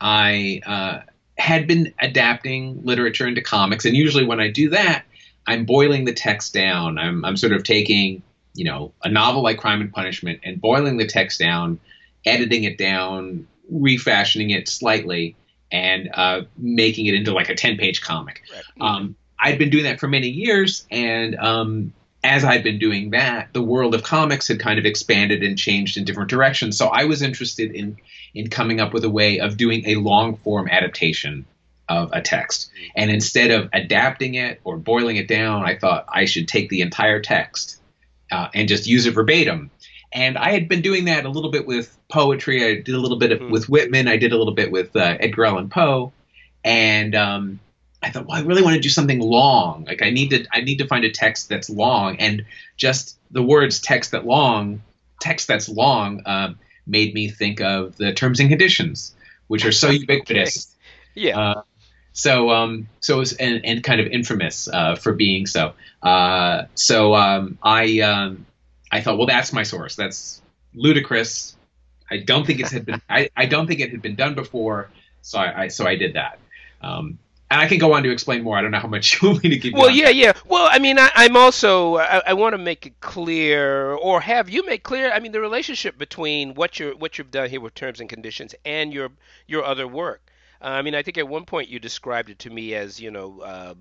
I 0.00 0.62
uh, 0.66 1.00
had 1.36 1.66
been 1.66 1.92
adapting 2.00 2.80
literature 2.84 3.26
into 3.26 3.42
comics, 3.42 3.84
and 3.84 3.94
usually 3.94 4.24
when 4.24 4.40
I 4.40 4.50
do 4.50 4.70
that, 4.70 5.04
I'm 5.46 5.66
boiling 5.66 6.06
the 6.06 6.14
text 6.14 6.54
down. 6.54 6.98
I'm 6.98 7.24
I'm 7.24 7.36
sort 7.36 7.52
of 7.52 7.64
taking 7.64 8.22
you 8.54 8.64
know 8.64 8.92
a 9.04 9.10
novel 9.10 9.42
like 9.42 9.58
Crime 9.58 9.82
and 9.82 9.92
Punishment 9.92 10.40
and 10.42 10.58
boiling 10.58 10.96
the 10.96 11.06
text 11.06 11.38
down, 11.38 11.78
editing 12.24 12.64
it 12.64 12.78
down, 12.78 13.46
refashioning 13.70 14.50
it 14.50 14.68
slightly, 14.68 15.36
and 15.70 16.10
uh, 16.14 16.42
making 16.56 17.06
it 17.06 17.14
into 17.14 17.32
like 17.32 17.48
a 17.48 17.54
ten 17.54 17.76
page 17.76 18.00
comic. 18.00 18.42
Um, 18.80 19.16
I'd 19.38 19.58
been 19.58 19.70
doing 19.70 19.84
that 19.84 20.00
for 20.00 20.08
many 20.08 20.28
years, 20.28 20.86
and 20.90 21.36
um, 21.36 21.92
as 22.24 22.44
I'd 22.44 22.64
been 22.64 22.78
doing 22.78 23.10
that, 23.10 23.52
the 23.52 23.62
world 23.62 23.94
of 23.94 24.02
comics 24.02 24.48
had 24.48 24.58
kind 24.58 24.78
of 24.78 24.84
expanded 24.84 25.42
and 25.42 25.56
changed 25.56 25.96
in 25.96 26.04
different 26.04 26.30
directions. 26.30 26.76
So 26.76 26.88
I 26.88 27.04
was 27.04 27.22
interested 27.22 27.72
in 27.72 27.96
in 28.34 28.50
coming 28.50 28.80
up 28.80 28.92
with 28.92 29.04
a 29.04 29.10
way 29.10 29.40
of 29.40 29.56
doing 29.56 29.86
a 29.86 29.96
long 29.96 30.36
form 30.36 30.68
adaptation 30.68 31.46
of 31.88 32.10
a 32.12 32.20
text. 32.20 32.70
And 32.94 33.10
instead 33.10 33.50
of 33.50 33.70
adapting 33.72 34.34
it 34.34 34.60
or 34.64 34.76
boiling 34.76 35.16
it 35.16 35.28
down, 35.28 35.64
I 35.64 35.76
thought 35.76 36.04
I 36.08 36.24
should 36.24 36.48
take 36.48 36.68
the 36.68 36.80
entire 36.80 37.20
text 37.20 37.80
uh, 38.30 38.48
and 38.54 38.68
just 38.68 38.86
use 38.86 39.06
it 39.06 39.12
verbatim. 39.12 39.70
And 40.12 40.38
I 40.38 40.50
had 40.52 40.68
been 40.68 40.82
doing 40.82 41.06
that 41.06 41.24
a 41.24 41.28
little 41.28 41.50
bit 41.50 41.66
with 41.66 41.96
poetry. 42.08 42.64
I 42.64 42.80
did 42.80 42.94
a 42.94 42.98
little 42.98 43.18
bit 43.18 43.32
of, 43.32 43.40
Mhm. 43.40 43.50
with 43.50 43.68
Whitman. 43.68 44.08
I 44.08 44.16
did 44.16 44.32
a 44.32 44.38
little 44.38 44.54
bit 44.54 44.70
with 44.70 44.94
uh, 44.96 45.16
Edgar 45.20 45.46
Allan 45.46 45.68
Poe. 45.68 46.12
And 46.64 47.14
um, 47.14 47.60
I 48.02 48.10
thought, 48.10 48.26
well, 48.26 48.36
I 48.36 48.42
really 48.42 48.62
want 48.62 48.74
to 48.74 48.80
do 48.80 48.88
something 48.88 49.20
long. 49.20 49.84
Like 49.84 50.02
I 50.02 50.10
need 50.10 50.30
to, 50.30 50.46
I 50.52 50.60
need 50.60 50.78
to 50.78 50.86
find 50.86 51.04
a 51.04 51.10
text 51.10 51.48
that's 51.48 51.68
long, 51.68 52.16
and 52.16 52.44
just 52.76 53.16
the 53.30 53.42
words 53.42 53.80
"text 53.80 54.12
that 54.12 54.26
long," 54.26 54.82
text 55.20 55.48
that's 55.48 55.68
long, 55.68 56.22
um, 56.26 56.58
made 56.86 57.14
me 57.14 57.28
think 57.28 57.60
of 57.60 57.96
the 57.96 58.12
terms 58.12 58.40
and 58.40 58.48
conditions, 58.48 59.14
which 59.48 59.64
are 59.64 59.72
so 59.72 59.90
ubiquitous. 59.90 60.74
Yeah. 61.14 61.38
Uh, 61.38 61.62
so, 62.12 62.50
um, 62.50 62.88
so 63.00 63.16
it 63.16 63.18
was, 63.18 63.32
and, 63.34 63.64
and 63.64 63.82
kind 63.84 64.00
of 64.00 64.06
infamous 64.06 64.68
uh, 64.68 64.94
for 64.94 65.12
being 65.12 65.46
so. 65.46 65.74
Uh, 66.02 66.64
so 66.74 67.14
um, 67.14 67.58
I, 67.62 68.00
um, 68.00 68.45
I 68.90 69.00
thought, 69.00 69.18
well, 69.18 69.26
that's 69.26 69.52
my 69.52 69.62
source. 69.62 69.96
That's 69.96 70.42
ludicrous. 70.74 71.56
I 72.10 72.18
don't 72.18 72.46
think 72.46 72.60
it 72.60 72.70
had 72.70 72.86
been. 72.86 73.02
I, 73.08 73.30
I 73.36 73.46
don't 73.46 73.66
think 73.66 73.80
it 73.80 73.90
had 73.90 74.02
been 74.02 74.14
done 74.14 74.34
before. 74.34 74.90
So 75.22 75.38
I, 75.38 75.62
I 75.62 75.68
so 75.68 75.86
I 75.86 75.96
did 75.96 76.14
that. 76.14 76.38
Um, 76.80 77.18
and 77.50 77.60
I 77.60 77.68
can 77.68 77.78
go 77.78 77.94
on 77.94 78.02
to 78.02 78.10
explain 78.10 78.42
more. 78.42 78.56
I 78.56 78.62
don't 78.62 78.70
know 78.70 78.78
how 78.78 78.88
much 78.88 79.20
you 79.22 79.28
want 79.28 79.44
me 79.44 79.50
to 79.50 79.56
give. 79.56 79.72
Well, 79.74 79.90
yeah, 79.90 80.08
yeah. 80.08 80.32
Well, 80.46 80.68
I 80.70 80.78
mean, 80.78 80.98
I, 80.98 81.10
I'm 81.14 81.36
also 81.36 81.96
I, 81.96 82.22
I 82.28 82.34
want 82.34 82.54
to 82.54 82.58
make 82.58 82.86
it 82.86 83.00
clear, 83.00 83.92
or 83.92 84.20
have 84.20 84.48
you 84.48 84.64
make 84.66 84.82
clear. 84.82 85.12
I 85.12 85.20
mean, 85.20 85.32
the 85.32 85.40
relationship 85.40 85.98
between 85.98 86.54
what 86.54 86.78
you're 86.78 86.96
what 86.96 87.18
you've 87.18 87.30
done 87.30 87.50
here 87.50 87.60
with 87.60 87.74
terms 87.74 88.00
and 88.00 88.08
conditions 88.08 88.54
and 88.64 88.92
your 88.92 89.10
your 89.46 89.64
other 89.64 89.86
work. 89.86 90.22
Uh, 90.62 90.68
I 90.68 90.82
mean, 90.82 90.94
I 90.94 91.02
think 91.02 91.18
at 91.18 91.28
one 91.28 91.44
point 91.44 91.68
you 91.68 91.78
described 91.78 92.30
it 92.30 92.38
to 92.40 92.50
me 92.50 92.74
as 92.74 93.00
you 93.00 93.10
know 93.10 93.40
uh, 93.40 93.74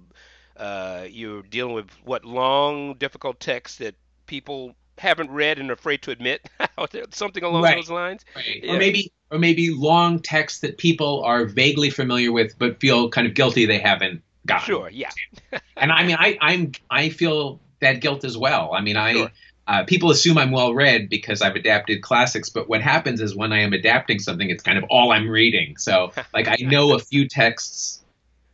uh, 0.58 1.06
you're 1.10 1.42
dealing 1.44 1.74
with 1.74 1.90
what 2.04 2.26
long, 2.26 2.96
difficult 2.96 3.40
texts 3.40 3.78
that 3.80 3.96
people 4.26 4.76
haven't 4.98 5.32
read 5.32 5.60
and 5.60 5.70
are 5.70 5.74
afraid 5.74 6.02
to 6.04 6.12
admit, 6.12 6.48
something 7.12 7.44
along 7.44 7.64
Right. 7.64 7.76
those 7.76 7.90
lines. 7.90 8.24
Right. 8.36 8.64
Yeah. 8.64 8.74
Or 8.74 8.80
maybe 8.80 9.12
or 9.32 9.40
maybe 9.40 9.72
long 9.72 10.20
texts 10.20 10.60
that 10.62 10.78
people 10.78 11.24
are 11.24 11.46
vaguely 11.46 11.90
familiar 11.90 12.32
with 12.32 12.58
but 12.58 12.80
feel 12.80 13.10
kind 13.10 13.28
of 13.28 13.34
guilty 13.34 13.66
they 13.66 13.80
haven't 13.80 14.22
gotten. 14.46 14.66
Sure, 14.66 14.90
yeah, 14.90 15.10
And 15.78 15.92
I 15.92 16.04
mean 16.06 16.16
I 16.20 16.38
I'm 16.42 16.72
I 16.90 17.10
feel 17.10 17.60
that 17.82 18.02
guilt 18.02 18.24
as 18.24 18.38
well. 18.38 18.74
I 18.74 18.82
mean 18.82 18.98
I 18.98 19.14
Sure. 19.14 19.32
uh, 19.68 19.84
people 19.84 20.12
assume 20.12 20.38
I'm 20.38 20.52
well 20.52 20.74
read 20.74 21.10
because 21.10 21.42
I've 21.42 21.56
adapted 21.56 22.02
classics, 22.04 22.50
but 22.50 22.70
what 22.70 22.82
happens 22.82 23.20
is 23.20 23.36
when 23.36 23.52
I 23.52 23.60
am 23.62 23.74
adapting 23.74 24.20
something, 24.20 24.50
it's 24.50 24.62
kind 24.64 24.78
of 24.78 24.84
all 24.92 25.12
I'm 25.12 25.28
reading. 25.28 25.76
So 25.78 26.12
like 26.34 26.48
I 26.48 26.58
know 26.62 26.94
a 26.94 27.00
few 27.00 27.28
texts, 27.28 28.04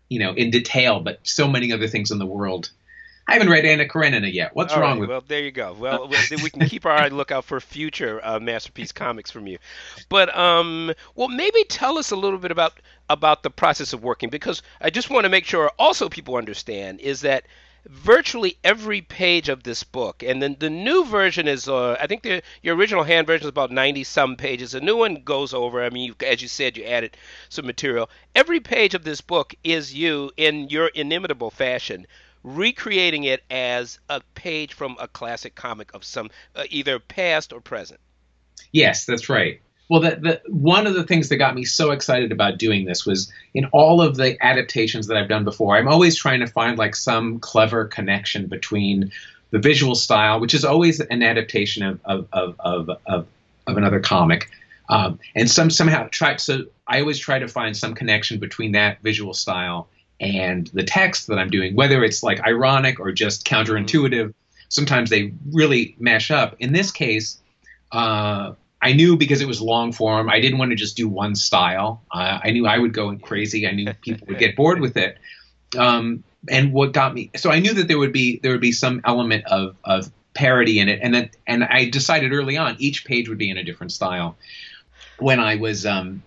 you 0.09 0.19
know, 0.19 0.33
in 0.33 0.49
detail, 0.51 1.01
but 1.01 1.19
so 1.23 1.47
many 1.49 1.71
other 1.73 1.87
things 1.87 2.11
in 2.11 2.17
the 2.19 2.25
world. 2.25 2.71
I 3.27 3.33
haven't 3.33 3.49
read 3.49 3.65
Anna 3.65 3.87
Karenina 3.87 4.27
yet. 4.27 4.55
What's 4.55 4.73
All 4.73 4.81
wrong 4.81 4.91
right, 4.91 4.99
with 5.01 5.09
Well, 5.09 5.23
there 5.27 5.41
you 5.41 5.51
go. 5.51 5.73
Well, 5.73 6.09
we 6.43 6.49
can 6.49 6.67
keep 6.67 6.85
our 6.85 6.91
eye 6.91 7.07
lookout 7.07 7.45
for 7.45 7.59
future 7.59 8.19
uh, 8.23 8.39
masterpiece 8.39 8.91
comics 8.91 9.31
from 9.31 9.47
you. 9.47 9.57
But 10.09 10.35
um, 10.35 10.93
well, 11.15 11.27
maybe 11.27 11.63
tell 11.65 11.97
us 11.97 12.11
a 12.11 12.15
little 12.15 12.39
bit 12.39 12.51
about 12.51 12.73
about 13.09 13.43
the 13.43 13.49
process 13.49 13.93
of 13.93 14.03
working 14.03 14.29
because 14.29 14.61
I 14.79 14.89
just 14.89 15.09
want 15.09 15.25
to 15.25 15.29
make 15.29 15.45
sure 15.45 15.71
also 15.77 16.09
people 16.09 16.35
understand 16.35 16.99
is 16.99 17.21
that 17.21 17.45
virtually 17.85 18.57
every 18.63 19.01
page 19.01 19.49
of 19.49 19.63
this 19.63 19.83
book 19.83 20.21
and 20.21 20.41
then 20.41 20.55
the 20.59 20.69
new 20.69 21.03
version 21.03 21.47
is 21.47 21.67
uh, 21.67 21.97
i 21.99 22.05
think 22.05 22.21
the 22.21 22.43
your 22.61 22.75
original 22.75 23.03
hand 23.03 23.25
version 23.25 23.45
is 23.45 23.49
about 23.49 23.71
90 23.71 24.03
some 24.03 24.35
pages 24.35 24.73
the 24.73 24.79
new 24.79 24.95
one 24.95 25.15
goes 25.23 25.51
over 25.51 25.83
i 25.83 25.89
mean 25.89 26.05
you, 26.05 26.27
as 26.27 26.43
you 26.43 26.47
said 26.47 26.77
you 26.77 26.83
added 26.83 27.17
some 27.49 27.65
material 27.65 28.07
every 28.35 28.59
page 28.59 28.93
of 28.93 29.03
this 29.03 29.19
book 29.19 29.55
is 29.63 29.95
you 29.95 30.31
in 30.37 30.69
your 30.69 30.89
inimitable 30.89 31.49
fashion 31.49 32.05
recreating 32.43 33.23
it 33.23 33.43
as 33.49 33.99
a 34.09 34.21
page 34.35 34.73
from 34.73 34.97
a 34.99 35.07
classic 35.07 35.55
comic 35.55 35.93
of 35.93 36.03
some 36.03 36.29
uh, 36.55 36.63
either 36.69 36.99
past 36.99 37.53
or 37.53 37.61
present. 37.61 37.99
Yes, 38.71 39.05
that's 39.05 39.29
right. 39.29 39.61
Well, 39.89 39.99
the, 39.99 40.09
the, 40.15 40.41
one 40.47 40.87
of 40.87 40.93
the 40.93 41.03
things 41.03 41.27
that 41.29 41.35
got 41.35 41.53
me 41.53 41.65
so 41.65 41.91
excited 41.91 42.31
about 42.31 42.57
doing 42.57 42.85
this 42.85 43.05
was 43.05 43.29
in 43.53 43.65
all 43.73 44.01
of 44.01 44.15
the 44.15 44.41
adaptations 44.41 45.07
that 45.07 45.17
I've 45.17 45.27
done 45.27 45.43
before, 45.43 45.75
I'm 45.75 45.89
always 45.89 46.15
trying 46.15 46.39
to 46.39 46.47
find 46.47 46.77
like 46.77 46.95
some 46.95 47.39
clever 47.39 47.85
connection 47.85 48.47
between 48.47 49.11
the 49.49 49.59
visual 49.59 49.95
style, 49.95 50.39
which 50.39 50.53
is 50.53 50.63
always 50.63 51.01
an 51.01 51.21
adaptation 51.21 51.83
of 51.83 51.99
of 52.05 52.27
of 52.31 52.55
of, 52.59 52.89
of, 53.05 53.27
of 53.67 53.77
another 53.77 53.99
comic, 53.99 54.49
um, 54.87 55.19
and 55.35 55.51
some 55.51 55.69
somehow 55.69 56.07
try. 56.09 56.37
So 56.37 56.67
I 56.87 57.01
always 57.01 57.19
try 57.19 57.39
to 57.39 57.49
find 57.49 57.75
some 57.75 57.93
connection 57.93 58.39
between 58.39 58.71
that 58.71 59.01
visual 59.01 59.33
style 59.33 59.89
and 60.21 60.67
the 60.67 60.83
text 60.83 61.27
that 61.27 61.37
I'm 61.37 61.49
doing, 61.49 61.75
whether 61.75 62.03
it's 62.03 62.23
like 62.23 62.39
ironic 62.41 62.99
or 62.99 63.11
just 63.11 63.45
counterintuitive. 63.45 64.33
Sometimes 64.69 65.09
they 65.09 65.33
really 65.51 65.95
mash 65.99 66.31
up. 66.31 66.55
In 66.59 66.71
this 66.71 66.91
case. 66.91 67.37
Uh, 67.91 68.53
I 68.83 68.93
knew 68.93 69.15
because 69.15 69.41
it 69.41 69.47
was 69.47 69.61
long 69.61 69.91
form, 69.91 70.27
I 70.27 70.39
didn't 70.39 70.57
want 70.57 70.71
to 70.71 70.75
just 70.75 70.97
do 70.97 71.07
one 71.07 71.35
style. 71.35 72.01
Uh, 72.09 72.39
I 72.43 72.49
knew 72.49 72.65
I 72.65 72.79
would 72.79 72.93
go 72.93 73.15
crazy. 73.17 73.67
I 73.67 73.71
knew 73.73 73.93
people 74.01 74.25
would 74.27 74.39
get 74.39 74.55
bored 74.55 74.79
with 74.79 74.97
it. 74.97 75.19
um, 75.77 76.23
and 76.49 76.73
what 76.73 76.91
got 76.91 77.13
me 77.13 77.29
so 77.35 77.51
I 77.51 77.59
knew 77.59 77.73
that 77.75 77.87
there 77.87 77.99
would 77.99 78.11
be 78.11 78.39
there 78.41 78.51
would 78.51 78.61
be 78.61 78.71
some 78.71 79.01
element 79.05 79.45
of 79.45 79.75
of 79.83 80.11
parody 80.33 80.79
in 80.79 80.89
it, 80.89 80.99
and 81.01 81.13
that 81.13 81.35
and 81.45 81.63
I 81.63 81.89
decided 81.89 82.33
early 82.33 82.57
on 82.57 82.75
each 82.79 83.05
page 83.05 83.29
would 83.29 83.37
be 83.37 83.49
in 83.49 83.57
a 83.57 83.63
different 83.63 83.91
style. 83.91 84.37
When 85.19 85.39
I 85.39 85.55
was 85.55 85.85
um, 85.85 86.23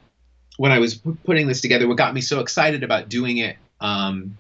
when 0.57 0.71
I 0.71 0.79
was 0.79 0.95
putting 1.25 1.49
this 1.49 1.61
together, 1.61 1.89
what 1.89 1.97
got 1.97 2.15
me 2.15 2.21
so 2.21 2.41
excited 2.41 2.85
about 2.85 3.09
doing 3.09 3.39
it 3.39 3.57
um, 3.85 4.39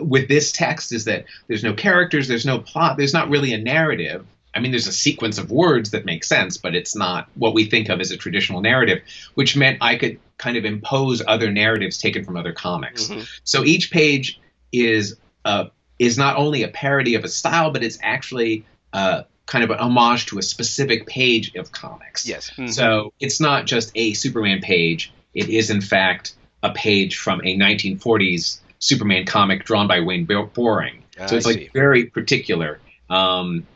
with 0.00 0.28
this 0.28 0.50
text 0.50 0.92
is 0.92 1.04
that 1.04 1.26
there's 1.46 1.62
no 1.62 1.74
characters, 1.74 2.26
there's 2.26 2.46
no 2.46 2.58
plot, 2.58 2.96
there's 2.96 3.12
not 3.12 3.28
really 3.28 3.52
a 3.52 3.58
narrative. 3.58 4.26
I 4.54 4.60
mean, 4.60 4.70
there's 4.70 4.86
a 4.86 4.92
sequence 4.92 5.36
of 5.36 5.50
words 5.50 5.90
that 5.90 6.06
make 6.06 6.24
sense, 6.24 6.56
but 6.56 6.74
it's 6.74 6.96
not 6.96 7.28
what 7.34 7.52
we 7.52 7.66
think 7.66 7.90
of 7.90 8.00
as 8.00 8.10
a 8.10 8.16
traditional 8.16 8.62
narrative, 8.62 9.02
which 9.34 9.54
meant 9.54 9.78
I 9.82 9.96
could 9.96 10.18
kind 10.38 10.56
of 10.56 10.64
impose 10.64 11.22
other 11.26 11.52
narratives 11.52 11.98
taken 11.98 12.24
from 12.24 12.38
other 12.38 12.52
comics. 12.52 13.08
Mm-hmm. 13.08 13.20
So 13.44 13.64
each 13.64 13.90
page 13.90 14.40
is 14.72 15.16
uh, 15.44 15.66
is 15.98 16.16
not 16.16 16.36
only 16.36 16.62
a 16.62 16.68
parody 16.68 17.14
of 17.14 17.24
a 17.24 17.28
style, 17.28 17.70
but 17.70 17.84
it's 17.84 17.98
actually 18.02 18.64
uh, 18.94 19.24
kind 19.44 19.62
of 19.62 19.70
an 19.70 19.78
homage 19.78 20.26
to 20.26 20.38
a 20.38 20.42
specific 20.42 21.06
page 21.06 21.54
of 21.54 21.70
comics. 21.72 22.26
Yes. 22.26 22.50
Mhm. 22.56 22.72
So 22.72 23.12
it's 23.20 23.40
not 23.40 23.66
just 23.66 23.92
a 23.94 24.14
Superman 24.14 24.60
page. 24.62 25.12
It 25.34 25.50
is, 25.50 25.68
in 25.68 25.82
fact, 25.82 26.34
a 26.70 26.72
page 26.74 27.16
from 27.16 27.40
a 27.40 27.56
1940s 27.56 28.60
Superman 28.78 29.24
comic 29.26 29.64
drawn 29.64 29.88
by 29.88 30.00
Wayne 30.00 30.24
Boring. 30.26 31.02
So 31.16 31.34
I 31.34 31.36
it's 31.36 31.46
like 31.46 31.70
very 31.72 32.06
particular. 32.06 32.78
Um, 33.08 33.66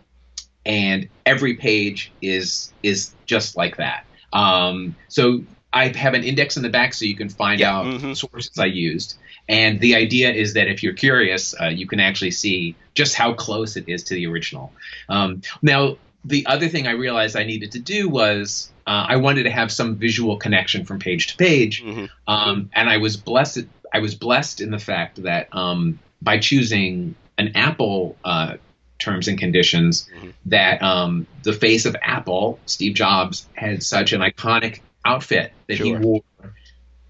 and 0.67 1.09
every 1.25 1.55
page 1.55 2.13
is 2.21 2.73
is 2.83 3.15
just 3.27 3.57
like 3.57 3.77
that. 3.79 4.05
Um, 4.33 4.95
so 5.09 5.43
I 5.73 5.89
have 5.89 6.15
an 6.15 6.25
index 6.25 6.57
in 6.57 6.63
the 6.63 6.69
back 6.69 6.95
so 6.95 7.05
you 7.05 7.17
can 7.17 7.29
find 7.29 7.61
Yeah, 7.61 7.77
out 7.77 7.87
mhm. 7.87 8.17
sources 8.17 8.59
I 8.59 8.67
used. 8.67 9.17
And 9.49 9.81
the 9.81 9.95
idea 9.97 10.33
is 10.33 10.55
that 10.55 10.69
if 10.69 10.83
you're 10.83 10.93
curious, 10.93 11.55
uh, 11.61 11.69
you 11.69 11.87
can 11.87 11.99
actually 12.01 12.31
see 12.33 12.77
just 12.95 13.15
how 13.15 13.33
close 13.35 13.77
it 13.77 13.89
is 13.89 14.05
to 14.05 14.15
the 14.15 14.27
original. 14.27 14.73
Um, 15.09 15.43
now, 15.63 15.97
the 16.25 16.47
other 16.47 16.69
thing 16.69 16.87
I 16.87 16.93
realized 16.93 17.37
I 17.37 17.45
needed 17.45 17.73
to 17.73 17.79
do 17.79 18.09
was 18.09 18.71
uh, 18.87 19.07
I 19.09 19.17
wanted 19.17 19.45
to 19.45 19.51
have 19.51 19.71
some 19.73 19.97
visual 19.97 20.37
connection 20.37 20.85
from 20.85 20.99
page 20.99 21.29
to 21.29 21.37
page, 21.37 21.83
Mhm. 21.83 22.09
um, 22.27 22.71
and 22.73 22.89
I 22.91 22.99
was 22.99 23.17
blessed. 23.17 23.65
I 23.93 24.01
was 24.01 24.15
blessed 24.15 24.61
in 24.61 24.71
the 24.71 24.79
fact 24.79 25.23
that 25.23 25.49
um, 25.55 25.99
by 26.23 26.39
choosing 26.39 27.15
an 27.39 27.53
Apple 27.57 28.17
uh, 28.25 28.57
terms 28.99 29.29
and 29.29 29.39
conditions, 29.39 30.09
Mhm. 30.15 30.33
that 30.47 30.83
um, 30.83 31.27
the 31.43 31.53
face 31.53 31.87
of 31.87 31.97
Apple, 32.03 32.59
Steve 32.67 32.95
Jobs, 32.95 33.47
had 33.55 33.83
such 33.83 34.13
an 34.13 34.21
iconic 34.21 34.81
outfit 35.05 35.53
that 35.69 35.79
he 35.79 35.93
wore 35.97 36.23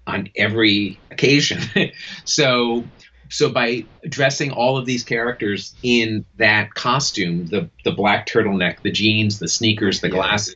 on 0.07 0.29
every 0.35 0.99
occasion. 1.11 1.59
so 2.23 2.83
so 3.31 3.49
by 3.49 3.85
dressing 4.07 4.51
all 4.51 4.77
of 4.77 4.85
these 4.85 5.03
characters 5.03 5.73
in 5.81 6.25
that 6.37 6.73
costume, 6.73 7.47
the 7.47 7.69
the 7.85 7.91
black 7.91 8.27
turtleneck, 8.27 8.81
the 8.81 8.91
jeans, 8.91 9.39
the 9.39 9.47
sneakers, 9.47 10.01
the 10.01 10.09
glasses, 10.09 10.55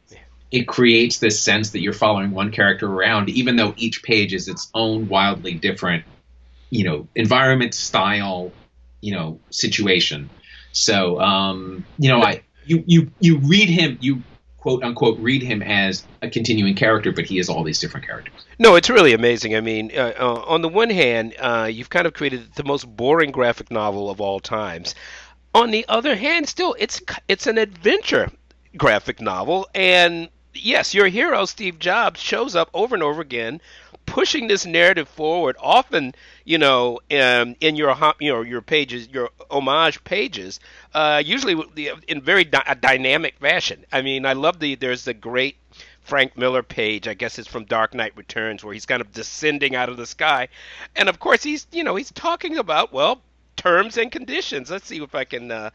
it 0.51 0.67
creates 0.67 1.19
this 1.19 1.39
sense 1.39 1.71
that 1.71 1.79
you're 1.79 1.93
following 1.93 2.31
one 2.31 2.51
character 2.51 2.87
around, 2.87 3.29
even 3.29 3.55
though 3.55 3.73
each 3.77 4.03
page 4.03 4.33
is 4.33 4.49
its 4.49 4.69
own 4.73 5.07
wildly 5.07 5.53
different, 5.53 6.03
you 6.69 6.83
know, 6.83 7.07
environment, 7.15 7.73
style, 7.73 8.51
you 8.99 9.13
know, 9.13 9.39
situation. 9.51 10.29
So, 10.73 11.19
um, 11.21 11.85
you 11.97 12.09
know, 12.09 12.21
I 12.21 12.41
you 12.65 12.83
you 12.85 13.11
you 13.21 13.37
read 13.37 13.69
him, 13.69 13.97
you 14.01 14.21
quote 14.65 14.83
unquote 14.83 15.19
read 15.19 15.43
him 15.43 15.61
as 15.61 16.07
a 16.23 16.27
continuing 16.27 16.73
character, 16.73 17.11
but 17.11 17.23
he 17.23 17.37
is 17.37 17.49
all 17.49 17.63
these 17.63 17.79
different 17.79 18.03
characters. 18.03 18.33
No, 18.57 18.73
it's 18.73 18.89
really 18.89 19.13
amazing. 19.13 19.55
I 19.55 19.61
mean, 19.61 19.91
uh, 19.95 20.13
uh, 20.19 20.43
on 20.47 20.63
the 20.63 20.67
one 20.67 20.89
hand, 20.89 21.35
uh, 21.37 21.69
you've 21.71 21.91
kind 21.91 22.07
of 22.07 22.13
created 22.13 22.51
the 22.55 22.63
most 22.63 22.87
boring 22.97 23.29
graphic 23.29 23.69
novel 23.69 24.09
of 24.09 24.19
all 24.19 24.39
times. 24.39 24.95
On 25.53 25.69
the 25.69 25.85
other 25.87 26.15
hand, 26.15 26.49
still, 26.49 26.75
it's 26.79 26.99
it's 27.27 27.45
an 27.45 27.59
adventure 27.59 28.31
graphic 28.75 29.21
novel, 29.21 29.67
and 29.75 30.29
yes, 30.55 30.95
your 30.95 31.09
hero 31.09 31.45
Steve 31.45 31.77
Jobs 31.77 32.19
shows 32.19 32.55
up 32.55 32.71
over 32.73 32.95
and 32.95 33.03
over 33.03 33.21
again, 33.21 33.61
pushing 34.05 34.47
this 34.47 34.65
narrative 34.65 35.07
forward. 35.07 35.55
Often, 35.59 36.15
you 36.43 36.57
know, 36.57 36.99
um, 37.11 37.55
in 37.59 37.75
your 37.75 37.95
you 38.19 38.31
know 38.31 38.41
your 38.41 38.61
pages, 38.61 39.07
your 39.09 39.29
homage 39.49 40.03
pages, 40.03 40.59
uh, 40.93 41.21
usually 41.25 41.61
in 42.07 42.21
very 42.21 42.49
a 42.67 42.75
dynamic 42.75 43.37
fashion. 43.39 43.85
I 43.91 44.01
mean, 44.01 44.25
I 44.25 44.33
love 44.33 44.59
the 44.59 44.75
there's 44.75 45.05
the 45.05 45.13
great 45.13 45.57
Frank 46.01 46.37
Miller 46.37 46.63
page. 46.63 47.07
I 47.07 47.13
guess 47.13 47.39
it's 47.39 47.47
from 47.47 47.65
Dark 47.65 47.93
Knight 47.93 48.15
Returns, 48.15 48.63
where 48.63 48.73
he's 48.73 48.85
kind 48.85 49.01
of 49.01 49.11
descending 49.11 49.75
out 49.75 49.89
of 49.89 49.97
the 49.97 50.05
sky, 50.05 50.47
and 50.95 51.09
of 51.09 51.19
course 51.19 51.43
he's 51.43 51.67
you 51.71 51.83
know 51.83 51.95
he's 51.95 52.11
talking 52.11 52.57
about 52.57 52.93
well 52.93 53.21
terms 53.55 53.97
and 53.97 54.11
conditions. 54.11 54.69
Let's 54.69 54.87
see 54.87 55.01
if 55.01 55.15
I 55.15 55.23
can. 55.23 55.51
Uh, 55.51 55.69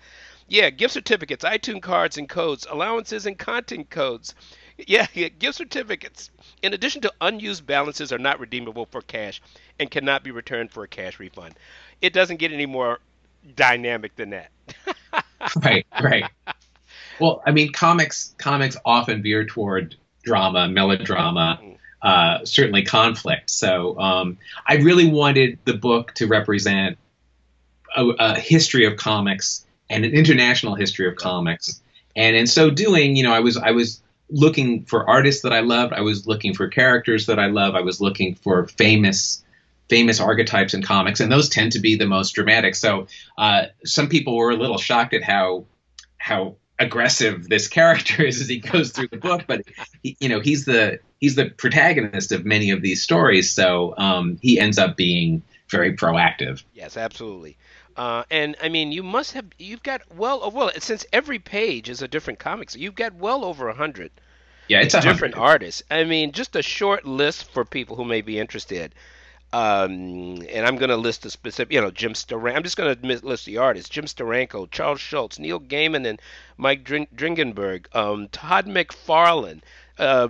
yeah, 0.49 0.70
gift 0.70 0.95
certificates, 0.95 1.45
iTunes 1.45 1.81
cards 1.81 2.18
and 2.18 2.28
codes, 2.28 2.66
allowances 2.68 3.24
and 3.24 3.39
content 3.39 3.89
codes. 3.89 4.35
Yeah, 4.87 5.07
yeah, 5.14 5.28
gift 5.28 5.57
certificates. 5.57 6.31
In 6.62 6.74
addition 6.74 7.03
to 7.03 7.12
unused 7.20 7.66
balances 7.66 8.12
are 8.12 8.18
not 8.18 8.41
redeemable 8.41 8.87
for 8.87 9.03
cash 9.03 9.41
and 9.78 9.91
cannot 9.91 10.22
be 10.22 10.31
returned 10.31 10.70
for 10.70 10.85
a 10.85 10.89
cash 10.89 11.18
refund. 11.18 11.55
It 12.01 12.12
doesn't 12.12 12.39
get 12.39 12.53
any 12.53 12.66
more 12.66 13.01
dynamic 13.57 14.16
than 14.16 14.31
that. 14.31 14.51
right, 15.64 15.87
right. 16.03 16.24
Well, 17.20 17.43
I 17.47 17.53
mean, 17.53 17.72
comics 17.72 18.35
comics 18.39 18.76
often 18.85 19.22
veer 19.22 19.45
toward 19.45 19.97
drama, 20.22 20.68
melodrama, 20.68 21.61
uh, 22.03 22.45
certainly 22.45 22.83
conflict. 22.83 23.51
So 23.51 23.99
um, 23.99 24.39
I 24.66 24.76
really 24.76 25.11
wanted 25.11 25.59
the 25.64 25.74
book 25.74 26.14
to 26.14 26.26
represent 26.26 26.99
a, 27.97 28.07
a 28.07 28.39
history 28.39 28.87
of 28.87 28.97
comics 28.97 29.66
and 29.89 30.05
an 30.05 30.12
international 30.12 30.74
history 30.74 31.09
of 31.09 31.16
comics. 31.16 31.81
And 32.16 32.37
in 32.37 32.47
so 32.47 32.70
doing, 32.70 33.16
you 33.16 33.22
know, 33.22 33.33
I 33.33 33.41
was 33.41 33.57
I 33.57 33.72
was 33.72 34.03
looking 34.31 34.85
for 34.85 35.09
artists 35.09 35.43
that 35.43 35.53
I 35.53 35.61
loved. 35.61 35.93
I 35.93 36.01
was 36.01 36.26
looking 36.26 36.55
for 36.55 36.68
characters 36.68 37.26
that 37.26 37.39
I 37.39 37.47
love. 37.47 37.74
I 37.74 37.81
was 37.81 38.01
looking 38.01 38.35
for 38.35 38.66
famous 38.66 39.45
famous 39.89 40.20
archetypes 40.20 40.72
in 40.72 40.83
comics, 40.83 41.18
and 41.18 41.31
those 41.31 41.49
tend 41.49 41.72
to 41.72 41.81
be 41.81 41.97
the 41.97 42.07
most 42.07 42.31
dramatic. 42.31 42.76
So 42.76 43.09
uh, 43.37 43.64
some 43.85 44.09
people 44.09 44.37
were 44.37 44.51
a 44.51 44.57
little 44.57 44.78
shocked 44.78 45.14
at 45.14 45.22
how 45.22 45.66
how 46.16 46.57
aggressive 46.78 47.49
this 47.49 47.68
character 47.68 48.22
is 48.26 48.41
as 48.41 48.49
he 48.49 48.59
goes 48.59 48.93
through 48.93 49.09
the 49.09 49.18
book, 49.18 49.43
but 49.47 49.62
he, 50.03 50.16
you 50.20 50.28
know 50.28 50.41
he's 50.41 50.64
the 50.64 51.01
he's 51.18 51.35
the 51.35 51.51
protagonist 51.51 52.33
of 52.33 52.45
many 52.45 52.70
of 52.70 52.83
these 52.83 53.03
stories, 53.03 53.51
so 53.51 53.95
um, 53.99 54.39
he 54.41 54.59
ends 54.59 54.78
up 54.78 54.97
being 54.97 55.43
very 55.68 55.95
proactive. 55.97 56.62
Yes, 56.74 56.97
absolutely. 56.97 57.57
Uh, 58.01 58.24
and 58.30 58.57
I 58.62 58.68
mean, 58.68 58.92
you 58.92 59.03
must 59.03 59.32
have 59.34 59.46
you've 59.59 59.82
got 59.82 60.01
well 60.16 60.42
uh, 60.44 60.48
well 60.48 60.70
since 60.78 61.05
every 61.12 61.38
page 61.38 61.88
is 61.90 62.03
a 62.03 62.09
different 62.09 62.38
comic, 62.38 62.70
so 62.70 62.78
you've 62.78 62.94
got 62.94 63.14
well 63.14 63.44
over 63.44 63.68
a 63.68 63.74
hundred 63.74 64.11
Yeah, 64.68 64.80
it's 64.80 64.94
a 64.94 65.01
different 65.01 65.34
hundred. 65.34 65.51
artists. 65.53 65.82
I 65.90 66.05
mean, 66.05 66.32
just 66.32 66.57
a 66.57 66.62
short 66.62 67.05
list 67.05 67.44
for 67.53 67.64
people 67.64 67.96
who 67.96 68.05
may 68.05 68.22
be 68.22 68.38
interested. 68.38 68.94
Um, 69.53 70.42
and 70.48 70.64
I'm 70.66 70.76
going 70.76 70.90
to 70.90 70.96
list 70.96 71.22
the 71.22 71.30
specific, 71.30 71.72
you 71.72 71.80
know, 71.80 71.90
Jim 71.90 72.12
Steranko. 72.14 72.57
I'm 72.57 72.62
just 72.62 72.76
going 72.76 72.94
to 72.96 73.26
list 73.26 73.46
the 73.46 73.59
artists: 73.59 73.88
Jim 73.90 74.05
Steranko, 74.07 74.70
Charles 74.70 75.01
Schulz, 75.01 75.38
Neil 75.40 75.61
Gaiman, 75.61 76.07
and 76.07 76.22
Mike 76.57 76.84
Dring- 76.84 77.09
Dringenberg, 77.14 77.86
um, 77.94 78.28
Todd 78.28 78.66
McFarlane, 78.66 79.61
uh, 79.98 80.28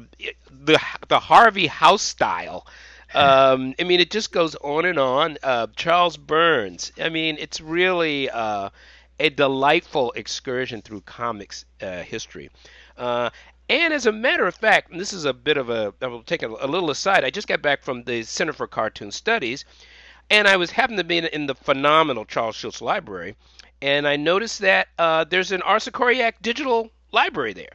the 0.50 0.80
the 1.08 1.20
Harvey 1.20 1.66
House 1.68 2.02
style. 2.02 2.66
Um, 3.14 3.74
I 3.78 3.84
mean, 3.84 4.00
it 4.00 4.10
just 4.10 4.32
goes 4.32 4.54
on 4.56 4.84
and 4.84 4.98
on. 4.98 5.38
Uh, 5.42 5.66
Charles 5.76 6.16
Burns. 6.16 6.92
I 7.00 7.08
mean, 7.08 7.36
it's 7.38 7.60
really 7.60 8.30
uh, 8.30 8.70
a 9.18 9.30
delightful 9.30 10.12
excursion 10.12 10.82
through 10.82 11.02
comics 11.02 11.64
uh, 11.82 12.02
history. 12.02 12.50
Uh, 12.96 13.30
and 13.68 13.92
as 13.92 14.06
a 14.06 14.12
matter 14.12 14.46
of 14.46 14.54
fact, 14.54 14.90
this 14.92 15.12
is 15.12 15.24
a 15.24 15.32
bit 15.32 15.56
of 15.56 15.70
a, 15.70 15.94
I 16.02 16.06
will 16.06 16.22
take 16.22 16.42
a, 16.42 16.48
a 16.48 16.66
little 16.66 16.90
aside. 16.90 17.24
I 17.24 17.30
just 17.30 17.48
got 17.48 17.62
back 17.62 17.82
from 17.82 18.02
the 18.04 18.22
Center 18.22 18.52
for 18.52 18.66
Cartoon 18.66 19.12
Studies, 19.12 19.64
and 20.28 20.48
I 20.48 20.56
was 20.56 20.70
happened 20.70 20.98
to 20.98 21.04
be 21.04 21.18
in, 21.18 21.26
in 21.26 21.46
the 21.46 21.54
phenomenal 21.54 22.24
Charles 22.24 22.56
Schulz 22.56 22.80
Library, 22.80 23.36
and 23.82 24.06
I 24.08 24.16
noticed 24.16 24.60
that 24.60 24.88
uh, 24.98 25.24
there's 25.24 25.52
an 25.52 25.60
Koryak 25.62 26.34
digital 26.42 26.90
library 27.12 27.52
there. 27.52 27.72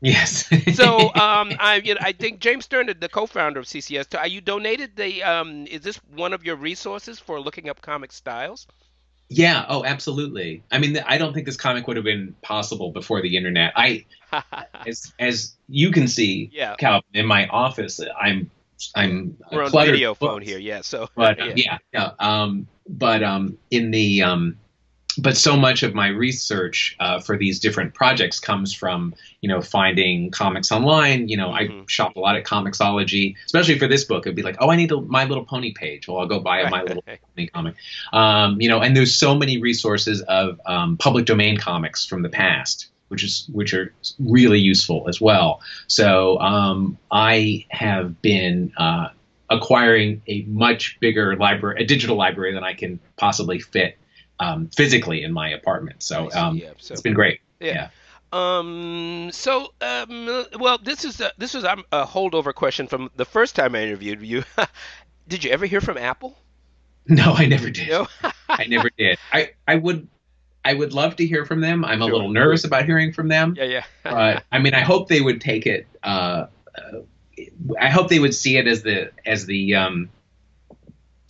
Yes. 0.00 0.48
So 0.74 0.98
um, 1.14 1.52
I, 1.58 1.80
you 1.84 1.94
know, 1.94 2.00
I 2.02 2.12
think 2.12 2.40
James 2.40 2.64
Sturm, 2.66 2.86
the 3.00 3.08
co-founder 3.08 3.60
of 3.60 3.66
CCS, 3.66 4.14
uh, 4.20 4.24
you 4.26 4.40
donated 4.40 4.96
the. 4.96 5.22
Um, 5.22 5.66
is 5.66 5.80
this 5.82 5.96
one 6.14 6.32
of 6.32 6.44
your 6.44 6.56
resources 6.56 7.18
for 7.18 7.40
looking 7.40 7.68
up 7.68 7.80
comic 7.80 8.12
styles? 8.12 8.66
yeah. 9.30 9.64
Oh, 9.68 9.84
absolutely. 9.84 10.62
I 10.70 10.78
mean, 10.78 10.98
I 11.06 11.16
don't 11.18 11.32
think 11.32 11.46
this 11.46 11.56
comic 11.56 11.86
would 11.86 11.96
have 11.96 12.04
been 12.04 12.34
possible 12.42 12.90
before 12.92 13.22
the 13.22 13.36
internet. 13.36 13.72
I, 13.76 14.04
as 14.86 15.12
as 15.18 15.54
you 15.68 15.90
can 15.90 16.06
see, 16.08 16.50
Yeah. 16.52 16.74
Calvin, 16.76 17.04
in 17.14 17.26
my 17.26 17.46
office, 17.48 18.00
I'm 18.20 18.50
I'm 18.94 19.36
We're 19.50 19.64
on 19.64 19.70
video 19.72 20.10
with 20.10 20.18
phone 20.18 20.40
books. 20.40 20.46
here, 20.46 20.58
yeah. 20.58 20.82
So 20.82 21.08
but 21.16 21.38
yeah. 21.38 21.52
yeah, 21.56 21.78
yeah. 21.92 22.10
Um, 22.18 22.66
but 22.86 23.22
um, 23.22 23.56
in 23.70 23.90
the 23.90 24.22
um, 24.22 24.56
but 25.18 25.36
so 25.36 25.56
much 25.56 25.82
of 25.82 25.94
my 25.94 26.08
research 26.08 26.96
uh, 27.00 27.20
for 27.20 27.36
these 27.36 27.60
different 27.60 27.94
projects 27.94 28.40
comes 28.40 28.74
from 28.74 29.14
you 29.40 29.48
know 29.48 29.60
finding 29.60 30.30
comics 30.30 30.72
online. 30.72 31.28
You 31.28 31.36
know, 31.36 31.48
Mhm. 31.48 31.82
I 31.82 31.84
shop 31.86 32.16
a 32.16 32.20
lot 32.20 32.36
at 32.36 32.44
Comixology, 32.44 33.34
especially 33.46 33.78
for 33.78 33.86
this 33.86 34.04
book. 34.04 34.26
It'd 34.26 34.36
be 34.36 34.42
like, 34.42 34.56
oh, 34.60 34.70
I 34.70 34.76
need 34.76 34.90
a 34.92 35.00
My 35.00 35.24
Little 35.24 35.44
Pony 35.44 35.72
page. 35.72 36.08
Well, 36.08 36.18
I'll 36.18 36.26
go 36.26 36.40
buy 36.40 36.60
a 36.60 36.70
My 36.70 36.82
Little 36.82 37.02
Pony 37.36 37.48
comic. 37.48 37.74
Um, 38.12 38.60
you 38.60 38.68
know, 38.68 38.80
and 38.80 38.96
there's 38.96 39.14
so 39.14 39.34
many 39.34 39.60
resources 39.60 40.22
of 40.22 40.60
um, 40.66 40.96
public 40.96 41.26
domain 41.26 41.56
comics 41.56 42.04
from 42.06 42.22
the 42.22 42.28
past, 42.28 42.88
which 43.08 43.22
is 43.22 43.48
which 43.52 43.74
are 43.74 43.92
really 44.18 44.60
useful 44.60 45.06
as 45.08 45.20
well. 45.20 45.60
So 45.86 46.38
um, 46.40 46.98
I 47.10 47.66
have 47.68 48.20
been 48.22 48.72
uh, 48.76 49.08
acquiring 49.50 50.22
a 50.26 50.42
much 50.42 50.98
bigger 51.00 51.36
library, 51.36 51.82
a 51.82 51.86
digital 51.86 52.16
library 52.16 52.54
than 52.54 52.64
I 52.64 52.74
can 52.74 52.98
possibly 53.16 53.60
fit 53.60 53.98
um, 54.40 54.68
physically 54.68 55.22
in 55.22 55.32
my 55.32 55.48
apartment. 55.50 56.02
So 56.02 56.30
um, 56.32 56.56
yeah, 56.56 56.70
so- 56.78 56.92
it's 56.92 57.02
been 57.02 57.14
great. 57.14 57.40
Yeah. 57.60 57.88
Um. 58.32 59.30
So, 59.32 59.72
um. 59.80 60.44
Well, 60.58 60.78
this 60.78 61.04
is 61.04 61.20
a, 61.20 61.30
this 61.38 61.54
is 61.54 61.64
um, 61.64 61.84
a 61.92 62.04
holdover 62.04 62.52
question 62.52 62.88
from 62.88 63.10
the 63.16 63.24
first 63.24 63.54
time 63.54 63.74
I 63.74 63.82
interviewed 63.82 64.22
you. 64.22 64.42
Did 65.28 65.44
you 65.44 65.50
ever 65.52 65.66
hear 65.66 65.80
from 65.80 65.96
Apple? 65.98 66.36
No, 67.06 67.32
I 67.32 67.46
never 67.46 67.70
did. 67.70 67.88
No. 67.88 68.06
I 68.48 68.64
never 68.66 68.90
did. 68.96 69.18
I, 69.32 69.50
I 69.68 69.76
would 69.76 70.08
I 70.64 70.72
would 70.74 70.92
love 70.94 71.16
to 71.16 71.26
hear 71.26 71.44
from 71.44 71.60
them. 71.60 71.84
I'm 71.84 72.00
a 72.00 72.06
little 72.06 72.30
nervous 72.30 72.64
about 72.64 72.86
hearing 72.86 73.12
from 73.12 73.28
them. 73.28 73.54
yeah. 73.58 73.64
Yeah. 73.64 73.84
but 74.02 74.44
I 74.50 74.58
mean, 74.58 74.74
I 74.74 74.80
hope 74.80 75.08
they 75.08 75.20
would 75.20 75.40
take 75.40 75.66
it. 75.66 75.86
Uh, 76.02 76.46
uh, 76.76 77.00
I 77.78 77.90
hope 77.90 78.08
they 78.08 78.18
would 78.18 78.34
see 78.34 78.56
it 78.56 78.66
as 78.66 78.82
the 78.82 79.10
as 79.26 79.46
the 79.46 79.74
um, 79.74 80.08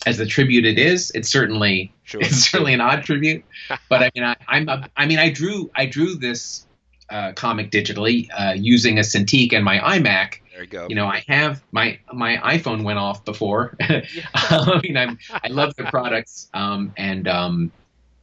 as 0.05 0.17
the 0.17 0.25
tribute 0.25 0.65
it 0.65 0.77
is. 0.77 1.11
It's 1.15 1.29
certainly 1.29 1.93
Sure. 2.03 2.21
it's 2.21 2.49
certainly 2.49 2.73
an 2.73 2.81
odd 2.81 3.03
tribute, 3.03 3.43
but 3.89 4.03
I 4.03 4.11
mean, 4.13 4.23
I, 4.23 4.35
I'm 4.47 4.69
a, 4.69 4.89
I 4.95 5.05
mean, 5.07 5.19
I 5.19 5.31
drew 5.31 5.71
I 5.75 5.85
drew 5.87 6.15
this 6.15 6.65
uh, 7.09 7.33
comic 7.33 7.71
digitally 7.71 8.29
uh, 8.37 8.53
using 8.55 8.97
a 8.97 9.01
Cintiq 9.01 9.53
and 9.53 9.63
my 9.63 9.79
iMac. 9.79 10.35
There 10.51 10.63
you 10.63 10.67
go. 10.67 10.87
You 10.89 10.95
know, 10.95 11.07
I 11.07 11.23
have 11.27 11.63
my 11.71 11.99
my 12.13 12.37
iPhone 12.37 12.83
went 12.83 12.99
off 12.99 13.25
before. 13.25 13.75
I 13.81 14.79
mean, 14.83 14.97
I'm 14.97 15.17
I 15.31 15.49
love 15.49 15.75
the 15.75 15.83
products, 15.85 16.49
um, 16.53 16.93
and 16.95 17.27
um, 17.27 17.71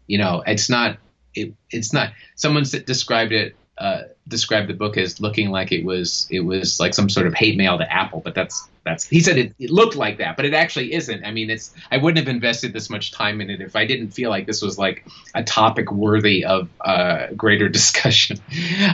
you 0.06 0.18
know, 0.18 0.42
it's 0.46 0.70
not 0.70 0.98
it, 1.34 1.54
it's 1.70 1.92
not. 1.92 2.12
Someone 2.36 2.64
described 2.86 3.32
it 3.32 3.56
uh, 3.78 4.02
described 4.28 4.68
the 4.68 4.74
book 4.74 4.96
as 4.96 5.20
looking 5.20 5.50
like 5.50 5.72
it 5.72 5.84
was 5.84 6.26
it 6.30 6.40
was 6.40 6.78
like 6.78 6.94
some 6.94 7.08
sort 7.08 7.26
of 7.26 7.34
hate 7.34 7.56
mail 7.56 7.78
to 7.78 7.92
Apple, 7.92 8.20
but 8.20 8.34
that's 8.34 8.68
that's 8.84 9.06
he 9.06 9.20
said 9.20 9.38
it, 9.38 9.54
it 9.58 9.70
looked 9.70 9.96
like 9.96 10.18
that, 10.18 10.36
but 10.36 10.44
it 10.44 10.54
actually 10.54 10.92
isn't. 10.92 11.24
I 11.24 11.30
mean, 11.30 11.50
it's 11.50 11.72
I 11.90 11.96
wouldn't 11.96 12.26
have 12.26 12.34
invested 12.34 12.72
this 12.72 12.90
much 12.90 13.12
time 13.12 13.40
in 13.40 13.48
it 13.48 13.60
if 13.60 13.74
I 13.74 13.86
didn't 13.86 14.10
feel 14.10 14.28
like 14.28 14.46
this 14.46 14.60
was 14.60 14.78
like 14.78 15.06
a 15.34 15.42
topic 15.42 15.90
worthy 15.90 16.44
of 16.44 16.68
uh, 16.80 17.28
greater 17.36 17.68
discussion. 17.80 18.38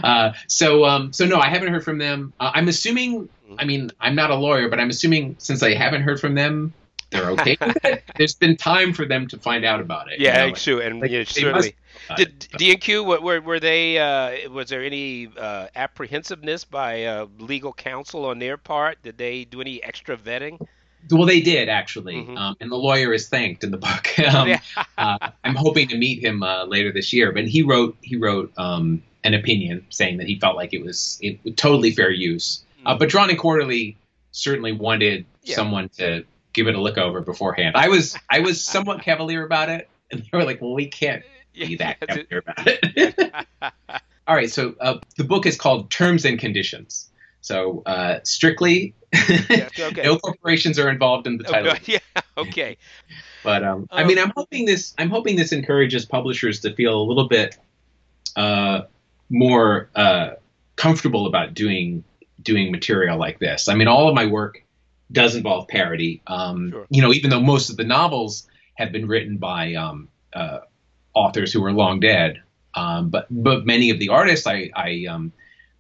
Uh, 0.03 0.33
so 0.47 0.85
um, 0.85 1.13
so 1.13 1.27
no, 1.27 1.39
I 1.39 1.49
haven't 1.49 1.73
heard 1.73 1.85
from 1.85 1.99
them. 1.99 2.33
Uh, 2.39 2.53
I'm 2.55 2.69
assuming. 2.69 3.29
I 3.59 3.65
mean, 3.65 3.91
I'm 3.99 4.15
not 4.15 4.31
a 4.31 4.35
lawyer, 4.35 4.69
but 4.69 4.79
I'm 4.79 4.91
assuming 4.91 5.37
since 5.39 5.63
I 5.63 5.73
haven't 5.73 6.03
heard 6.03 6.21
from 6.21 6.35
them, 6.35 6.75
they're 7.11 7.31
okay 7.31 7.57
with 7.61 7.85
it. 7.85 8.05
There's 8.17 8.35
been 8.35 8.57
time 8.57 8.93
for 8.93 9.05
them 9.07 9.27
to 9.29 9.39
find 9.39 9.65
out 9.65 9.81
about 9.81 10.11
it. 10.13 10.19
you 10.21 10.27
Yeah, 10.27 10.47
know? 10.47 10.55
true, 10.55 10.81
and 10.81 11.01
Like, 11.01 11.11
yeah, 11.11 11.25
certainly. 11.25 11.75
Did 12.17 12.47
D&Q 12.57 13.05
were, 13.05 13.21
were 13.21 13.41
were 13.41 13.61
they? 13.61 13.99
Uh, 13.99 14.51
was 14.51 14.69
there 14.71 14.83
any 14.83 15.29
uh, 15.37 15.67
apprehensiveness 15.77 16.65
by 16.65 17.05
uh, 17.05 17.27
legal 17.39 17.73
counsel 17.73 18.25
on 18.27 18.39
their 18.39 18.57
part? 18.57 19.03
Did 19.03 19.19
they 19.19 19.45
do 19.45 19.61
any 19.61 19.83
extra 19.83 20.17
vetting? 20.17 20.59
Well, 21.11 21.27
they 21.27 21.41
did 21.41 21.69
actually, 21.69 22.15
Mhm. 22.17 22.37
um, 22.37 22.57
and 22.61 22.71
the 22.73 22.77
lawyer 22.77 23.13
is 23.13 23.29
thanked 23.29 23.63
in 23.63 23.71
the 23.71 23.77
book. 23.79 24.19
um, 24.35 24.49
Yeah. 24.49 24.61
uh, 24.97 25.31
I'm 25.45 25.55
hoping 25.55 25.89
to 25.89 25.97
meet 25.99 26.23
him 26.25 26.43
uh, 26.43 26.65
later 26.65 26.93
this 26.93 27.13
year. 27.13 27.31
But 27.33 27.47
he 27.47 27.63
wrote 27.63 27.97
he 28.03 28.17
wrote 28.17 28.53
um, 28.59 29.03
an 29.25 29.35
opinion 29.35 29.85
saying 29.91 30.17
that 30.19 30.27
he 30.27 30.39
felt 30.39 30.57
like 30.57 30.73
it 30.73 30.83
was 30.85 31.19
it, 31.21 31.57
totally 31.57 31.91
fair 31.91 32.11
use. 32.11 32.65
Uh, 32.87 32.97
but 32.97 33.09
Drawn 33.11 33.29
and 33.31 33.39
Quarterly 33.39 33.97
certainly 34.33 34.73
wanted 34.73 35.27
Yeah. 35.43 35.57
someone 35.57 35.89
to 35.99 36.25
give 36.59 36.67
it 36.67 36.75
a 36.75 36.81
look 36.81 36.99
over 36.99 37.21
beforehand. 37.21 37.77
I 37.77 37.89
was 37.89 38.17
I 38.29 38.41
was 38.41 38.63
somewhat 38.65 39.03
cavalier 39.03 39.45
about 39.45 39.69
it, 39.71 39.89
and 40.11 40.21
they 40.23 40.37
were 40.37 40.45
like, 40.45 40.61
"Well, 40.61 40.75
we 40.75 40.87
can't 40.87 41.23
be 41.55 41.77
that 41.77 42.01
cavalier 42.01 42.39
about 42.47 42.67
it." 42.67 43.35
All 44.27 44.35
right, 44.35 44.51
so 44.51 44.75
uh, 44.81 44.99
the 45.17 45.25
book 45.25 45.47
is 45.47 45.57
called 45.57 45.91
Terms 45.91 46.25
and 46.27 46.39
Conditions. 46.39 47.09
So 47.41 47.83
uh, 47.87 48.19
strictly, 48.25 48.95
Yeah, 49.49 49.69
okay. 49.81 50.03
no 50.03 50.19
corporations 50.19 50.79
are 50.79 50.91
involved 50.91 51.27
in 51.27 51.39
the 51.39 51.45
title. 51.45 51.73
yeah. 51.87 51.99
Okay. 52.37 52.77
But 53.43 53.65
um, 53.65 53.87
I 53.91 54.03
Um, 54.03 54.09
mean, 54.09 54.19
I'm 54.19 54.33
hoping 54.37 54.67
this. 54.67 54.93
I'm 54.99 55.09
hoping 55.09 55.37
this 55.37 55.53
encourages 55.53 56.05
publishers 56.05 56.61
to 56.61 56.75
feel 56.75 57.01
a 57.01 57.05
little 57.05 57.29
bit 57.29 57.57
uh, 58.37 58.83
more 59.31 59.89
uh, 59.95 60.31
comfortable 60.77 61.27
about 61.27 61.55
doing 61.55 62.05
doing 62.43 62.71
material 62.71 63.19
like 63.19 63.39
this. 63.39 63.69
I 63.69 63.75
mean, 63.75 63.89
all 63.89 64.09
of 64.09 64.15
my 64.15 64.27
work 64.27 64.63
does 65.11 65.35
involve 65.35 65.69
parody. 65.69 66.23
Um, 66.27 66.71
Sure. 66.71 66.87
You 66.91 67.03
know, 67.03 67.13
even 67.13 67.31
though 67.31 67.41
most 67.41 67.71
of 67.71 67.77
the 67.77 67.85
novels 67.85 68.47
have 68.75 68.93
been 68.93 69.07
written 69.07 69.39
by 69.39 69.75
um, 69.75 70.09
uh, 70.33 70.61
authors 71.15 71.53
who 71.53 71.65
are 71.65 71.73
long 71.73 72.01
dead, 72.01 72.43
um, 72.75 73.09
but 73.11 73.27
but 73.31 73.67
many 73.67 73.91
of 73.91 73.99
the 73.99 74.11
artists 74.11 74.47
I, 74.47 74.71
I 74.75 75.07
um, 75.09 75.33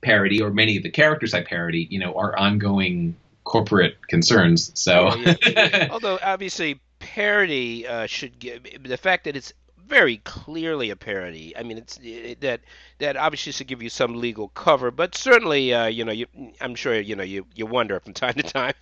parody 0.02 0.42
or 0.42 0.50
many 0.50 0.76
of 0.76 0.82
the 0.82 0.90
characters 0.90 1.34
I 1.34 1.42
parody, 1.42 1.86
you 1.90 1.98
know, 1.98 2.14
are 2.14 2.36
ongoing 2.36 3.16
corporate 3.44 4.06
concerns. 4.08 4.72
So. 4.74 5.14
Yeah, 5.14 5.34
yeah. 5.46 5.88
Although 5.92 6.18
obviously 6.22 6.80
parody 6.98 7.86
uh, 7.86 8.06
should 8.06 8.38
give 8.38 8.62
the 8.82 8.96
fact 8.96 9.24
that 9.24 9.36
it's 9.36 9.52
very 9.88 10.18
clearly 10.18 10.90
a 10.90 10.96
parody. 10.96 11.56
I 11.56 11.62
mean, 11.62 11.78
it's 11.78 11.98
it, 12.02 12.40
that 12.42 12.60
that 12.98 13.16
obviously 13.16 13.52
should 13.52 13.66
give 13.66 13.82
you 13.82 13.88
some 13.90 14.20
legal 14.20 14.48
cover, 14.48 14.90
but 14.90 15.14
certainly, 15.14 15.72
uh, 15.72 15.86
you 15.86 16.04
know, 16.04 16.12
you, 16.12 16.26
I'm 16.60 16.74
sure 16.74 16.98
you 16.98 17.16
know 17.16 17.22
you 17.24 17.46
you 17.54 17.66
wonder 17.66 17.98
from 18.00 18.12
time 18.14 18.34
to 18.34 18.42
time. 18.42 18.74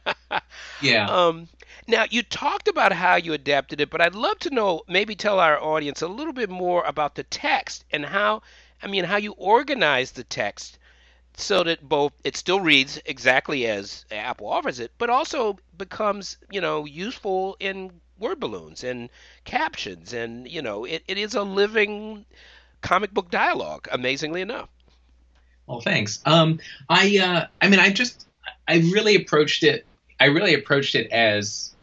yeah. 0.82 1.08
Um, 1.08 1.48
now 1.86 2.04
you 2.10 2.22
talked 2.22 2.68
about 2.68 2.92
how 2.92 3.16
you 3.16 3.32
adapted 3.32 3.80
it, 3.80 3.90
but 3.90 4.00
I'd 4.00 4.14
love 4.14 4.38
to 4.40 4.50
know, 4.50 4.82
maybe 4.88 5.14
tell 5.14 5.38
our 5.38 5.62
audience 5.62 6.02
a 6.02 6.08
little 6.08 6.32
bit 6.32 6.50
more 6.50 6.84
about 6.84 7.14
the 7.14 7.22
text 7.22 7.84
and 7.92 8.04
how, 8.04 8.42
I 8.82 8.88
mean, 8.88 9.04
how 9.04 9.16
you 9.16 9.32
organize 9.32 10.12
the 10.12 10.24
text 10.24 10.78
so 11.36 11.62
that 11.62 11.86
both 11.86 12.12
it 12.24 12.36
still 12.36 12.60
reads 12.60 12.98
exactly 13.04 13.66
as 13.66 14.04
Apple 14.10 14.48
offers 14.48 14.80
it, 14.80 14.90
but 14.98 15.10
also 15.10 15.58
becomes, 15.76 16.38
you 16.50 16.60
know, 16.60 16.84
useful 16.86 17.56
in 17.60 17.92
word 18.18 18.40
balloons 18.40 18.84
and 18.84 19.10
captions, 19.44 20.12
and 20.12 20.48
you 20.48 20.62
know, 20.62 20.84
it, 20.84 21.02
it 21.06 21.18
is 21.18 21.34
a 21.34 21.42
living 21.42 22.24
comic 22.80 23.12
book 23.12 23.30
dialogue. 23.30 23.88
Amazingly 23.90 24.40
enough. 24.40 24.68
Well, 25.66 25.80
thanks. 25.80 26.20
Um, 26.24 26.60
I, 26.88 27.18
uh, 27.18 27.46
I 27.60 27.68
mean, 27.68 27.80
I 27.80 27.90
just, 27.90 28.26
I 28.68 28.76
really 28.76 29.16
approached 29.16 29.64
it. 29.64 29.84
I 30.20 30.26
really 30.26 30.54
approached 30.54 30.94
it 30.94 31.10
as, 31.10 31.74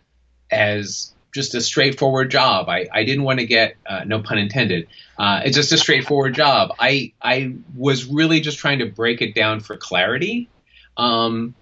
as 0.50 1.14
just 1.34 1.54
a 1.54 1.60
straightforward 1.60 2.32
job. 2.32 2.70
I, 2.70 2.88
I 2.94 3.04
didn't 3.04 3.26
want 3.26 3.40
to 3.40 3.46
get, 3.46 3.76
uh, 3.86 4.06
no 4.06 4.22
pun 4.22 4.38
intended. 4.38 4.88
Uh, 5.20 5.42
it's 5.44 5.58
just 5.58 5.74
a 5.74 5.78
straightforward 5.78 6.34
job. 6.34 6.70
I, 6.80 7.12
I 7.22 7.56
was 7.76 8.06
really 8.06 8.40
just 8.40 8.58
trying 8.58 8.80
to 8.80 8.86
break 8.86 9.22
it 9.22 9.36
down 9.36 9.60
for 9.60 9.76
clarity. 9.76 10.48
Um, 10.96 11.54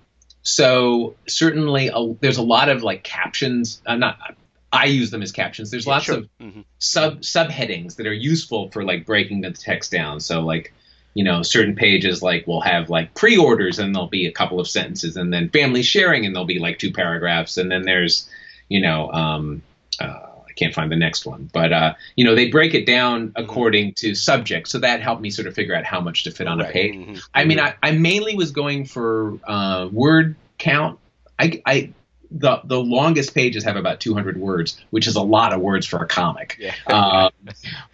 so 0.44 1.16
certainly, 1.28 1.90
a, 1.94 2.14
there's 2.20 2.38
a 2.38 2.44
lot 2.44 2.70
of 2.70 2.84
like 2.84 3.04
captions. 3.04 3.82
I'm 3.88 4.00
not. 4.00 4.20
I 4.74 4.86
use 4.86 5.12
them 5.12 5.22
as 5.22 5.32
captions. 5.32 5.70
There's 5.72 5.86
Yeah, 5.86 5.94
lots 5.94 6.06
sure. 6.06 6.18
of 6.18 6.30
Mhm. 6.42 6.64
sub 6.80 7.22
subheadings 7.22 7.96
that 7.98 8.08
are 8.08 8.14
useful 8.14 8.70
for 8.72 8.84
like 8.84 9.06
breaking 9.06 9.42
the 9.42 9.52
text 9.52 9.92
down. 9.92 10.20
So 10.20 10.42
like 10.42 10.74
you 11.14 11.24
know 11.26 11.44
certain 11.44 11.76
pages 11.76 12.22
like 12.24 12.48
will 12.48 12.62
have 12.62 12.90
like 12.90 13.14
pre-orders 13.16 13.80
and 13.80 13.94
there'll 13.94 14.08
be 14.08 14.28
a 14.28 14.32
couple 14.32 14.62
of 14.62 14.68
sentences 14.70 15.18
and 15.18 15.34
then 15.34 15.50
family 15.50 15.84
sharing 15.84 16.26
and 16.26 16.34
there'll 16.34 16.46
be 16.48 16.58
like 16.60 16.80
two 16.80 16.94
paragraphs 16.94 17.58
and 17.58 17.70
then 17.70 17.82
there's 17.84 18.30
you 18.70 18.80
know 18.80 19.12
um 19.12 19.62
uh, 20.00 20.06
I 20.06 20.54
can't 20.56 20.74
find 20.74 20.90
the 20.90 20.96
next 20.96 21.26
one 21.26 21.50
but 21.52 21.74
uh 21.74 21.96
you 22.16 22.24
know 22.24 22.34
they 22.34 22.48
break 22.50 22.74
it 22.74 22.86
down 22.86 23.34
according 23.36 23.94
to 23.96 24.16
subject 24.16 24.70
so 24.70 24.78
that 24.80 25.02
helped 25.02 25.22
me 25.22 25.30
sort 25.32 25.50
of 25.50 25.54
figure 25.54 25.76
out 25.76 25.84
how 25.84 26.00
much 26.00 26.24
to 26.24 26.32
fit 26.32 26.48
on 26.48 26.62
a 26.62 26.64
Right. 26.64 26.74
page 26.74 26.96
Mhm. 26.96 27.22
I 27.34 27.44
mean, 27.44 27.60
I, 27.60 27.74
I 27.84 27.92
mainly 27.92 28.36
was 28.38 28.52
going 28.52 28.86
for 28.86 29.38
uh, 29.46 29.90
word 29.92 30.38
count. 30.60 30.98
I, 31.38 31.62
I 31.66 31.90
the 32.32 32.62
the 32.64 32.80
longest 32.80 33.36
pages 33.36 33.64
have 33.66 33.76
about 33.76 34.00
200 34.00 34.38
words, 34.38 34.80
which 34.90 35.06
is 35.08 35.16
a 35.16 35.22
lot 35.22 35.54
of 35.54 35.60
words 35.60 35.86
for 35.86 36.00
a 36.00 36.08
comic. 36.08 36.58
Yeah. 36.60 36.74
Um, 36.88 37.32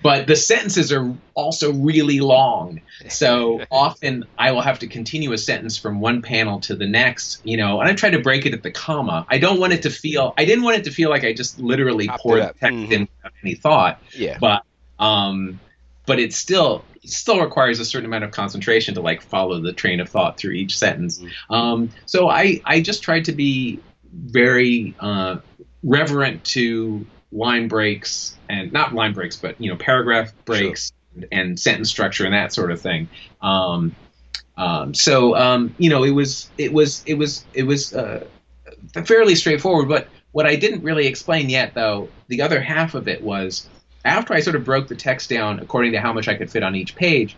but 0.04 0.28
the 0.28 0.36
sentences 0.36 0.92
are 0.92 1.14
also 1.34 1.74
really 1.74 2.20
long, 2.20 2.82
so 3.10 3.62
often 3.72 4.26
I 4.38 4.52
will 4.52 4.62
have 4.62 4.80
to 4.80 4.88
continue 4.88 5.32
a 5.34 5.38
sentence 5.38 5.78
from 5.78 6.00
one 6.00 6.22
panel 6.22 6.60
to 6.62 6.76
the 6.76 6.86
next. 6.88 7.42
You 7.44 7.58
know, 7.58 7.80
and 7.82 7.90
I 7.90 7.94
try 7.94 8.12
to 8.12 8.20
break 8.20 8.46
it 8.46 8.54
at 8.54 8.64
the 8.64 8.72
comma. 8.72 9.26
I 9.30 9.40
don't 9.40 9.60
want 9.60 9.74
it 9.74 9.82
to 9.84 9.90
feel. 9.90 10.34
I 10.38 10.46
didn't 10.46 10.64
want 10.64 10.78
it 10.78 10.84
to 10.86 10.92
feel 10.92 11.10
like 11.10 11.24
I 11.24 11.34
just 11.34 11.60
literally 11.60 12.08
Chopped 12.08 12.22
poured 12.22 12.42
text 12.42 12.62
Mhm. 12.64 12.92
in 12.92 13.02
without 13.02 13.34
any 13.44 13.56
thought 13.56 14.02
yeah. 14.14 14.38
but 14.40 14.64
um 15.00 15.60
but 16.06 16.20
it 16.20 16.34
still 16.34 16.84
it 17.04 17.10
still 17.10 17.40
requires 17.40 17.80
a 17.80 17.86
certain 17.86 18.06
amount 18.06 18.24
of 18.24 18.32
concentration 18.32 18.96
to 18.96 19.02
like 19.02 19.22
follow 19.22 19.60
the 19.62 19.74
train 19.74 20.00
of 20.00 20.10
thought 20.10 20.38
through 20.38 20.52
each 20.54 20.78
sentence 20.78 21.20
Mhm. 21.20 21.32
um 21.56 21.90
so 22.06 22.30
i 22.30 22.62
i 22.66 22.82
just 22.82 23.04
tried 23.04 23.26
to 23.26 23.32
be 23.32 23.80
very 24.12 24.96
uh 25.00 25.38
reverent 25.84 26.44
to 26.44 27.06
line 27.32 27.68
breaks 27.68 28.36
and 28.50 28.72
not 28.72 28.94
line 28.94 29.14
breaks, 29.14 29.36
but 29.36 29.60
you 29.60 29.70
know 29.70 29.78
paragraph 29.78 30.34
breaks 30.46 30.92
and, 31.16 31.28
and 31.32 31.60
sentence 31.60 31.90
structure 31.90 32.26
and 32.26 32.34
that 32.34 32.54
sort 32.54 32.72
of 32.72 32.82
thing. 32.82 33.10
Um, 33.42 33.96
um, 34.58 34.94
so 34.94 35.36
um, 35.36 35.76
you 35.78 35.90
know, 35.90 36.04
it 36.04 36.12
was 36.12 36.50
it 36.58 36.74
was 36.74 37.04
it 37.06 37.16
was 37.16 37.46
it 37.54 37.64
was 37.64 37.94
uh, 37.94 38.26
fairly 39.06 39.36
straightforward. 39.36 39.88
But 39.88 40.08
what 40.32 40.46
I 40.46 40.56
didn't 40.56 40.84
really 40.84 41.08
explain 41.08 41.50
yet, 41.50 41.74
though, 41.74 42.10
the 42.28 42.42
other 42.42 42.62
half 42.62 42.96
of 42.96 43.08
it 43.08 43.22
was 43.22 43.68
after 44.06 44.34
I 44.34 44.40
sort 44.40 44.56
of 44.56 44.64
broke 44.64 44.88
the 44.88 44.96
text 44.96 45.30
down 45.30 45.60
according 45.60 45.92
to 45.92 46.00
how 46.00 46.14
much 46.14 46.28
I 46.28 46.36
could 46.36 46.52
fit 46.52 46.64
on 46.64 46.76
each 46.76 46.96
page. 46.96 47.38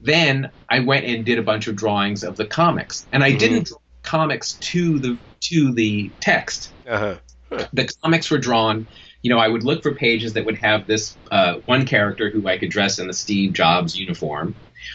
Then 0.00 0.50
I 0.68 0.80
went 0.80 1.06
and 1.06 1.24
did 1.24 1.38
a 1.38 1.42
bunch 1.42 1.68
of 1.68 1.76
drawings 1.76 2.24
of 2.24 2.36
the 2.36 2.44
comics, 2.44 3.06
and 3.12 3.22
I 3.22 3.32
Mhm. 3.32 3.38
didn't 3.38 3.66
draw 3.68 3.78
comics 4.02 4.54
to 4.54 4.98
the 4.98 5.16
to 5.42 5.72
the 5.72 6.10
text 6.20 6.72
Uh-huh. 6.88 7.66
the 7.72 7.88
comics 8.02 8.30
were 8.30 8.38
drawn. 8.38 8.86
You 9.22 9.30
know, 9.30 9.38
I 9.38 9.46
would 9.46 9.62
look 9.62 9.82
for 9.82 9.94
pages 9.94 10.32
that 10.32 10.44
would 10.44 10.58
have 10.58 10.86
this 10.86 11.16
uh, 11.30 11.56
one 11.66 11.86
character 11.86 12.28
who 12.30 12.48
I 12.48 12.58
could 12.58 12.70
dress 12.70 12.98
in 12.98 13.06
the 13.06 13.12
Steve 13.12 13.52
Jobs 13.52 13.96
uniform, 13.96 14.54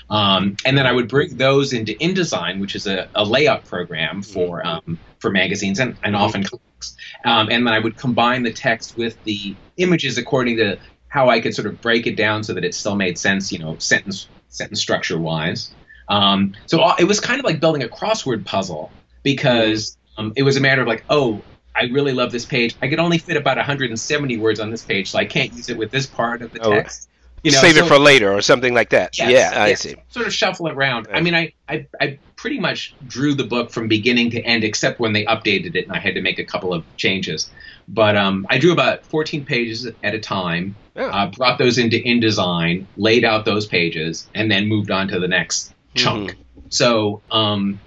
um, 0.10 0.58
and 0.66 0.78
then 0.78 0.86
I 0.86 0.92
would 0.92 1.08
bring 1.08 1.38
those 1.38 1.72
into 1.72 1.94
InDesign, 1.94 2.60
which 2.60 2.76
is 2.76 2.88
a, 2.88 3.08
a 3.16 3.24
layout 3.24 3.64
program 3.66 4.22
for 4.22 4.66
um, 4.68 5.00
for 5.20 5.32
magazines 5.32 5.80
and, 5.80 5.96
and 6.04 6.16
often 6.16 6.44
comics. 6.44 6.98
Um, 7.24 7.48
and 7.50 7.66
then 7.66 7.74
I 7.74 7.80
would 7.80 7.96
combine 7.98 8.44
the 8.44 8.52
text 8.52 8.98
with 8.98 9.22
the 9.24 9.56
images 9.78 10.18
according 10.18 10.58
to 10.58 10.78
how 11.08 11.30
I 11.30 11.40
could 11.40 11.56
sort 11.56 11.68
of 11.68 11.80
break 11.82 12.06
it 12.06 12.18
down 12.18 12.44
so 12.44 12.54
that 12.54 12.66
it 12.66 12.76
still 12.76 12.96
made 12.96 13.18
sense. 13.18 13.52
You 13.52 13.60
know, 13.60 13.78
sentence 13.78 14.28
sentence 14.50 14.82
structure 14.82 15.18
wise. 15.18 15.72
Um, 16.10 16.54
so 16.66 16.94
it 17.00 17.06
was 17.06 17.20
kind 17.20 17.40
of 17.40 17.46
like 17.46 17.60
building 17.62 17.84
a 17.84 17.88
crossword 17.88 18.46
puzzle 18.46 18.92
because 19.24 19.98
um, 20.18 20.34
it 20.36 20.44
was 20.44 20.58
a 20.58 20.62
matter 20.62 20.82
of 20.82 20.88
like, 20.88 21.04
oh, 21.10 21.42
I 21.76 21.84
really 21.86 22.14
love 22.14 22.32
this 22.32 22.46
page. 22.46 22.76
I 22.82 22.88
could 22.88 23.00
only 23.00 23.18
fit 23.20 23.38
about 23.38 23.58
170 23.58 24.38
words 24.38 24.60
on 24.60 24.72
this 24.72 24.84
page, 24.84 25.12
so 25.12 25.20
I 25.20 25.26
can't 25.26 25.54
use 25.54 25.70
it 25.70 25.78
with 25.78 25.92
this 25.92 26.08
part 26.08 26.42
of 26.42 26.52
the 26.52 26.60
Oh, 26.62 26.72
text. 26.72 27.10
You 27.44 27.52
know, 27.52 27.60
Save 27.60 27.76
so- 27.76 27.86
it 27.86 27.88
for 27.88 28.00
later 28.00 28.34
or 28.34 28.42
something 28.42 28.74
like 28.74 28.90
that. 28.90 29.16
Yes, 29.18 29.32
yeah, 29.32 29.62
I 29.64 29.68
yes. 29.70 29.82
see. 29.82 29.96
Sort 30.10 30.26
of 30.26 30.34
shuffle 30.34 30.68
it 30.68 30.74
around. 30.74 31.06
Yeah. 31.10 31.18
I 31.18 31.22
mean, 31.22 31.36
I, 31.36 31.54
I, 31.70 31.86
I 32.02 32.18
pretty 32.36 32.60
much 32.60 32.96
drew 33.08 33.36
the 33.36 33.44
book 33.44 33.70
from 33.70 33.88
beginning 33.88 34.32
to 34.32 34.42
end, 34.42 34.64
except 34.64 35.00
when 35.00 35.14
they 35.14 35.24
updated 35.26 35.76
it 35.76 35.86
and 35.88 35.94
I 35.96 36.00
had 36.00 36.16
to 36.16 36.22
make 36.22 36.40
a 36.40 36.44
couple 36.44 36.74
of 36.74 36.84
changes. 36.98 37.50
But 37.88 38.18
um, 38.18 38.48
I 38.50 38.58
drew 38.58 38.74
about 38.74 39.06
14 39.06 39.46
pages 39.46 39.88
at 40.04 40.16
a 40.16 40.20
time, 40.20 40.76
Yeah. 40.96 41.04
uh, 41.06 41.28
brought 41.30 41.60
those 41.60 41.78
into 41.78 41.98
InDesign, 41.98 42.86
laid 42.98 43.24
out 43.24 43.46
those 43.46 43.68
pages, 43.68 44.28
and 44.34 44.50
then 44.52 44.68
moved 44.68 44.90
on 44.90 45.08
to 45.10 45.20
the 45.20 45.28
next 45.28 45.74
chunk. 45.94 46.36
So 46.70 47.22
um, 47.32 47.80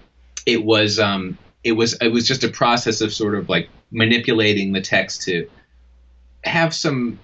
it 0.46 0.64
was 0.64 0.98
um, 1.00 1.36
it 1.64 1.72
was 1.72 1.94
it 2.00 2.08
was 2.08 2.26
just 2.26 2.44
a 2.44 2.48
process 2.48 3.00
of 3.00 3.12
sort 3.12 3.34
of 3.34 3.48
like 3.48 3.68
manipulating 3.90 4.72
the 4.72 4.80
text 4.80 5.22
to 5.22 5.48
have 6.44 6.74
some 6.74 7.18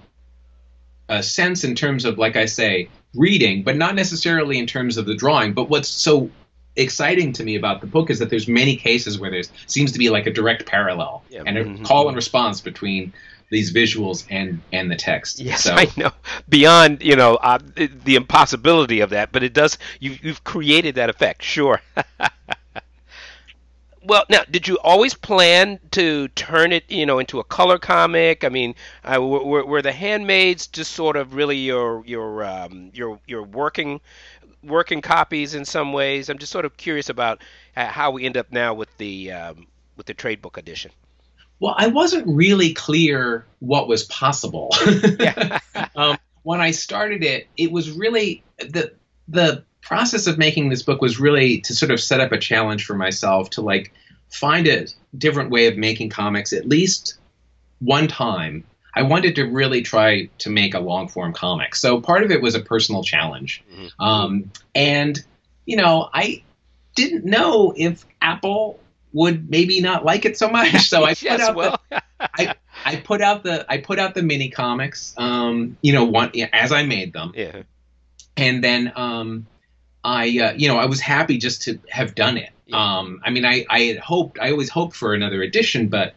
uh, 1.09 1.23
sense 1.23 1.63
in 1.65 1.75
terms 1.75 2.05
of, 2.05 2.19
like 2.19 2.37
I 2.37 2.47
say, 2.47 2.89
reading, 3.15 3.63
but 3.63 3.77
not 3.77 3.95
necessarily 3.95 4.59
in 4.59 4.67
terms 4.67 4.97
of 4.97 5.07
the 5.07 5.15
drawing. 5.15 5.53
But 5.55 5.71
what's 5.71 5.89
so 5.89 6.29
exciting 6.75 7.33
to 7.35 7.45
me 7.45 7.55
about 7.57 7.81
the 7.81 7.87
book 7.87 8.11
is 8.11 8.19
that 8.19 8.29
there's 8.29 8.49
many 8.49 8.77
cases 8.77 9.19
where 9.19 9.31
there 9.31 9.43
seems 9.67 9.93
to 9.93 9.99
be 9.99 10.11
like 10.11 10.27
a 10.27 10.33
direct 10.33 10.67
parallel 10.67 11.23
Yeah. 11.31 11.45
and 11.47 11.57
a 11.57 11.65
Mhm. 11.65 11.85
call 11.85 12.09
and 12.09 12.17
response 12.17 12.61
between 12.61 13.13
these 13.49 13.73
visuals 13.73 14.27
and 14.29 14.61
and 14.73 14.91
the 14.91 14.97
text. 14.97 15.39
Yes, 15.41 15.63
so, 15.63 15.73
I 15.77 15.89
know. 15.97 16.11
Beyond 16.49 17.01
you 17.03 17.15
know 17.17 17.37
uh, 17.37 17.59
the, 17.77 17.87
the 17.87 18.17
impossibility 18.17 19.01
of 19.01 19.11
that, 19.11 19.31
but 19.33 19.43
it 19.45 19.53
does. 19.55 19.79
You, 20.01 20.19
you've 20.21 20.43
created 20.45 20.97
that 20.97 21.09
effect, 21.09 21.43
sure. 21.43 21.81
well, 24.07 24.25
now, 24.29 24.43
did 24.51 24.69
you 24.69 24.79
always 24.79 25.15
plan 25.15 25.81
to 25.91 26.29
turn 26.29 26.73
it, 26.73 26.85
you 26.89 27.05
know, 27.05 27.19
into 27.19 27.41
a 27.41 27.45
color 27.45 27.79
comic? 27.79 28.45
I 28.45 28.49
mean, 28.49 28.75
uh, 29.05 29.21
were, 29.21 29.65
were 29.65 29.83
the 29.83 29.93
handmaids 29.93 30.67
just 30.69 30.93
sort 30.93 31.17
of 31.17 31.35
really 31.35 31.57
your 31.57 32.05
your 32.07 32.45
um, 32.45 32.91
your 32.95 33.19
your 33.27 33.43
working 33.43 34.01
working 34.63 35.01
copies 35.01 35.55
in 35.55 35.65
some 35.65 35.93
ways? 35.93 36.29
I'm 36.29 36.39
just 36.39 36.53
sort 36.53 36.65
of 36.65 36.77
curious 36.77 37.09
about 37.09 37.43
uh, 37.77 37.87
how 37.87 38.13
we 38.13 38.25
end 38.25 38.37
up 38.37 38.53
now 38.53 38.75
with 38.75 38.97
the 38.97 39.33
um, 39.33 39.67
with 39.97 40.07
the 40.07 40.15
trade 40.15 40.41
book 40.41 40.57
edition. 40.57 40.93
Well, 41.59 41.75
I 41.77 41.89
wasn't 41.89 42.27
really 42.29 42.75
clear 42.75 43.47
what 43.61 43.89
was 43.89 44.05
possible. 44.05 44.71
Um, 45.95 46.19
when 46.43 46.61
I 46.61 46.71
started 46.73 47.23
it, 47.23 47.49
it 47.57 47.73
was 47.73 47.91
really 47.91 48.43
the 48.59 48.93
the 49.29 49.65
process 49.87 50.27
of 50.27 50.37
making 50.37 50.69
this 50.69 50.83
book 50.83 51.01
was 51.01 51.21
really 51.21 51.61
to 51.61 51.73
sort 51.73 51.93
of 51.93 52.01
set 52.01 52.21
up 52.21 52.33
a 52.33 52.39
challenge 52.39 52.85
for 52.85 52.95
myself 52.95 53.51
to 53.51 53.61
like 53.61 53.93
find 54.29 54.67
a 54.67 54.89
different 55.17 55.51
way 55.51 55.69
of 55.69 55.77
making 55.77 56.11
comics 56.11 56.53
at 56.53 56.67
least 56.67 57.19
one 57.79 58.09
time. 58.09 58.65
I 58.95 59.03
wanted 59.03 59.37
to 59.37 59.45
really 59.45 59.83
try 59.83 60.29
to 60.39 60.51
make 60.51 60.75
a 60.75 60.81
long 60.81 61.07
form 61.07 61.33
comic. 61.33 61.77
So 61.77 62.01
part 62.01 62.25
of 62.25 62.33
it 62.33 62.43
was 62.43 62.57
a 62.57 62.61
personal 62.61 63.05
challenge. 63.05 63.63
Mhm. 63.73 63.91
Um, 64.01 64.51
and, 64.75 65.23
you 65.67 65.77
know, 65.77 66.11
I 66.13 66.43
didn't 66.97 67.25
know 67.25 67.73
if 67.77 68.05
Apple 68.21 68.81
would 69.13 69.49
maybe 69.49 69.81
not 69.81 70.05
like 70.05 70.25
it 70.25 70.37
so 70.37 70.49
much. 70.49 70.89
So 70.89 71.05
I 71.05 71.11
put 71.11 71.23
yes, 71.23 71.41
out 71.41 71.53
the, 71.53 71.59
well, 71.59 71.81
I 72.85 72.97
put 72.97 73.21
out 73.21 73.45
the 73.45 73.65
I 73.69 73.79
put 73.79 74.01
out 74.01 74.15
the 74.15 74.23
mini 74.23 74.49
comics, 74.49 75.15
um, 75.17 75.77
you 75.81 75.93
know, 75.93 76.05
one 76.05 76.33
as 76.53 76.73
I 76.73 76.85
made 76.85 77.13
them, 77.13 77.33
yeah. 77.37 77.63
and 78.37 78.65
then 78.65 78.93
um, 78.97 79.47
I, 80.07 80.25
uh, 80.39 80.53
you 80.57 80.69
know, 80.69 80.77
I 80.79 80.87
was 80.87 81.01
happy 81.01 81.37
just 81.37 81.63
to 81.63 81.79
have 81.91 82.15
done 82.15 82.37
it. 82.39 82.51
Um, 82.73 83.21
I 83.25 83.31
mean, 83.31 83.45
I, 83.45 83.65
I 83.69 83.81
had 83.81 83.99
hoped, 83.99 84.39
I 84.41 84.51
always 84.53 84.71
hoped 84.71 84.95
for 84.97 85.15
another 85.15 85.43
edition, 85.43 85.89
but 85.89 86.15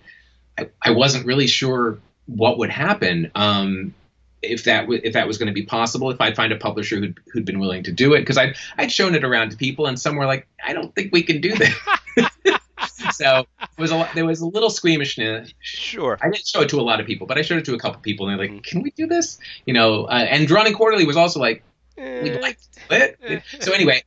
I, 0.58 0.70
I 0.82 0.92
wasn't 0.92 1.26
really 1.26 1.48
sure 1.48 1.98
what 2.28 2.58
would 2.60 2.70
happen. 2.70 3.32
Um, 3.36 3.94
if 4.42 4.64
that 4.66 4.82
w- 4.82 5.02
if 5.04 5.14
that 5.14 5.28
was 5.28 5.38
going 5.38 5.48
to 5.48 5.54
be 5.54 5.64
possible, 5.64 6.12
if 6.12 6.22
I'd 6.22 6.36
find 6.36 6.54
a 6.54 6.56
publisher 6.56 6.98
who'd, 6.98 7.20
who'd 7.34 7.46
been 7.46 7.60
willing 7.60 7.84
to 7.84 7.92
do 7.92 8.14
it, 8.14 8.20
because 8.20 8.38
I'd 8.38 8.56
I'd 8.78 8.92
shown 8.92 9.14
it 9.16 9.24
around 9.26 9.50
to 9.52 9.58
people, 9.58 9.86
and 9.88 10.00
some 10.00 10.16
were 10.16 10.26
like, 10.26 10.48
I 10.64 10.72
don't 10.74 10.94
think 10.96 11.12
we 11.12 11.24
can 11.24 11.42
do 11.42 11.56
that. 11.56 12.32
so 13.14 13.46
it 13.62 13.82
was 13.82 13.92
a 13.92 13.96
lot, 13.98 14.10
there 14.16 14.26
was 14.26 14.40
a 14.42 14.46
little 14.46 14.70
squeamishness 14.70 15.54
Sure. 15.62 16.18
I 16.22 16.30
didn't 16.30 16.48
show 16.48 16.62
it 16.62 16.70
to 16.70 16.80
a 16.80 16.82
lot 16.82 17.00
of 17.02 17.06
people, 17.06 17.28
but 17.28 17.38
I 17.38 17.42
showed 17.42 17.58
it 17.58 17.66
to 17.66 17.74
a 17.74 17.80
couple 17.80 18.00
people, 18.02 18.28
and 18.30 18.40
they're 18.40 18.48
like, 18.48 18.56
Mhm. 18.58 18.64
"Can 18.64 18.82
we 18.82 18.92
do 18.92 19.08
this?" 19.08 19.40
You 19.66 19.74
know. 19.74 20.06
Uh, 20.06 20.26
and 20.30 20.48
Drawn 20.48 20.68
and 20.68 20.76
Quarterly 20.76 21.06
was 21.06 21.18
also 21.18 21.40
like, 21.40 21.64
"We'd 22.00 22.32
Eh, 22.34 22.40
like 22.40 22.58
to 22.60 22.68
do 22.90 22.96
it." 23.34 23.44
so 23.60 23.74
anyway, 23.74 24.04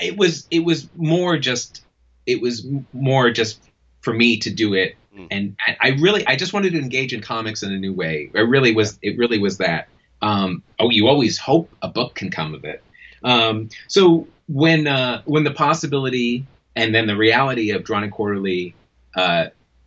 it 0.00 0.16
was 0.16 0.46
it 0.50 0.60
was 0.64 0.88
more 0.96 1.38
just 1.38 1.84
it 2.26 2.40
was 2.40 2.66
more 2.92 3.30
just 3.30 3.60
for 4.00 4.12
me 4.14 4.38
to 4.38 4.50
do 4.50 4.74
it, 4.74 4.96
Mm. 5.16 5.28
and 5.30 5.56
I, 5.66 5.76
I 5.80 5.88
really 6.00 6.26
I 6.26 6.36
just 6.36 6.52
wanted 6.54 6.72
to 6.72 6.78
engage 6.78 7.12
in 7.12 7.20
comics 7.20 7.62
in 7.62 7.70
a 7.72 7.78
new 7.78 7.92
way. 7.92 8.30
It 8.32 8.40
really 8.40 8.74
was 8.74 8.98
it 9.02 9.18
really 9.18 9.38
was 9.38 9.58
that. 9.58 9.88
Um, 10.22 10.62
oh, 10.78 10.88
you 10.90 11.08
always 11.08 11.36
hope 11.36 11.68
a 11.82 11.88
book 11.88 12.14
can 12.14 12.30
come 12.30 12.54
of 12.54 12.64
it. 12.64 12.82
Um, 13.24 13.68
so 13.88 14.26
when 14.48 14.86
uh, 14.86 15.20
when 15.26 15.44
the 15.44 15.50
possibility 15.50 16.46
and 16.76 16.94
then 16.94 17.06
the 17.06 17.16
reality 17.16 17.72
of 17.72 17.84
Drawn 17.84 18.04
and 18.04 18.12
Quarterly 18.12 18.74
uh, 19.14 19.46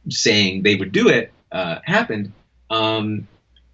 saying 0.10 0.62
they 0.64 0.76
would 0.76 0.92
do 0.92 1.10
it 1.10 1.32
uh, 1.52 1.80
happened, 1.84 2.32
um, 2.70 3.28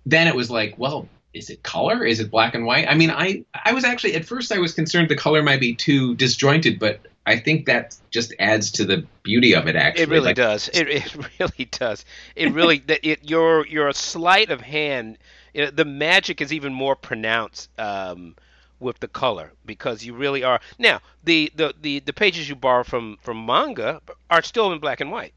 then 0.05 0.27
it 0.27 0.36
was 0.36 0.49
like, 0.49 0.75
well, 0.77 1.09
is 1.34 1.49
it 1.49 1.63
color? 1.63 2.03
Is 2.05 2.19
it 2.19 2.29
black 2.32 2.55
and 2.55 2.65
white? 2.65 2.88
I 2.88 2.95
mean, 2.95 3.09
I 3.11 3.43
I 3.65 3.73
was 3.73 3.84
actually 3.84 4.15
at 4.15 4.25
first 4.25 4.51
I 4.51 4.59
was 4.59 4.73
concerned 4.73 5.09
the 5.09 5.15
color 5.15 5.41
might 5.41 5.59
be 5.59 5.75
too 5.75 6.15
disjointed, 6.15 6.79
but 6.79 7.01
I 7.25 7.38
think 7.38 7.65
that 7.65 7.95
just 8.11 8.34
adds 8.39 8.71
to 8.73 8.86
the 8.86 9.05
beauty 9.23 9.53
of 9.55 9.67
it. 9.67 9.75
Actually, 9.75 10.03
It 10.03 10.09
really 10.09 10.34
Like, 10.34 10.36
does. 10.36 10.69
It, 10.73 10.89
it 10.89 11.15
really 11.39 11.65
does. 11.65 12.05
It 12.36 12.51
really 12.51 12.79
that 12.79 12.99
it 13.07 13.29
your 13.29 13.65
your 13.67 13.91
sleight 13.93 14.49
of 14.49 14.61
hand. 14.61 15.17
You 15.53 15.65
know, 15.65 15.71
the 15.71 15.86
magic 15.86 16.41
is 16.41 16.53
even 16.53 16.73
more 16.73 16.95
pronounced 16.95 17.69
um, 17.79 18.36
with 18.79 18.99
the 18.99 19.07
color 19.07 19.53
because 19.65 20.03
you 20.03 20.13
really 20.13 20.43
are. 20.43 20.59
Now 20.77 21.01
the, 21.23 21.51
the, 21.55 21.73
the, 21.79 21.99
the 21.99 22.13
pages 22.13 22.49
you 22.49 22.55
borrow 22.55 22.84
from 22.84 23.17
from 23.21 23.45
manga 23.45 24.01
are 24.29 24.41
still 24.43 24.71
in 24.71 24.79
black 24.79 24.99
and 25.01 25.11
white. 25.11 25.34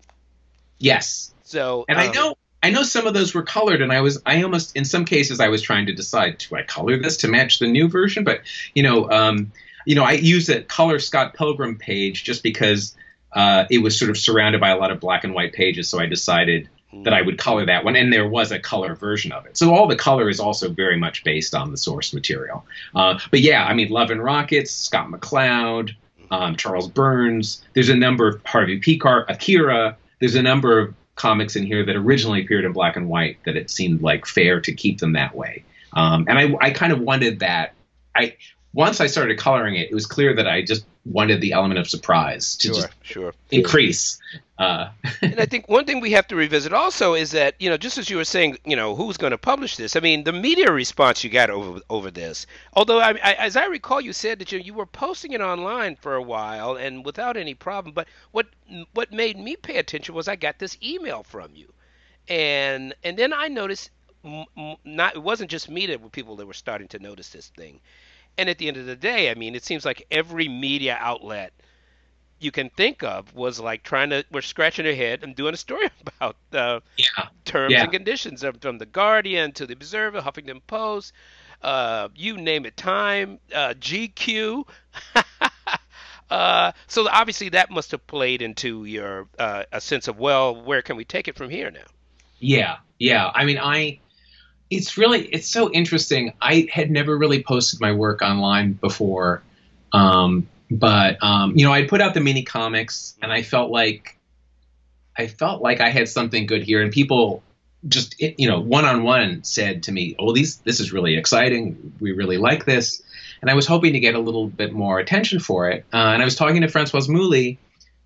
Yes, 0.78 1.34
So 1.42 1.84
and 1.88 1.98
I 1.98 2.08
um, 2.08 2.12
know 2.14 2.36
I 2.64 2.70
know 2.70 2.82
some 2.82 3.06
of 3.06 3.12
those 3.12 3.34
were 3.34 3.42
colored, 3.42 3.82
and 3.82 3.92
I 3.92 4.00
was 4.00 4.22
I 4.24 4.42
almost 4.42 4.74
in 4.74 4.86
some 4.86 5.04
cases 5.04 5.38
I 5.38 5.48
was 5.48 5.60
trying 5.60 5.84
to 5.84 5.92
decide 5.92 6.38
do 6.38 6.56
I 6.56 6.62
color 6.62 6.96
this 6.96 7.18
to 7.18 7.28
match 7.28 7.58
the 7.58 7.66
new 7.66 7.88
version, 7.88 8.24
but 8.24 8.40
you 8.74 8.82
know 8.82 9.10
um, 9.10 9.52
you 9.84 9.94
know 9.94 10.02
I 10.02 10.12
used 10.12 10.48
a 10.48 10.62
color 10.62 10.98
Scott 10.98 11.34
Pilgrim 11.34 11.76
page 11.76 12.24
just 12.24 12.42
because 12.42 12.96
uh, 13.34 13.66
it 13.70 13.78
was 13.78 13.98
sort 13.98 14.10
of 14.10 14.16
surrounded 14.16 14.62
by 14.62 14.70
a 14.70 14.78
lot 14.78 14.90
of 14.90 14.98
black 14.98 15.24
and 15.24 15.34
white 15.34 15.52
pages, 15.52 15.90
so 15.90 16.00
I 16.00 16.06
decided 16.06 16.70
that 17.02 17.12
I 17.12 17.20
would 17.20 17.36
color 17.36 17.66
that 17.66 17.84
one, 17.84 17.96
and 17.96 18.10
there 18.10 18.26
was 18.26 18.50
a 18.50 18.58
color 18.58 18.94
version 18.94 19.30
of 19.30 19.44
it. 19.44 19.58
So 19.58 19.74
all 19.74 19.86
the 19.86 19.96
color 19.96 20.30
is 20.30 20.40
also 20.40 20.70
very 20.70 20.96
much 20.96 21.22
based 21.22 21.54
on 21.54 21.70
the 21.70 21.76
source 21.76 22.14
material. 22.14 22.64
Uh, 22.94 23.18
but 23.30 23.40
yeah, 23.40 23.66
I 23.66 23.74
mean, 23.74 23.90
Love 23.90 24.10
and 24.10 24.24
Rockets, 24.24 24.70
Scott 24.70 25.10
McCloud, 25.10 25.90
um, 26.30 26.56
Charles 26.56 26.88
Burns. 26.88 27.62
There's 27.74 27.90
a 27.90 27.96
number 27.96 28.26
of 28.28 28.40
Harvey 28.46 28.80
Pekar, 28.80 29.26
Akira. 29.28 29.98
There's 30.20 30.36
a 30.36 30.42
number 30.42 30.78
of 30.78 30.94
comics 31.14 31.56
in 31.56 31.64
here 31.64 31.84
that 31.84 31.96
originally 31.96 32.42
appeared 32.42 32.64
in 32.64 32.72
black 32.72 32.96
and 32.96 33.08
white 33.08 33.38
that 33.44 33.56
it 33.56 33.70
seemed 33.70 34.02
like 34.02 34.26
fair 34.26 34.60
to 34.60 34.72
keep 34.72 34.98
them 34.98 35.12
that 35.12 35.34
way. 35.34 35.64
Um, 35.92 36.26
and 36.28 36.38
I, 36.38 36.54
I 36.60 36.70
kind 36.70 36.92
of 36.92 37.00
wanted 37.00 37.40
that. 37.40 37.74
I 38.16 38.36
once 38.72 39.00
I 39.00 39.06
started 39.06 39.38
coloring 39.38 39.76
it, 39.76 39.90
it 39.90 39.94
was 39.94 40.06
clear 40.06 40.34
that 40.34 40.48
I 40.48 40.62
just 40.62 40.84
wanted 41.04 41.40
the 41.40 41.52
element 41.52 41.78
of 41.78 41.88
surprise 41.88 42.56
to 42.58 42.68
Sure, 42.68 42.74
just 42.74 42.88
sure. 43.02 43.34
increase. 43.50 44.18
Uh, 44.58 44.88
and 45.22 45.40
I 45.40 45.46
think 45.46 45.68
one 45.68 45.84
thing 45.84 46.00
we 46.00 46.12
have 46.12 46.26
to 46.28 46.36
revisit 46.36 46.72
also 46.72 47.14
is 47.14 47.32
that 47.32 47.54
you 47.60 47.68
know, 47.68 47.76
just 47.76 47.98
as 47.98 48.08
you 48.08 48.16
were 48.16 48.24
saying, 48.24 48.58
you 48.64 48.76
know, 48.76 48.94
who's 48.94 49.16
going 49.16 49.32
to 49.32 49.38
publish 49.38 49.76
this? 49.76 49.96
I 49.96 50.00
mean, 50.00 50.24
the 50.24 50.32
media 50.32 50.70
response 50.72 51.24
you 51.24 51.30
got 51.30 51.50
over 51.50 51.80
over 51.90 52.10
this. 52.10 52.46
Although, 52.74 53.00
I, 53.00 53.10
I, 53.22 53.34
as 53.34 53.56
I 53.56 53.66
recall, 53.66 54.00
you 54.00 54.12
said 54.12 54.38
that 54.38 54.52
you 54.52 54.58
you 54.60 54.74
were 54.74 54.86
posting 54.86 55.32
it 55.32 55.40
online 55.40 55.96
for 55.96 56.14
a 56.14 56.22
while 56.22 56.76
and 56.76 57.04
without 57.04 57.36
any 57.36 57.54
problem. 57.54 57.94
But 57.94 58.08
what 58.32 58.46
what 58.94 59.12
made 59.12 59.38
me 59.38 59.56
pay 59.56 59.76
attention 59.76 60.14
was 60.14 60.28
I 60.28 60.36
got 60.36 60.58
this 60.58 60.78
email 60.82 61.22
from 61.22 61.54
you, 61.54 61.72
and 62.28 62.94
and 63.02 63.16
then 63.18 63.32
I 63.32 63.48
noticed 63.48 63.90
m- 64.24 64.46
m- 64.56 64.76
not 64.84 65.16
it 65.16 65.22
wasn't 65.22 65.50
just 65.50 65.68
me 65.68 65.86
that 65.86 66.00
were 66.00 66.08
people 66.08 66.36
that 66.36 66.46
were 66.46 66.54
starting 66.54 66.88
to 66.88 66.98
notice 66.98 67.30
this 67.30 67.48
thing. 67.48 67.80
And 68.36 68.48
at 68.48 68.58
the 68.58 68.68
end 68.68 68.76
of 68.76 68.86
the 68.86 68.96
day, 68.96 69.30
I 69.30 69.34
mean, 69.34 69.54
it 69.54 69.64
seems 69.64 69.84
like 69.84 70.06
every 70.10 70.48
media 70.48 70.96
outlet 71.00 71.52
you 72.40 72.50
can 72.50 72.68
think 72.70 73.02
of 73.02 73.34
was 73.34 73.58
like 73.58 73.82
trying 73.82 74.10
to 74.10 74.24
we're 74.30 74.42
scratching 74.42 74.86
our 74.86 74.92
head 74.92 75.22
and 75.22 75.34
doing 75.34 75.54
a 75.54 75.56
story 75.56 75.88
about 76.06 76.36
uh, 76.52 76.80
yeah, 76.96 77.28
terms 77.44 77.72
Yeah. 77.72 77.82
and 77.84 77.92
conditions 77.92 78.44
from 78.60 78.78
the 78.78 78.86
Guardian 78.86 79.52
to 79.52 79.66
the 79.66 79.72
Observer, 79.72 80.20
Huffington 80.20 80.60
Post, 80.66 81.12
uh, 81.62 82.08
you 82.14 82.36
name 82.36 82.66
it, 82.66 82.76
Time, 82.76 83.38
uh, 83.54 83.74
GQ. 83.78 84.66
uh, 86.30 86.72
so 86.86 87.08
obviously 87.08 87.48
that 87.50 87.70
must 87.70 87.90
have 87.92 88.06
played 88.06 88.42
into 88.42 88.84
your 88.84 89.28
uh, 89.38 89.64
a 89.72 89.80
sense 89.80 90.08
of 90.08 90.18
well, 90.18 90.54
where 90.62 90.82
can 90.82 90.96
we 90.96 91.04
take 91.04 91.28
it 91.28 91.36
from 91.36 91.50
here 91.50 91.70
now? 91.70 91.86
yeah, 92.38 92.76
yeah. 92.98 93.30
I 93.34 93.44
mean, 93.44 93.58
I. 93.58 94.00
It's 94.76 94.96
really 94.96 95.26
it's 95.26 95.48
so 95.48 95.70
interesting. 95.70 96.32
I 96.40 96.68
had 96.70 96.90
never 96.90 97.16
really 97.16 97.42
posted 97.42 97.80
my 97.80 97.92
work 97.92 98.22
online 98.22 98.72
before, 98.72 99.42
um, 99.92 100.48
but 100.70 101.22
um, 101.22 101.56
you 101.56 101.64
know, 101.64 101.72
I 101.72 101.86
put 101.86 102.00
out 102.00 102.14
the 102.14 102.20
mini 102.20 102.42
comics, 102.42 103.16
and 103.22 103.32
I 103.32 103.42
felt 103.42 103.70
like 103.70 104.18
I 105.16 105.26
felt 105.26 105.62
like 105.62 105.80
I 105.80 105.90
had 105.90 106.08
something 106.08 106.46
good 106.46 106.62
here, 106.62 106.82
and 106.82 106.92
people 106.92 107.42
just 107.86 108.20
you 108.20 108.48
know 108.48 108.60
one 108.60 108.84
on 108.84 109.02
one 109.02 109.44
said 109.44 109.84
to 109.84 109.92
me, 109.92 110.16
"Oh, 110.18 110.32
these 110.32 110.58
this 110.58 110.80
is 110.80 110.92
really 110.92 111.16
exciting. 111.16 111.92
We 112.00 112.12
really 112.12 112.38
like 112.38 112.64
this." 112.64 113.02
And 113.40 113.50
I 113.50 113.54
was 113.54 113.66
hoping 113.66 113.92
to 113.92 114.00
get 114.00 114.14
a 114.14 114.20
little 114.20 114.46
bit 114.46 114.72
more 114.72 114.98
attention 114.98 115.38
for 115.38 115.68
it. 115.68 115.84
Uh, 115.92 115.96
and 115.96 116.22
I 116.22 116.24
was 116.24 116.34
talking 116.34 116.62
to 116.62 116.68
Francoise 116.68 117.08
Mouly, 117.08 117.58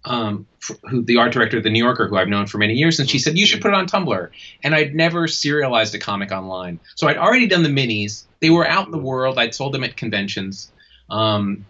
um, 0.09 0.47
who 0.89 1.03
the 1.03 1.19
art 1.19 1.33
director 1.33 1.59
of 1.59 1.63
the 1.63 1.71
New 1.71 1.85
Yorker, 1.85 2.09
who 2.09 2.17
I've 2.17 2.29
known 2.29 2.47
for 2.47 2.59
many 2.59 2.75
years, 2.75 2.99
and 2.99 3.09
she 3.09 3.19
said 3.19 3.39
you 3.39 3.47
should 3.47 3.61
put 3.61 3.69
it 3.69 3.75
on 3.75 3.87
Tumblr. 3.87 4.31
And 4.63 4.75
I'd 4.75 4.95
never 4.95 5.29
serialized 5.29 5.95
a 5.95 5.99
comic 5.99 6.33
online, 6.33 6.81
so 6.95 7.07
I'd 7.07 7.19
already 7.19 7.47
done 7.47 7.63
the 7.63 7.69
minis. 7.69 8.25
They 8.41 8.51
were 8.51 8.67
out 8.67 8.87
in 8.87 8.93
the 8.93 8.99
world. 8.99 9.39
I'd 9.39 9.55
sold 9.55 9.75
them 9.75 9.85
at 9.85 9.97
conventions. 9.97 10.73
Um, 11.11 11.67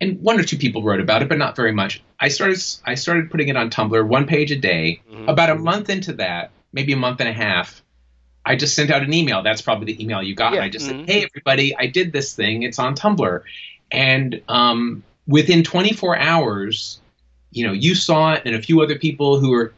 and 0.00 0.20
one 0.20 0.38
or 0.38 0.42
two 0.42 0.58
people 0.58 0.82
wrote 0.82 1.00
about 1.00 1.22
it, 1.22 1.28
but 1.28 1.38
not 1.38 1.56
very 1.56 1.72
much. 1.72 2.02
I 2.20 2.28
started 2.28 2.62
I 2.84 2.96
started 2.96 3.30
putting 3.30 3.48
it 3.48 3.56
on 3.56 3.70
Tumblr, 3.70 4.06
one 4.06 4.26
page 4.26 4.50
a 4.50 4.56
day. 4.56 5.00
Mhm. 5.10 5.28
About 5.28 5.50
a 5.50 5.54
month 5.54 5.88
into 5.88 6.14
that, 6.14 6.50
maybe 6.72 6.92
a 6.92 6.96
month 6.96 7.20
and 7.20 7.28
a 7.28 7.32
half, 7.32 7.82
I 8.44 8.56
just 8.56 8.74
sent 8.74 8.90
out 8.90 9.02
an 9.02 9.12
email. 9.12 9.42
That's 9.42 9.62
probably 9.62 9.94
the 9.94 10.02
email 10.02 10.22
you 10.22 10.34
got. 10.34 10.52
Yeah, 10.52 10.58
And 10.58 10.64
I 10.64 10.68
just 10.68 10.86
mhm. 10.86 11.06
said, 11.06 11.10
"Hey, 11.10 11.24
everybody, 11.24 11.76
I 11.76 11.86
did 11.86 12.12
this 12.12 12.34
thing. 12.34 12.62
It's 12.62 12.78
on 12.78 12.94
Tumblr." 12.94 13.40
And 13.90 14.42
um, 14.48 15.02
within 15.26 15.62
24 15.62 16.16
hours, 16.18 17.00
you 17.56 17.66
know, 17.66 17.72
you 17.72 17.94
saw 17.94 18.34
it, 18.34 18.42
and 18.44 18.54
a 18.54 18.60
few 18.60 18.82
other 18.82 18.98
people 18.98 19.40
who 19.40 19.50
were 19.50 19.72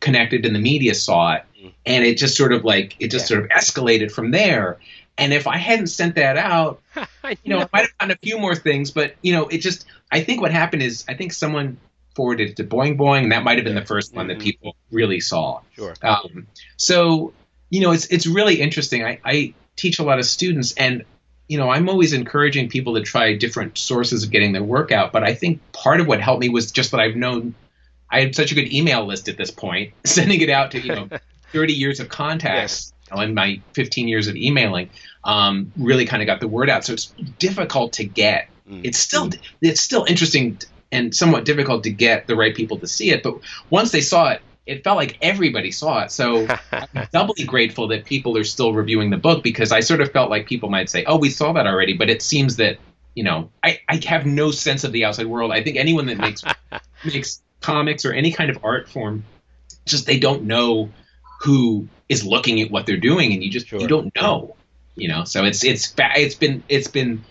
connected 0.00 0.46
in 0.46 0.52
the 0.54 0.58
media 0.58 0.94
saw 0.94 1.34
it, 1.34 1.42
Mhm. 1.62 1.72
and 1.84 2.04
it 2.04 2.16
just 2.16 2.34
sort 2.36 2.52
of 2.52 2.64
like 2.64 2.96
it 2.98 3.10
just 3.10 3.24
Yeah. 3.30 3.36
sort 3.36 3.44
of 3.44 3.50
escalated 3.50 4.10
from 4.10 4.30
there. 4.30 4.78
And 5.18 5.34
if 5.34 5.46
I 5.46 5.58
hadn't 5.58 5.88
sent 5.88 6.14
that 6.14 6.38
out, 6.38 6.80
you 7.44 7.50
know, 7.50 7.60
I 7.60 7.68
might 7.72 7.80
have 7.82 7.98
done 8.00 8.10
a 8.10 8.16
few 8.22 8.38
more 8.38 8.54
things, 8.54 8.90
but 8.90 9.16
you 9.22 9.32
know, 9.34 9.48
it 9.48 9.58
just 9.58 9.84
I 10.10 10.22
think 10.22 10.40
what 10.40 10.50
happened 10.50 10.82
is 10.82 11.04
I 11.08 11.14
think 11.14 11.32
someone 11.34 11.76
forwarded 12.16 12.50
it 12.50 12.56
to 12.56 12.64
Boing 12.64 12.96
Boing, 12.96 13.24
and 13.24 13.32
that 13.32 13.44
might 13.44 13.58
have 13.58 13.64
been 13.64 13.74
the 13.74 13.84
first 13.84 14.14
one 14.14 14.28
that 14.28 14.38
Mhm. 14.38 14.42
people 14.42 14.76
really 14.90 15.20
saw. 15.20 15.60
Sure. 15.76 15.94
Um, 16.02 16.46
so 16.76 17.32
you 17.68 17.80
know, 17.82 17.92
it's 17.92 18.06
it's 18.06 18.26
really 18.26 18.60
interesting. 18.60 19.04
I, 19.04 19.20
I 19.24 19.54
teach 19.76 19.98
a 19.98 20.02
lot 20.02 20.18
of 20.18 20.24
students, 20.24 20.72
and 20.74 21.04
you 21.50 21.58
know, 21.58 21.68
I'm 21.68 21.88
always 21.88 22.12
encouraging 22.12 22.68
people 22.68 22.94
to 22.94 23.00
try 23.00 23.34
different 23.34 23.76
sources 23.76 24.22
of 24.22 24.30
getting 24.30 24.52
their 24.52 24.62
work 24.62 24.92
out. 24.92 25.10
But 25.10 25.24
I 25.24 25.34
think 25.34 25.60
part 25.72 26.00
of 26.00 26.06
what 26.06 26.20
helped 26.20 26.40
me 26.40 26.48
was 26.48 26.70
just 26.70 26.92
that 26.92 27.00
I've 27.00 27.16
known 27.16 27.56
I 28.08 28.20
had 28.20 28.36
such 28.36 28.52
a 28.52 28.54
good 28.54 28.72
email 28.72 29.04
list 29.04 29.28
at 29.28 29.36
this 29.36 29.50
point, 29.50 29.92
sending 30.04 30.40
it 30.42 30.48
out 30.48 30.70
to 30.70 30.80
you 30.80 30.94
know 30.94 31.08
30 31.52 31.72
years 31.72 31.98
of 31.98 32.08
contacts 32.08 32.92
know, 33.10 33.20
in 33.20 33.34
my 33.34 33.60
15 33.72 34.06
years 34.06 34.28
of 34.28 34.36
emailing. 34.36 34.90
Um, 35.24 35.72
really 35.76 36.06
kind 36.06 36.22
of 36.22 36.26
got 36.26 36.38
the 36.38 36.46
word 36.46 36.70
out. 36.70 36.84
So 36.84 36.92
it's 36.92 37.06
difficult 37.40 37.94
to 37.94 38.04
get. 38.04 38.48
Mm. 38.70 38.82
It's 38.84 38.98
still 38.98 39.28
it's 39.60 39.80
still 39.80 40.04
interesting 40.04 40.56
and 40.92 41.12
somewhat 41.12 41.44
difficult 41.44 41.82
to 41.82 41.90
get 41.90 42.28
the 42.28 42.36
right 42.36 42.54
people 42.54 42.78
to 42.78 42.86
see 42.86 43.10
it. 43.10 43.24
But 43.24 43.40
once 43.70 43.90
they 43.90 44.02
saw 44.02 44.30
it, 44.30 44.42
it 44.70 44.84
felt 44.84 44.96
like 44.96 45.18
everybody 45.20 45.72
saw 45.72 46.04
it. 46.04 46.12
So 46.12 46.46
I'm 46.72 47.08
doubly 47.12 47.44
grateful 47.44 47.88
that 47.88 48.04
people 48.04 48.38
are 48.38 48.44
still 48.44 48.72
reviewing 48.72 49.10
the 49.10 49.16
book 49.16 49.42
because 49.42 49.72
I 49.72 49.80
sort 49.80 50.00
of 50.00 50.12
felt 50.12 50.30
like 50.30 50.46
people 50.46 50.70
might 50.70 50.88
say, 50.88 51.04
"Oh, 51.04 51.18
we 51.18 51.28
saw 51.28 51.52
that 51.54 51.66
already," 51.66 51.94
but 51.94 52.08
it 52.08 52.22
seems 52.22 52.56
that 52.56 52.78
you 53.14 53.24
know 53.24 53.50
I, 53.64 53.80
I 53.88 54.00
have 54.06 54.26
no 54.26 54.52
sense 54.52 54.84
of 54.84 54.92
the 54.92 55.04
outside 55.04 55.26
world. 55.26 55.50
I 55.50 55.62
think 55.62 55.76
anyone 55.76 56.06
that 56.06 56.18
makes 56.18 56.42
makes 57.04 57.42
comics 57.60 58.04
or 58.04 58.12
any 58.12 58.30
kind 58.30 58.48
of 58.48 58.58
art 58.64 58.88
form, 58.88 59.24
just 59.86 60.06
they 60.06 60.20
don't 60.20 60.44
know 60.44 60.90
who 61.42 61.88
is 62.08 62.24
looking 62.24 62.60
at 62.60 62.70
what 62.70 62.86
they're 62.86 62.96
doing, 62.96 63.32
and 63.32 63.42
you 63.42 63.50
just 63.50 63.66
Sure. 63.66 63.80
you 63.80 63.88
don't 63.88 64.14
know, 64.14 64.54
you 64.94 65.08
know. 65.08 65.24
So 65.24 65.44
it's 65.44 65.64
it's 65.64 65.92
it's 65.98 66.36
been 66.36 66.62
it's 66.68 66.88
been 66.88 67.24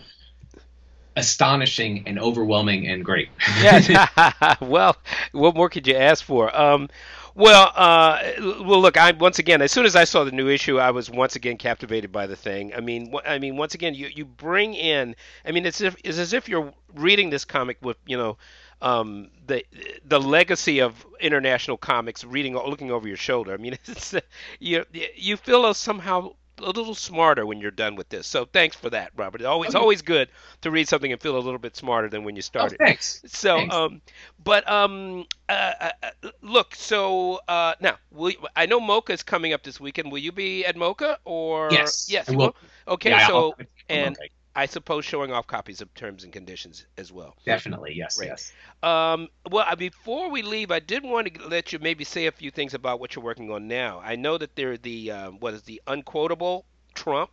astonishing 1.16 2.04
and 2.06 2.18
overwhelming 2.18 2.86
and 2.86 3.04
great. 3.04 3.28
yeah. 3.62 4.56
well, 4.60 4.96
what 5.32 5.54
more 5.54 5.68
could 5.68 5.86
you 5.86 5.96
ask 5.96 6.24
for? 6.24 6.54
Um, 6.56 6.88
well, 7.34 7.72
uh, 7.74 8.18
well, 8.38 8.80
look. 8.80 8.96
I 8.96 9.12
once 9.12 9.38
again, 9.38 9.62
as 9.62 9.72
soon 9.72 9.86
as 9.86 9.96
I 9.96 10.04
saw 10.04 10.24
the 10.24 10.32
new 10.32 10.48
issue, 10.48 10.78
I 10.78 10.90
was 10.90 11.10
once 11.10 11.36
again 11.36 11.56
captivated 11.56 12.12
by 12.12 12.26
the 12.26 12.36
thing. 12.36 12.74
I 12.74 12.80
mean, 12.80 13.14
I 13.26 13.38
mean, 13.38 13.56
once 13.56 13.74
again, 13.74 13.94
you 13.94 14.08
you 14.14 14.24
bring 14.24 14.74
in. 14.74 15.16
I 15.44 15.52
mean, 15.52 15.66
it's 15.66 15.80
if 15.80 15.96
it's 16.04 16.18
as 16.18 16.32
if 16.32 16.48
you're 16.48 16.72
reading 16.94 17.30
this 17.30 17.44
comic 17.44 17.78
with 17.82 17.96
you 18.06 18.16
know. 18.16 18.38
Um, 18.82 19.28
the 19.46 19.62
the 20.06 20.18
legacy 20.18 20.80
of 20.80 21.04
international 21.20 21.76
comics, 21.76 22.24
reading, 22.24 22.54
looking 22.54 22.90
over 22.90 23.06
your 23.06 23.18
shoulder. 23.18 23.52
I 23.52 23.58
mean, 23.58 23.74
it's 23.84 24.14
you 24.58 24.86
you 25.14 25.36
feel 25.36 25.74
somehow 25.74 26.32
a 26.62 26.66
little 26.66 26.94
smarter 26.94 27.46
when 27.46 27.60
you're 27.60 27.70
done 27.70 27.96
with 27.96 28.08
this. 28.08 28.26
So 28.26 28.44
thanks 28.46 28.76
for 28.76 28.90
that, 28.90 29.12
Robert. 29.16 29.40
It's 29.40 29.46
always 29.46 29.74
Okay. 29.74 29.76
always 29.76 30.02
good 30.02 30.28
to 30.62 30.70
read 30.70 30.88
something 30.88 31.12
and 31.12 31.20
feel 31.20 31.36
a 31.36 31.40
little 31.40 31.58
bit 31.58 31.76
smarter 31.76 32.08
than 32.08 32.24
when 32.24 32.36
you 32.36 32.42
started. 32.42 32.80
oh, 32.80 32.84
started. 32.84 32.84
thanks. 32.84 33.24
So, 33.26 33.56
Thanks. 33.56 33.76
um, 33.76 34.00
but 34.42 34.68
um, 34.70 35.26
uh, 35.48 35.72
uh, 35.80 35.90
uh, 36.02 36.30
look. 36.42 36.74
So 36.74 37.40
uh, 37.48 37.74
now, 37.80 37.96
will 38.10 38.32
I 38.56 38.66
know 38.66 38.80
MoCCA 38.80 39.10
is 39.10 39.22
coming 39.22 39.52
up 39.52 39.62
this 39.62 39.80
weekend. 39.80 40.10
Will 40.12 40.18
you 40.18 40.32
be 40.32 40.64
at 40.64 40.76
MoCCA 40.76 41.16
or 41.24 41.68
Yes, 41.68 42.08
Yes, 42.08 42.28
I 42.28 42.32
will. 42.32 42.54
Okay, 42.88 43.10
Yeah, 43.10 43.26
so 43.26 43.56
and 43.88 44.18
okay. 44.18 44.30
I 44.60 44.66
suppose 44.66 45.06
showing 45.06 45.32
off 45.32 45.46
copies 45.46 45.80
of 45.80 45.92
terms 45.94 46.22
and 46.22 46.30
conditions 46.34 46.84
as 46.98 47.10
well. 47.10 47.34
definitely 47.46 47.94
yes, 47.94 48.18
Great. 48.18 48.28
yes. 48.28 48.52
Um, 48.82 49.28
well, 49.50 49.64
before 49.76 50.30
we 50.30 50.42
leave, 50.42 50.70
I 50.70 50.80
did 50.80 51.02
want 51.02 51.32
to 51.32 51.48
let 51.48 51.72
you 51.72 51.78
maybe 51.78 52.04
say 52.04 52.26
a 52.26 52.32
few 52.32 52.50
things 52.50 52.74
about 52.74 53.00
what 53.00 53.16
you're 53.16 53.24
working 53.24 53.50
on 53.50 53.68
now. 53.68 54.02
I 54.04 54.16
know 54.16 54.36
that 54.36 54.56
there 54.56 54.76
the 54.76 55.12
um, 55.12 55.40
what 55.40 55.54
is 55.54 55.62
the 55.62 55.80
unquotable 55.86 56.66
Trump 56.92 57.30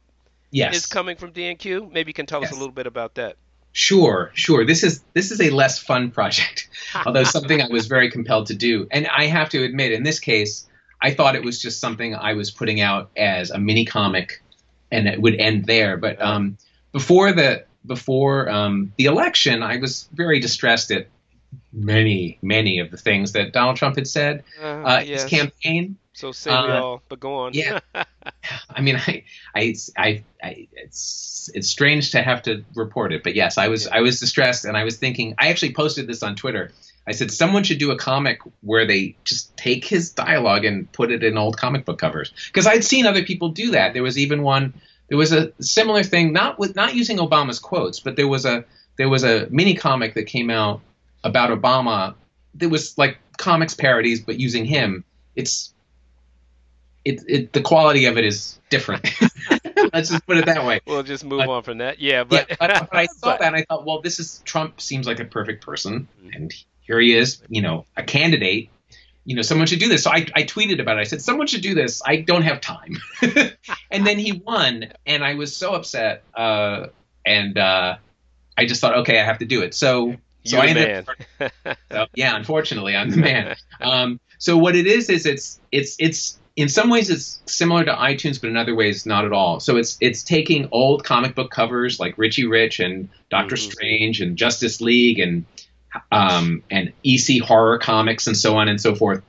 Yes. 0.51 0.77
is 0.77 0.85
coming 0.85 1.17
from 1.17 1.31
D&Q. 1.31 1.89
Maybe 1.91 2.11
you 2.11 2.13
can 2.13 2.27
tell 2.27 2.41
us 2.41 2.51
a 2.51 2.55
little 2.55 2.71
bit 2.71 2.87
about 2.87 3.15
that. 3.15 3.35
Sure, 3.73 4.31
sure. 4.33 4.65
This 4.65 4.81
is 4.81 5.03
this 5.13 5.29
is 5.29 5.41
a 5.41 5.49
less 5.49 5.77
fun 5.77 6.11
project, 6.11 6.69
although 7.05 7.25
something 7.25 7.61
I 7.61 7.67
was 7.67 7.87
very 7.87 8.09
compelled 8.09 8.47
to 8.47 8.55
do. 8.55 8.87
And 8.89 9.05
I 9.07 9.25
have 9.25 9.49
to 9.49 9.65
admit, 9.65 9.91
in 9.91 10.03
this 10.03 10.21
case, 10.21 10.65
I 11.01 11.11
thought 11.11 11.35
it 11.35 11.43
was 11.43 11.61
just 11.61 11.81
something 11.81 12.15
I 12.15 12.33
was 12.35 12.51
putting 12.51 12.79
out 12.79 13.11
as 13.17 13.51
a 13.51 13.59
mini 13.59 13.83
comic, 13.83 14.41
and 14.89 15.09
it 15.09 15.21
would 15.21 15.35
end 15.35 15.65
there. 15.65 15.97
But 15.97 16.21
um, 16.21 16.57
before 16.97 17.31
the 17.31 17.63
before 17.85 18.49
um, 18.49 18.91
the 18.97 19.05
election, 19.05 19.61
I 19.61 19.77
was 19.77 20.09
very 20.13 20.39
distressed 20.39 20.89
at 20.91 21.07
many 21.71 22.39
many 22.41 22.79
of 22.79 22.89
the 22.89 22.97
things 22.97 23.33
that 23.33 23.53
Donald 23.53 23.77
Trump 23.77 23.95
had 23.95 24.07
said 24.07 24.43
Uh, 24.61 24.65
uh, 24.65 24.99
in 25.01 25.07
his 25.07 25.25
campaign. 25.25 25.97
So 26.13 26.31
say 26.31 26.49
we 26.49 26.57
uh, 26.57 26.81
all, 26.81 27.03
but 27.07 27.19
go 27.19 27.35
on. 27.35 27.53
yeah. 27.53 27.79
I 28.77 28.81
mean, 28.81 28.95
I, 28.95 29.23
I, 29.55 29.75
I, 29.95 30.23
I, 30.43 30.67
it's 30.71 31.51
it's 31.53 31.69
strange 31.69 32.11
to 32.11 32.23
have 32.23 32.41
to 32.43 32.65
report 32.73 33.13
it, 33.13 33.21
but 33.23 33.35
yes, 33.35 33.59
I 33.59 33.67
was 33.67 33.85
Yeah. 33.85 33.97
I 33.97 34.01
was 34.01 34.19
distressed, 34.19 34.65
and 34.65 34.75
I 34.75 34.83
was 34.83 34.97
thinking. 34.97 35.35
I 35.37 35.49
actually 35.49 35.73
posted 35.73 36.07
this 36.07 36.23
on 36.23 36.35
Twitter. 36.35 36.71
I 37.05 37.11
said 37.13 37.29
someone 37.31 37.63
should 37.63 37.77
do 37.77 37.91
a 37.91 37.97
comic 37.97 38.39
where 38.61 38.87
they 38.87 39.15
just 39.23 39.55
take 39.55 39.85
his 39.85 40.11
dialogue 40.11 40.65
and 40.65 40.91
put 40.91 41.11
it 41.11 41.23
in 41.23 41.37
old 41.37 41.55
comic 41.57 41.85
book 41.85 41.99
covers 41.99 42.33
because 42.47 42.65
I'd 42.65 42.83
seen 42.83 43.05
other 43.05 43.23
people 43.23 43.49
do 43.49 43.71
that. 43.71 43.93
There 43.93 44.03
was 44.03 44.17
even 44.17 44.41
one. 44.41 44.73
There 45.09 45.17
was 45.17 45.31
a 45.31 45.51
similar 45.61 46.03
thing, 46.03 46.33
not 46.33 46.59
with 46.59 46.75
not 46.75 46.93
using 46.95 47.17
Obama's 47.17 47.59
quotes, 47.59 47.99
but 47.99 48.15
there 48.15 48.27
was 48.27 48.45
a 48.45 48.65
there 48.97 49.09
was 49.09 49.23
a 49.23 49.47
mini 49.49 49.75
comic 49.75 50.15
that 50.15 50.23
came 50.23 50.49
out 50.49 50.81
about 51.23 51.49
Obama. 51.49 52.15
There 52.53 52.69
was 52.69 52.97
like 52.97 53.17
comics 53.37 53.73
parodies, 53.73 54.21
but 54.21 54.39
using 54.39 54.65
him. 54.65 55.03
It's 55.35 55.73
it, 57.05 57.21
it 57.27 57.53
the 57.53 57.61
quality 57.61 58.05
of 58.05 58.17
it 58.17 58.25
is 58.25 58.59
different. 58.69 59.07
Let's 59.93 60.09
just 60.09 60.25
put 60.25 60.37
it 60.37 60.45
that 60.47 60.65
way. 60.65 60.81
We'll 60.85 61.03
just 61.03 61.23
move 61.23 61.39
But- 61.39 61.49
on 61.49 61.63
from 61.63 61.77
that. 61.77 61.99
Yeah, 61.99 62.23
but, 62.25 62.49
yeah, 62.49 62.55
but, 62.59 62.89
but 62.91 62.97
I 62.97 63.05
saw 63.17 63.37
that 63.37 63.41
and 63.43 63.55
I 63.55 63.63
thought, 63.69 63.85
well, 63.85 64.01
this 64.01 64.19
is 64.19 64.41
Trump 64.43 64.81
seems 64.81 65.07
like 65.07 65.19
a 65.19 65.25
perfect 65.25 65.63
person, 65.63 66.07
Mhm. 66.21 66.35
and 66.35 66.53
here 66.81 66.99
he 66.99 67.15
is, 67.15 67.41
you 67.47 67.61
know, 67.61 67.85
a 67.95 68.03
candidate. 68.03 68.69
You 69.27 69.35
know, 69.35 69.41
someone 69.43 69.67
should 69.67 69.79
do 69.79 69.89
this. 69.89 70.03
So 70.03 70.09
I, 70.09 70.25
I 70.35 70.43
tweeted 70.43 70.79
about 70.79 70.97
it. 70.97 71.01
I 71.01 71.03
said, 71.03 71.21
someone 71.21 71.47
should 71.47 71.61
do 71.61 71.75
this. 71.75 72.01
I 72.05 72.15
don't 72.21 72.43
have 72.43 72.61
time. 72.61 72.95
and 73.91 74.07
then 74.07 74.17
he 74.17 74.31
won, 74.31 74.85
and 75.05 75.23
I 75.23 75.35
was 75.35 75.53
so 75.55 75.73
upset. 75.75 76.23
Uh, 76.33 76.87
and 77.25 77.57
uh, 77.57 77.97
I 78.57 78.65
just 78.65 78.79
thought, 78.79 78.99
okay, 78.99 79.19
I 79.19 79.25
have 79.25 79.39
to 79.39 79.45
do 79.45 79.61
it. 79.63 79.73
So, 79.73 80.15
so 80.45 80.55
You're 80.55 80.61
I 80.61 80.67
ended 80.67 81.05
man. 81.39 81.51
up 81.65 81.77
so, 81.91 82.05
yeah, 82.15 82.35
unfortunately, 82.37 82.95
I'm 82.95 83.09
the 83.11 83.17
man. 83.17 83.55
Um, 83.81 84.19
so 84.39 84.57
what 84.57 84.75
it 84.75 84.87
is 84.87 85.09
is 85.09 85.25
it's 85.27 85.59
it's 85.71 85.95
it's 85.99 86.39
in 86.55 86.67
some 86.69 86.89
ways 86.89 87.09
it's 87.11 87.41
similar 87.45 87.83
to 87.85 87.93
iTunes, 87.93 88.39
but 88.41 88.49
in 88.49 88.57
other 88.57 88.73
ways 88.75 89.05
not 89.05 89.25
at 89.25 89.33
all. 89.33 89.59
So 89.59 89.77
it's 89.77 89.97
it's 90.01 90.23
taking 90.23 90.67
old 90.71 91.03
comic 91.03 91.35
book 91.35 91.51
covers 91.51 91.99
like 91.99 92.17
Richie 92.17 92.47
Rich 92.47 92.79
and 92.79 93.09
Doctor 93.29 93.55
Mhm. 93.55 93.71
Strange 93.71 94.21
and 94.21 94.35
Justice 94.37 94.79
League 94.81 95.19
and 95.19 95.45
um, 96.11 96.63
and 96.69 96.93
EC 97.03 97.41
horror 97.41 97.77
comics 97.77 98.27
and 98.27 98.37
so 98.37 98.57
on 98.57 98.67
and 98.67 98.79
so 98.79 98.95
forth, 98.95 99.23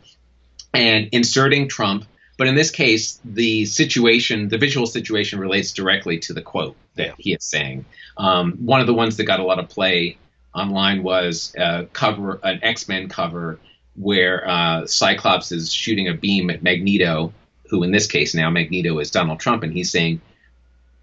and 0.75 1.09
inserting 1.13 1.69
Trump. 1.69 2.05
But 2.37 2.47
in 2.47 2.55
this 2.55 2.71
case, 2.71 3.19
the 3.25 3.67
situation, 3.67 4.49
the 4.49 4.59
visual 4.59 4.87
situation, 4.87 5.41
relates 5.41 5.73
directly 5.73 6.19
to 6.21 6.33
the 6.33 6.43
quote 6.43 6.77
that 6.95 7.15
he 7.19 7.33
is 7.33 7.45
saying. 7.45 7.85
Um, 8.17 8.53
one 8.65 8.81
of 8.81 8.87
the 8.87 8.95
ones 8.95 9.17
that 9.17 9.25
got 9.25 9.41
a 9.41 9.45
lot 9.45 9.59
of 9.59 9.69
play 9.69 10.19
online 10.55 11.03
was 11.03 11.55
a 11.57 11.87
cover, 11.93 12.39
an 12.43 12.61
X 12.63 12.89
Men 12.89 13.09
cover 13.09 13.59
where 13.97 14.49
uh, 14.49 14.87
Cyclops 14.87 15.51
is 15.53 15.73
shooting 15.73 16.09
a 16.09 16.15
beam 16.15 16.51
at 16.51 16.63
Magneto, 16.63 17.33
who 17.69 17.83
in 17.83 17.91
this 17.91 18.07
case 18.07 18.35
now 18.35 18.51
Magneto 18.51 18.99
is 18.99 19.11
Donald 19.11 19.41
Trump, 19.41 19.63
and 19.63 19.73
he's 19.73 19.91
saying, 19.91 20.21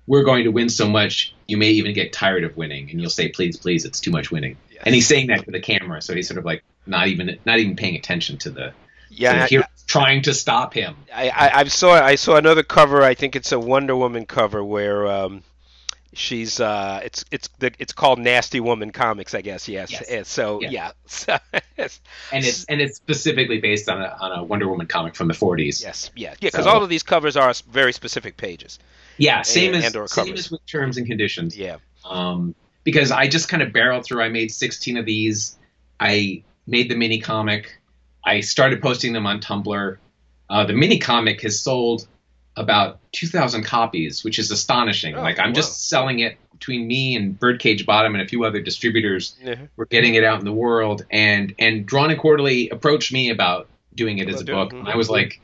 "We're 0.08 0.24
going 0.24 0.46
to 0.46 0.52
win 0.52 0.70
so 0.70 0.88
much, 0.88 1.34
you 1.48 1.58
may 1.58 1.72
even 1.72 1.94
get 1.94 2.14
tired 2.14 2.44
of 2.44 2.56
winning," 2.56 2.90
and 2.90 3.02
you'll 3.02 3.10
say, 3.10 3.28
"Please, 3.30 3.58
please, 3.58 3.86
it's 3.86 4.00
too 4.00 4.12
much 4.12 4.32
winning." 4.32 4.58
Yes. 4.76 4.84
And 4.86 4.94
he's 4.96 5.08
saying 5.08 5.28
that 5.28 5.46
to 5.46 5.52
the 5.52 5.60
camera, 5.60 6.02
so 6.02 6.14
he's 6.14 6.28
sort 6.28 6.38
of 6.38 6.46
like 6.46 6.64
not 6.86 7.08
even 7.08 7.40
not 7.46 7.60
even 7.60 7.76
paying 7.76 7.96
attention 7.96 8.38
to 8.40 8.50
the, 8.52 8.62
to 8.68 8.74
yeah, 9.10 9.48
the 9.48 9.60
I- 9.60 9.64
trying 9.88 10.22
to 10.24 10.34
stop 10.34 10.74
him. 10.74 10.96
I, 11.14 11.30
I, 11.30 11.60
I 11.60 11.64
saw 11.66 11.94
I 11.94 12.16
saw 12.16 12.36
another 12.36 12.64
cover. 12.64 13.02
I 13.02 13.14
think 13.16 13.36
it's 13.36 13.52
a 13.52 13.60
Wonder 13.60 13.96
Woman 13.96 14.26
cover 14.26 14.64
where 14.64 15.08
um, 15.08 15.44
she's 16.14 16.60
uh, 16.60 17.02
it's 17.04 17.24
it's 17.32 17.48
the, 17.60 17.72
it's 17.80 17.94
called 17.94 18.20
Nasty 18.20 18.60
Woman 18.60 18.92
Comics, 18.92 19.34
I 19.34 19.42
guess. 19.42 19.68
Yes. 19.68 19.92
Yes. 19.92 20.02
And 20.10 20.28
so 20.28 20.62
Yes. 20.62 20.72
yeah. 20.72 20.92
So, 21.06 21.38
yes. 21.78 22.02
And 22.34 22.44
it's 22.46 22.66
and 22.66 22.82
it's 22.82 22.98
specifically 22.98 23.60
based 23.60 23.88
on 23.90 24.02
a 24.02 24.18
on 24.20 24.32
a 24.40 24.44
Wonder 24.44 24.68
Woman 24.68 24.88
comic 24.88 25.16
from 25.16 25.28
the 25.28 25.34
40s. 25.34 25.82
Yes. 25.82 26.12
Yeah. 26.16 26.32
Yeah. 26.42 26.50
Because 26.52 26.66
So- 26.66 26.72
all 26.72 26.84
of 26.84 26.90
these 26.90 27.04
covers 27.04 27.38
are 27.38 27.54
very 27.72 27.94
specific 27.94 28.36
pages. 28.38 28.80
Yeah, 29.18 29.44
same 29.44 29.74
And- 29.74 29.84
as 29.86 29.96
and 29.96 30.10
same 30.10 30.34
as 30.34 30.52
with 30.52 30.66
terms 30.66 30.98
and 30.98 31.08
conditions. 31.08 31.58
Yeah. 31.58 31.78
um, 32.04 32.54
because 32.86 33.12
I 33.12 33.28
just 33.28 33.50
kind 33.50 33.62
of 33.62 33.74
barreled 33.74 34.06
through. 34.06 34.22
I 34.22 34.30
made 34.30 34.52
16 34.52 34.96
of 34.96 35.06
these. 35.06 35.58
I 36.00 36.44
made 36.66 36.90
the 36.90 36.96
mini 36.96 37.20
comic. 37.20 37.78
I 38.24 38.40
started 38.40 38.82
posting 38.82 39.12
them 39.12 39.28
on 39.28 39.42
Tumblr. 39.42 39.98
Uh, 40.50 40.66
the 40.66 40.74
mini 40.74 41.00
comic 41.00 41.42
has 41.42 41.60
sold 41.60 42.08
about 42.56 43.00
2,000 43.12 43.64
copies, 43.64 44.24
which 44.24 44.40
is 44.40 44.52
astonishing. 44.52 45.16
Oh, 45.16 45.22
like 45.22 45.40
I'm 45.40 45.54
just 45.54 45.90
selling 45.90 46.20
it 46.20 46.38
between 46.52 46.88
me 46.88 47.16
and 47.16 47.38
Birdcage 47.38 47.86
Bottom 47.86 48.16
and 48.16 48.24
a 48.24 48.28
few 48.28 48.46
other 48.46 48.62
distributors. 48.62 49.36
Yeah. 49.44 49.56
We're 49.76 49.86
getting 49.86 50.16
it 50.16 50.24
out 50.24 50.40
in 50.40 50.46
the 50.46 50.54
world, 50.54 51.06
and 51.12 51.54
and 51.60 51.86
Drawn 51.86 52.12
and 52.12 52.20
Quarterly 52.20 52.70
approached 52.70 53.12
me 53.12 53.30
about 53.30 53.68
doing 53.94 54.20
it 54.20 54.30
as 54.30 54.42
a 54.42 54.44
doing- 54.44 54.58
book, 54.58 54.74
mhm. 54.74 54.80
and 54.80 54.90
I 54.90 54.96
was 54.96 55.10
like, 55.10 55.42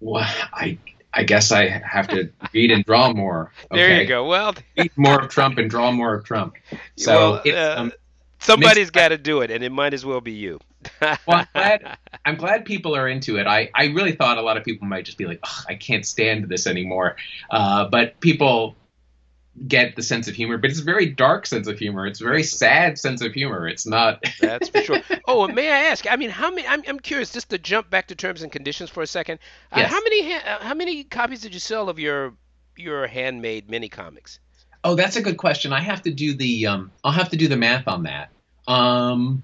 well, 0.00 0.26
I 0.52 0.78
I 1.14 1.22
guess 1.22 1.52
I 1.52 1.68
have 1.68 2.08
to 2.08 2.30
read 2.52 2.70
and 2.70 2.84
draw 2.84 3.12
more. 3.12 3.52
There 3.70 3.86
Okay 3.86 4.02
you 4.02 4.08
go. 4.08 4.26
Well, 4.26 4.54
read 4.76 4.90
more 4.96 5.20
of 5.20 5.30
Trump 5.30 5.58
and 5.58 5.70
draw 5.70 5.90
more 5.90 6.14
of 6.14 6.24
Trump. 6.24 6.54
So 6.96 7.14
well, 7.14 7.42
it's, 7.44 7.56
uh, 7.56 7.74
um, 7.78 7.92
somebody's 8.38 8.90
got 8.90 9.08
to 9.08 9.18
do 9.18 9.40
it, 9.40 9.50
and 9.50 9.64
it 9.64 9.70
might 9.70 9.94
as 9.94 10.04
well 10.04 10.20
be 10.20 10.32
you. 10.32 10.60
well, 11.00 11.18
I'm 11.26 11.46
glad, 11.52 11.98
I'm 12.24 12.36
glad 12.36 12.64
people 12.64 12.94
are 12.94 13.08
into 13.08 13.38
it. 13.38 13.46
I, 13.46 13.70
I 13.74 13.86
really 13.86 14.12
thought 14.12 14.38
a 14.38 14.42
lot 14.42 14.56
of 14.56 14.64
people 14.64 14.86
might 14.86 15.04
just 15.04 15.18
be 15.18 15.26
like, 15.26 15.40
I 15.68 15.74
can't 15.74 16.06
stand 16.06 16.48
this 16.48 16.66
anymore. 16.66 17.16
Uh, 17.50 17.88
but 17.88 18.20
people 18.20 18.76
get 19.68 19.94
the 19.96 20.02
sense 20.02 20.26
of 20.28 20.34
humor, 20.34 20.58
but 20.58 20.70
it's 20.70 20.80
a 20.80 20.84
very 20.84 21.06
dark 21.06 21.46
sense 21.46 21.68
of 21.68 21.78
humor. 21.78 22.06
It's 22.06 22.20
a 22.20 22.24
very 22.24 22.42
sad 22.42 22.98
sense 22.98 23.22
of 23.22 23.32
humor. 23.32 23.68
It's 23.68 23.86
not. 23.86 24.22
That's 24.40 24.68
for 24.68 24.80
sure. 24.82 25.00
Oh, 25.26 25.44
and 25.44 25.54
may 25.54 25.70
I 25.70 25.84
ask? 25.90 26.10
I 26.10 26.16
mean, 26.16 26.30
how 26.30 26.50
many? 26.50 26.66
I'm, 26.66 26.82
I'm 26.86 26.98
curious. 26.98 27.32
Just 27.32 27.50
to 27.50 27.58
jump 27.58 27.88
back 27.88 28.08
to 28.08 28.14
terms 28.14 28.42
and 28.42 28.50
conditions 28.52 28.90
for 28.90 29.02
a 29.02 29.06
second. 29.06 29.38
Uh, 29.72 29.84
how 29.86 30.00
many? 30.02 30.32
ha- 30.32 30.42
uh, 30.60 30.64
How 30.64 30.74
many 30.74 31.04
copies 31.04 31.40
did 31.40 31.54
you 31.54 31.60
sell 31.60 31.88
of 31.88 31.98
your 31.98 32.34
your 32.76 33.06
handmade 33.06 33.70
mini 33.70 33.88
comics? 33.88 34.38
Oh, 34.82 34.96
that's 34.96 35.16
a 35.16 35.22
good 35.22 35.38
question. 35.38 35.72
I 35.72 35.80
have 35.80 36.02
to 36.02 36.10
do 36.10 36.34
the 36.34 36.66
um, 36.66 36.90
I'll 37.02 37.12
have 37.12 37.30
to 37.30 37.36
do 37.36 37.48
the 37.48 37.56
math 37.56 37.88
on 37.88 38.02
that. 38.02 38.30
Um, 38.68 39.42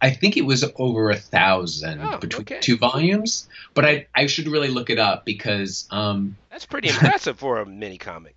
I 0.00 0.10
think 0.10 0.36
it 0.36 0.42
was 0.46 0.64
over 0.76 1.10
a 1.10 1.16
thousand 1.16 2.00
Oh, 2.02 2.18
between 2.18 2.42
okay. 2.42 2.60
two 2.60 2.76
volumes, 2.76 3.48
but 3.74 3.84
I 3.84 4.06
I 4.14 4.26
should 4.26 4.46
really 4.48 4.68
look 4.68 4.90
it 4.90 4.98
up 4.98 5.24
because 5.24 5.88
um, 5.90 6.36
That's 6.50 6.66
pretty 6.66 6.88
impressive 6.88 7.38
for 7.38 7.58
a 7.60 7.66
mini 7.66 7.98
comic. 7.98 8.36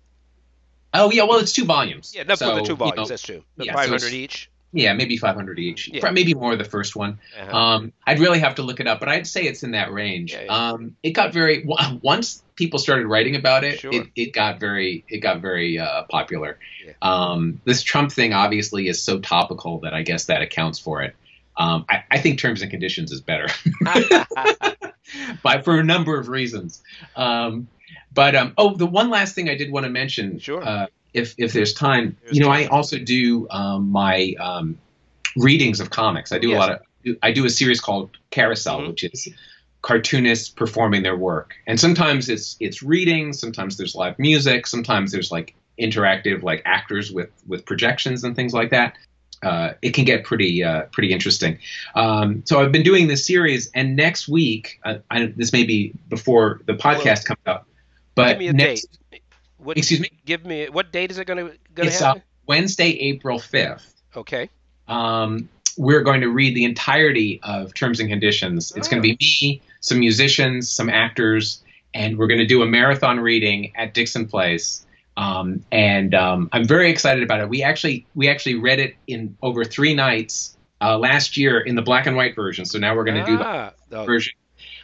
Oh 0.94 1.10
yeah, 1.10 1.24
well 1.24 1.38
it's 1.38 1.52
two 1.52 1.64
volumes. 1.64 2.12
Yeah, 2.14 2.22
no, 2.24 2.34
So, 2.34 2.54
the 2.54 2.62
two 2.62 2.72
you 2.72 2.76
volumes, 2.76 2.96
know, 2.96 3.04
that's 3.06 3.22
true. 3.22 3.42
Yeah, 3.56 3.72
so 3.72 3.78
500 3.78 3.96
it's- 3.96 4.12
each. 4.12 4.50
Yeah, 4.76 4.92
maybe 4.94 5.16
500 5.16 5.60
each. 5.60 5.88
Yeah. 5.88 6.10
Maybe 6.10 6.34
more 6.34 6.56
the 6.56 6.64
first 6.64 6.96
one. 6.96 7.20
Uh-huh. 7.40 7.56
Um, 7.56 7.92
I'd 8.04 8.18
really 8.18 8.40
have 8.40 8.56
to 8.56 8.62
look 8.62 8.80
it 8.80 8.88
up, 8.88 8.98
but 8.98 9.08
I'd 9.08 9.24
say 9.24 9.44
it's 9.44 9.62
in 9.62 9.70
that 9.70 9.92
range. 9.92 10.32
Yeah, 10.32 10.42
yeah. 10.46 10.70
Um, 10.70 10.96
it 11.00 11.10
got 11.12 11.32
very 11.32 11.64
once 12.02 12.42
people 12.56 12.80
started 12.80 13.06
writing 13.06 13.36
about 13.36 13.62
it, 13.62 13.78
Sure. 13.78 13.94
it, 13.94 14.08
it 14.16 14.32
got 14.32 14.58
very 14.58 15.04
it 15.08 15.18
got 15.18 15.40
very 15.40 15.78
uh, 15.78 16.02
popular. 16.10 16.58
Um, 17.00 17.60
this 17.64 17.84
Trump 17.84 18.10
thing 18.10 18.32
obviously 18.32 18.88
is 18.88 19.00
so 19.00 19.20
topical 19.20 19.78
that 19.80 19.94
I 19.94 20.02
guess 20.02 20.24
that 20.24 20.42
accounts 20.42 20.80
for 20.80 21.02
it. 21.02 21.14
Um, 21.56 21.84
I, 21.88 22.02
I 22.10 22.18
think 22.18 22.40
terms 22.40 22.62
and 22.62 22.70
conditions 22.70 23.12
is 23.12 23.20
better, 23.20 23.46
but 25.44 25.64
for 25.64 25.78
a 25.78 25.84
number 25.84 26.18
of 26.18 26.28
reasons. 26.28 26.82
But 28.14 28.34
um, 28.36 28.54
oh, 28.56 28.76
the 28.76 28.86
one 28.86 29.10
last 29.10 29.34
thing 29.34 29.48
I 29.50 29.56
did 29.56 29.70
want 29.72 29.84
to 29.84 29.90
mention, 29.90 30.38
Sure. 30.38 30.62
uh, 30.62 30.86
if 31.12 31.34
if 31.38 31.52
there's 31.52 31.74
time, 31.74 32.16
There's 32.22 32.36
you 32.36 32.40
know, 32.42 32.48
time. 32.48 32.64
I 32.64 32.66
also 32.68 32.98
do 32.98 33.48
um, 33.50 33.90
my 33.90 34.34
um, 34.40 34.78
readings 35.36 35.80
of 35.80 35.90
comics. 35.90 36.32
I 36.32 36.38
do 36.38 36.48
Yes. 36.50 36.56
a 36.56 36.58
lot 36.58 36.70
of 36.70 36.80
I 37.22 37.32
do 37.32 37.44
a 37.44 37.50
series 37.50 37.80
called 37.80 38.10
Carousel, 38.30 38.80
Mhm. 38.80 38.88
which 38.88 39.04
is 39.04 39.28
cartoonists 39.82 40.48
performing 40.48 41.02
their 41.02 41.16
work. 41.16 41.54
And 41.66 41.78
sometimes 41.78 42.28
it's 42.28 42.56
it's 42.60 42.82
reading, 42.82 43.32
sometimes 43.32 43.76
there's 43.76 43.94
live 43.94 44.18
music, 44.18 44.66
sometimes 44.66 45.12
there's 45.12 45.30
like 45.30 45.54
interactive 45.78 46.42
like 46.42 46.62
actors 46.64 47.12
with 47.12 47.30
with 47.46 47.64
projections 47.66 48.24
and 48.24 48.34
things 48.36 48.54
like 48.54 48.70
that. 48.70 48.94
Uh, 49.42 49.72
it 49.82 49.92
can 49.92 50.04
get 50.06 50.24
pretty 50.24 50.64
uh, 50.64 50.82
pretty 50.92 51.12
interesting. 51.12 51.58
Um, 51.94 52.42
so 52.46 52.62
I've 52.62 52.72
been 52.72 52.82
doing 52.84 53.08
this 53.08 53.26
series, 53.26 53.70
and 53.74 53.94
next 53.96 54.26
week, 54.26 54.80
uh, 54.84 54.98
I, 55.10 55.26
this 55.36 55.52
may 55.52 55.64
be 55.64 55.92
before 56.08 56.62
the 56.66 56.72
podcast 56.74 57.26
comes 57.26 57.40
out, 57.46 57.66
but 58.14 58.30
Give 58.30 58.38
me 58.38 58.48
a 58.48 58.52
next, 58.52 58.98
date. 59.10 59.22
What, 59.58 59.76
excuse 59.78 60.00
me, 60.00 60.10
Give 60.24 60.44
me 60.44 60.68
what 60.68 60.92
date 60.92 61.10
is 61.10 61.18
it 61.18 61.26
going 61.26 61.38
to 61.38 61.44
going 61.74 61.88
to 61.88 61.94
it's 61.94 62.02
uh. 62.02 62.14
Wednesday, 62.46 62.90
April 62.90 63.38
fifth. 63.38 63.94
okay. 64.16 64.50
um, 64.88 65.48
we're 65.76 66.02
going 66.02 66.20
to 66.20 66.28
read 66.28 66.54
the 66.54 66.64
entirety 66.64 67.40
of 67.42 67.74
Terms 67.74 67.98
and 68.00 68.08
Conditions. 68.08 68.72
It's 68.76 68.86
going 68.86 69.02
to 69.02 69.08
be 69.08 69.16
me, 69.20 69.62
some 69.80 69.98
musicians, 69.98 70.70
some 70.70 70.88
actors, 70.88 71.62
and 71.94 72.16
we're 72.18 72.28
going 72.28 72.38
to 72.38 72.46
do 72.46 72.62
a 72.62 72.66
marathon 72.66 73.18
reading 73.18 73.72
at 73.74 73.92
Dixon 73.94 74.28
Place. 74.28 74.86
Um, 75.16 75.64
and 75.72 76.14
um, 76.14 76.48
I'm 76.52 76.64
very 76.66 76.90
excited 76.90 77.22
about 77.22 77.40
it. 77.40 77.48
We 77.48 77.62
actually 77.62 78.06
we 78.14 78.28
actually 78.28 78.56
read 78.56 78.78
it 78.78 78.94
in 79.06 79.36
over 79.42 79.64
three 79.64 79.94
nights 79.94 80.56
uh, 80.80 80.98
last 80.98 81.36
year 81.36 81.60
in 81.60 81.74
the 81.76 81.82
black 81.82 82.06
and 82.06 82.16
white 82.16 82.34
version. 82.36 82.66
So 82.66 82.78
now 82.78 82.94
we're 82.94 83.04
going 83.04 83.24
to 83.24 83.30
do 83.30 83.38
the 83.38 83.44
Ah, 83.46 83.70
oh, 83.92 84.04
version. 84.04 84.34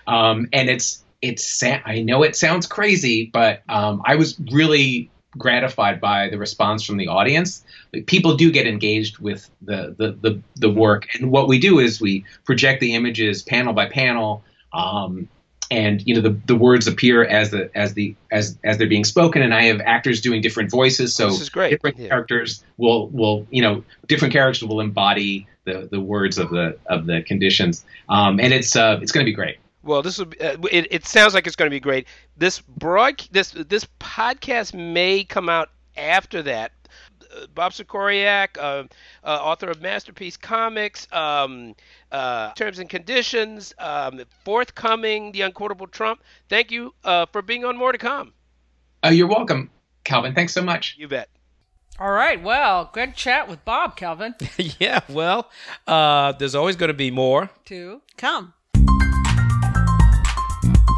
Um, 0.07 0.49
and 0.53 0.68
it's 0.70 1.05
it's 1.23 1.45
sa- 1.45 1.81
I 1.85 2.03
know 2.03 2.23
it 2.23 2.37
sounds 2.37 2.66
crazy, 2.66 3.31
but 3.33 3.62
um, 3.68 4.03
I 4.05 4.16
was 4.16 4.39
really 4.53 5.11
gratified 5.39 6.01
by 6.01 6.29
the 6.29 6.39
response 6.39 6.85
from 6.85 6.97
the 6.97 7.09
audience. 7.09 7.64
Like, 7.93 8.07
people 8.07 8.35
do 8.37 8.51
get 8.51 8.66
engaged 8.66 9.18
with 9.18 9.49
the, 9.62 9.95
the 9.99 10.12
the 10.12 10.43
the 10.57 10.71
work, 10.71 11.07
and 11.14 11.31
what 11.31 11.49
we 11.49 11.59
do 11.59 11.79
is 11.79 12.01
we 12.01 12.25
project 12.45 12.81
the 12.81 12.95
images 12.95 13.43
panel 13.43 13.73
by 13.73 13.87
panel. 13.87 14.43
Um, 14.73 15.29
and 15.73 16.03
you 16.05 16.16
know 16.16 16.21
the, 16.21 16.37
the 16.47 16.57
words 16.57 16.89
appear 16.89 17.23
as 17.25 17.53
the 17.53 17.71
as 17.77 17.95
the 17.95 18.16
as 18.33 18.59
as 18.64 18.79
they're 18.79 18.89
being 18.89 19.05
spoken, 19.05 19.41
and 19.41 19.55
I 19.55 19.64
have 19.64 19.81
actors 19.81 20.21
doing 20.21 20.41
different 20.41 20.68
voices. 20.71 21.14
So 21.14 21.29
This 21.29 21.43
is 21.43 21.49
great. 21.49 21.71
different 21.71 21.97
Yeah. 21.99 22.09
characters 22.09 22.64
will 22.77 23.09
will 23.11 23.47
you 23.51 23.62
know 23.62 23.85
different 24.09 24.33
characters 24.33 24.66
will 24.66 24.81
embody 24.81 25.47
the, 25.64 25.89
the 25.89 26.01
words 26.01 26.39
of 26.39 26.51
the 26.51 26.77
of 26.87 27.07
the 27.07 27.23
conditions, 27.23 27.85
um, 28.09 28.41
and 28.41 28.53
it's 28.53 28.75
uh, 28.75 28.99
it's 29.01 29.12
going 29.12 29.25
to 29.25 29.31
be 29.31 29.35
great. 29.35 29.59
Well, 29.83 30.03
this 30.03 30.18
will. 30.18 30.26
Be, 30.26 30.41
uh, 30.41 30.57
it, 30.70 30.89
it 30.91 31.07
sounds 31.07 31.35
like 31.35 31.47
it's 31.47 31.57
going 31.57 31.70
to 31.70 31.74
be 31.74 31.81
great. 31.81 32.07
This 32.37 32.61
broad 32.61 33.26
this 33.31 33.51
this 33.53 33.87
podcast 33.99 34.74
may 34.74 35.24
come 35.24 35.49
out 35.49 35.70
after 35.97 36.43
that. 36.43 36.72
Uh, 37.35 37.47
Bob 37.55 37.72
Sikoryak, 37.72 38.59
uh, 38.59 38.85
uh, 39.22 39.26
author 39.26 39.70
of 39.70 39.81
Masterpiece 39.81 40.37
Comics, 40.37 41.07
um, 41.12 41.74
uh, 42.11 42.53
Terms 42.55 42.81
and 42.81 42.91
Conditions, 42.91 43.72
um, 43.78 44.20
forthcoming, 44.45 45.31
The 45.33 45.43
Unquotable 45.43 45.87
Trump. 45.87 46.22
Thank 46.49 46.72
you 46.72 46.93
uh, 47.05 47.26
for 47.26 47.41
being 47.41 47.64
on 47.64 47.76
More 47.76 47.93
to 47.93 47.99
Come. 47.99 48.33
Uh, 49.05 49.11
you're 49.11 49.28
welcome. 49.28 49.70
Calvin, 50.03 50.35
thanks 50.35 50.53
so 50.53 50.62
much. 50.62 50.97
You 50.99 51.07
bet. 51.07 51.28
All 52.01 52.11
right. 52.11 52.43
Well, 52.43 52.91
good 52.93 53.14
chat 53.14 53.47
with 53.49 53.64
Bob, 53.64 53.95
Calvin. 53.95 54.35
yeah, 54.78 55.01
well, 55.09 55.51
uh, 55.87 56.33
there's 56.33 56.55
always 56.55 56.74
going 56.76 56.89
to 56.89 56.95
be 56.95 57.11
more. 57.11 57.51
to 57.66 58.01
Come. 58.16 58.55
Mm-hmm. 60.62 60.89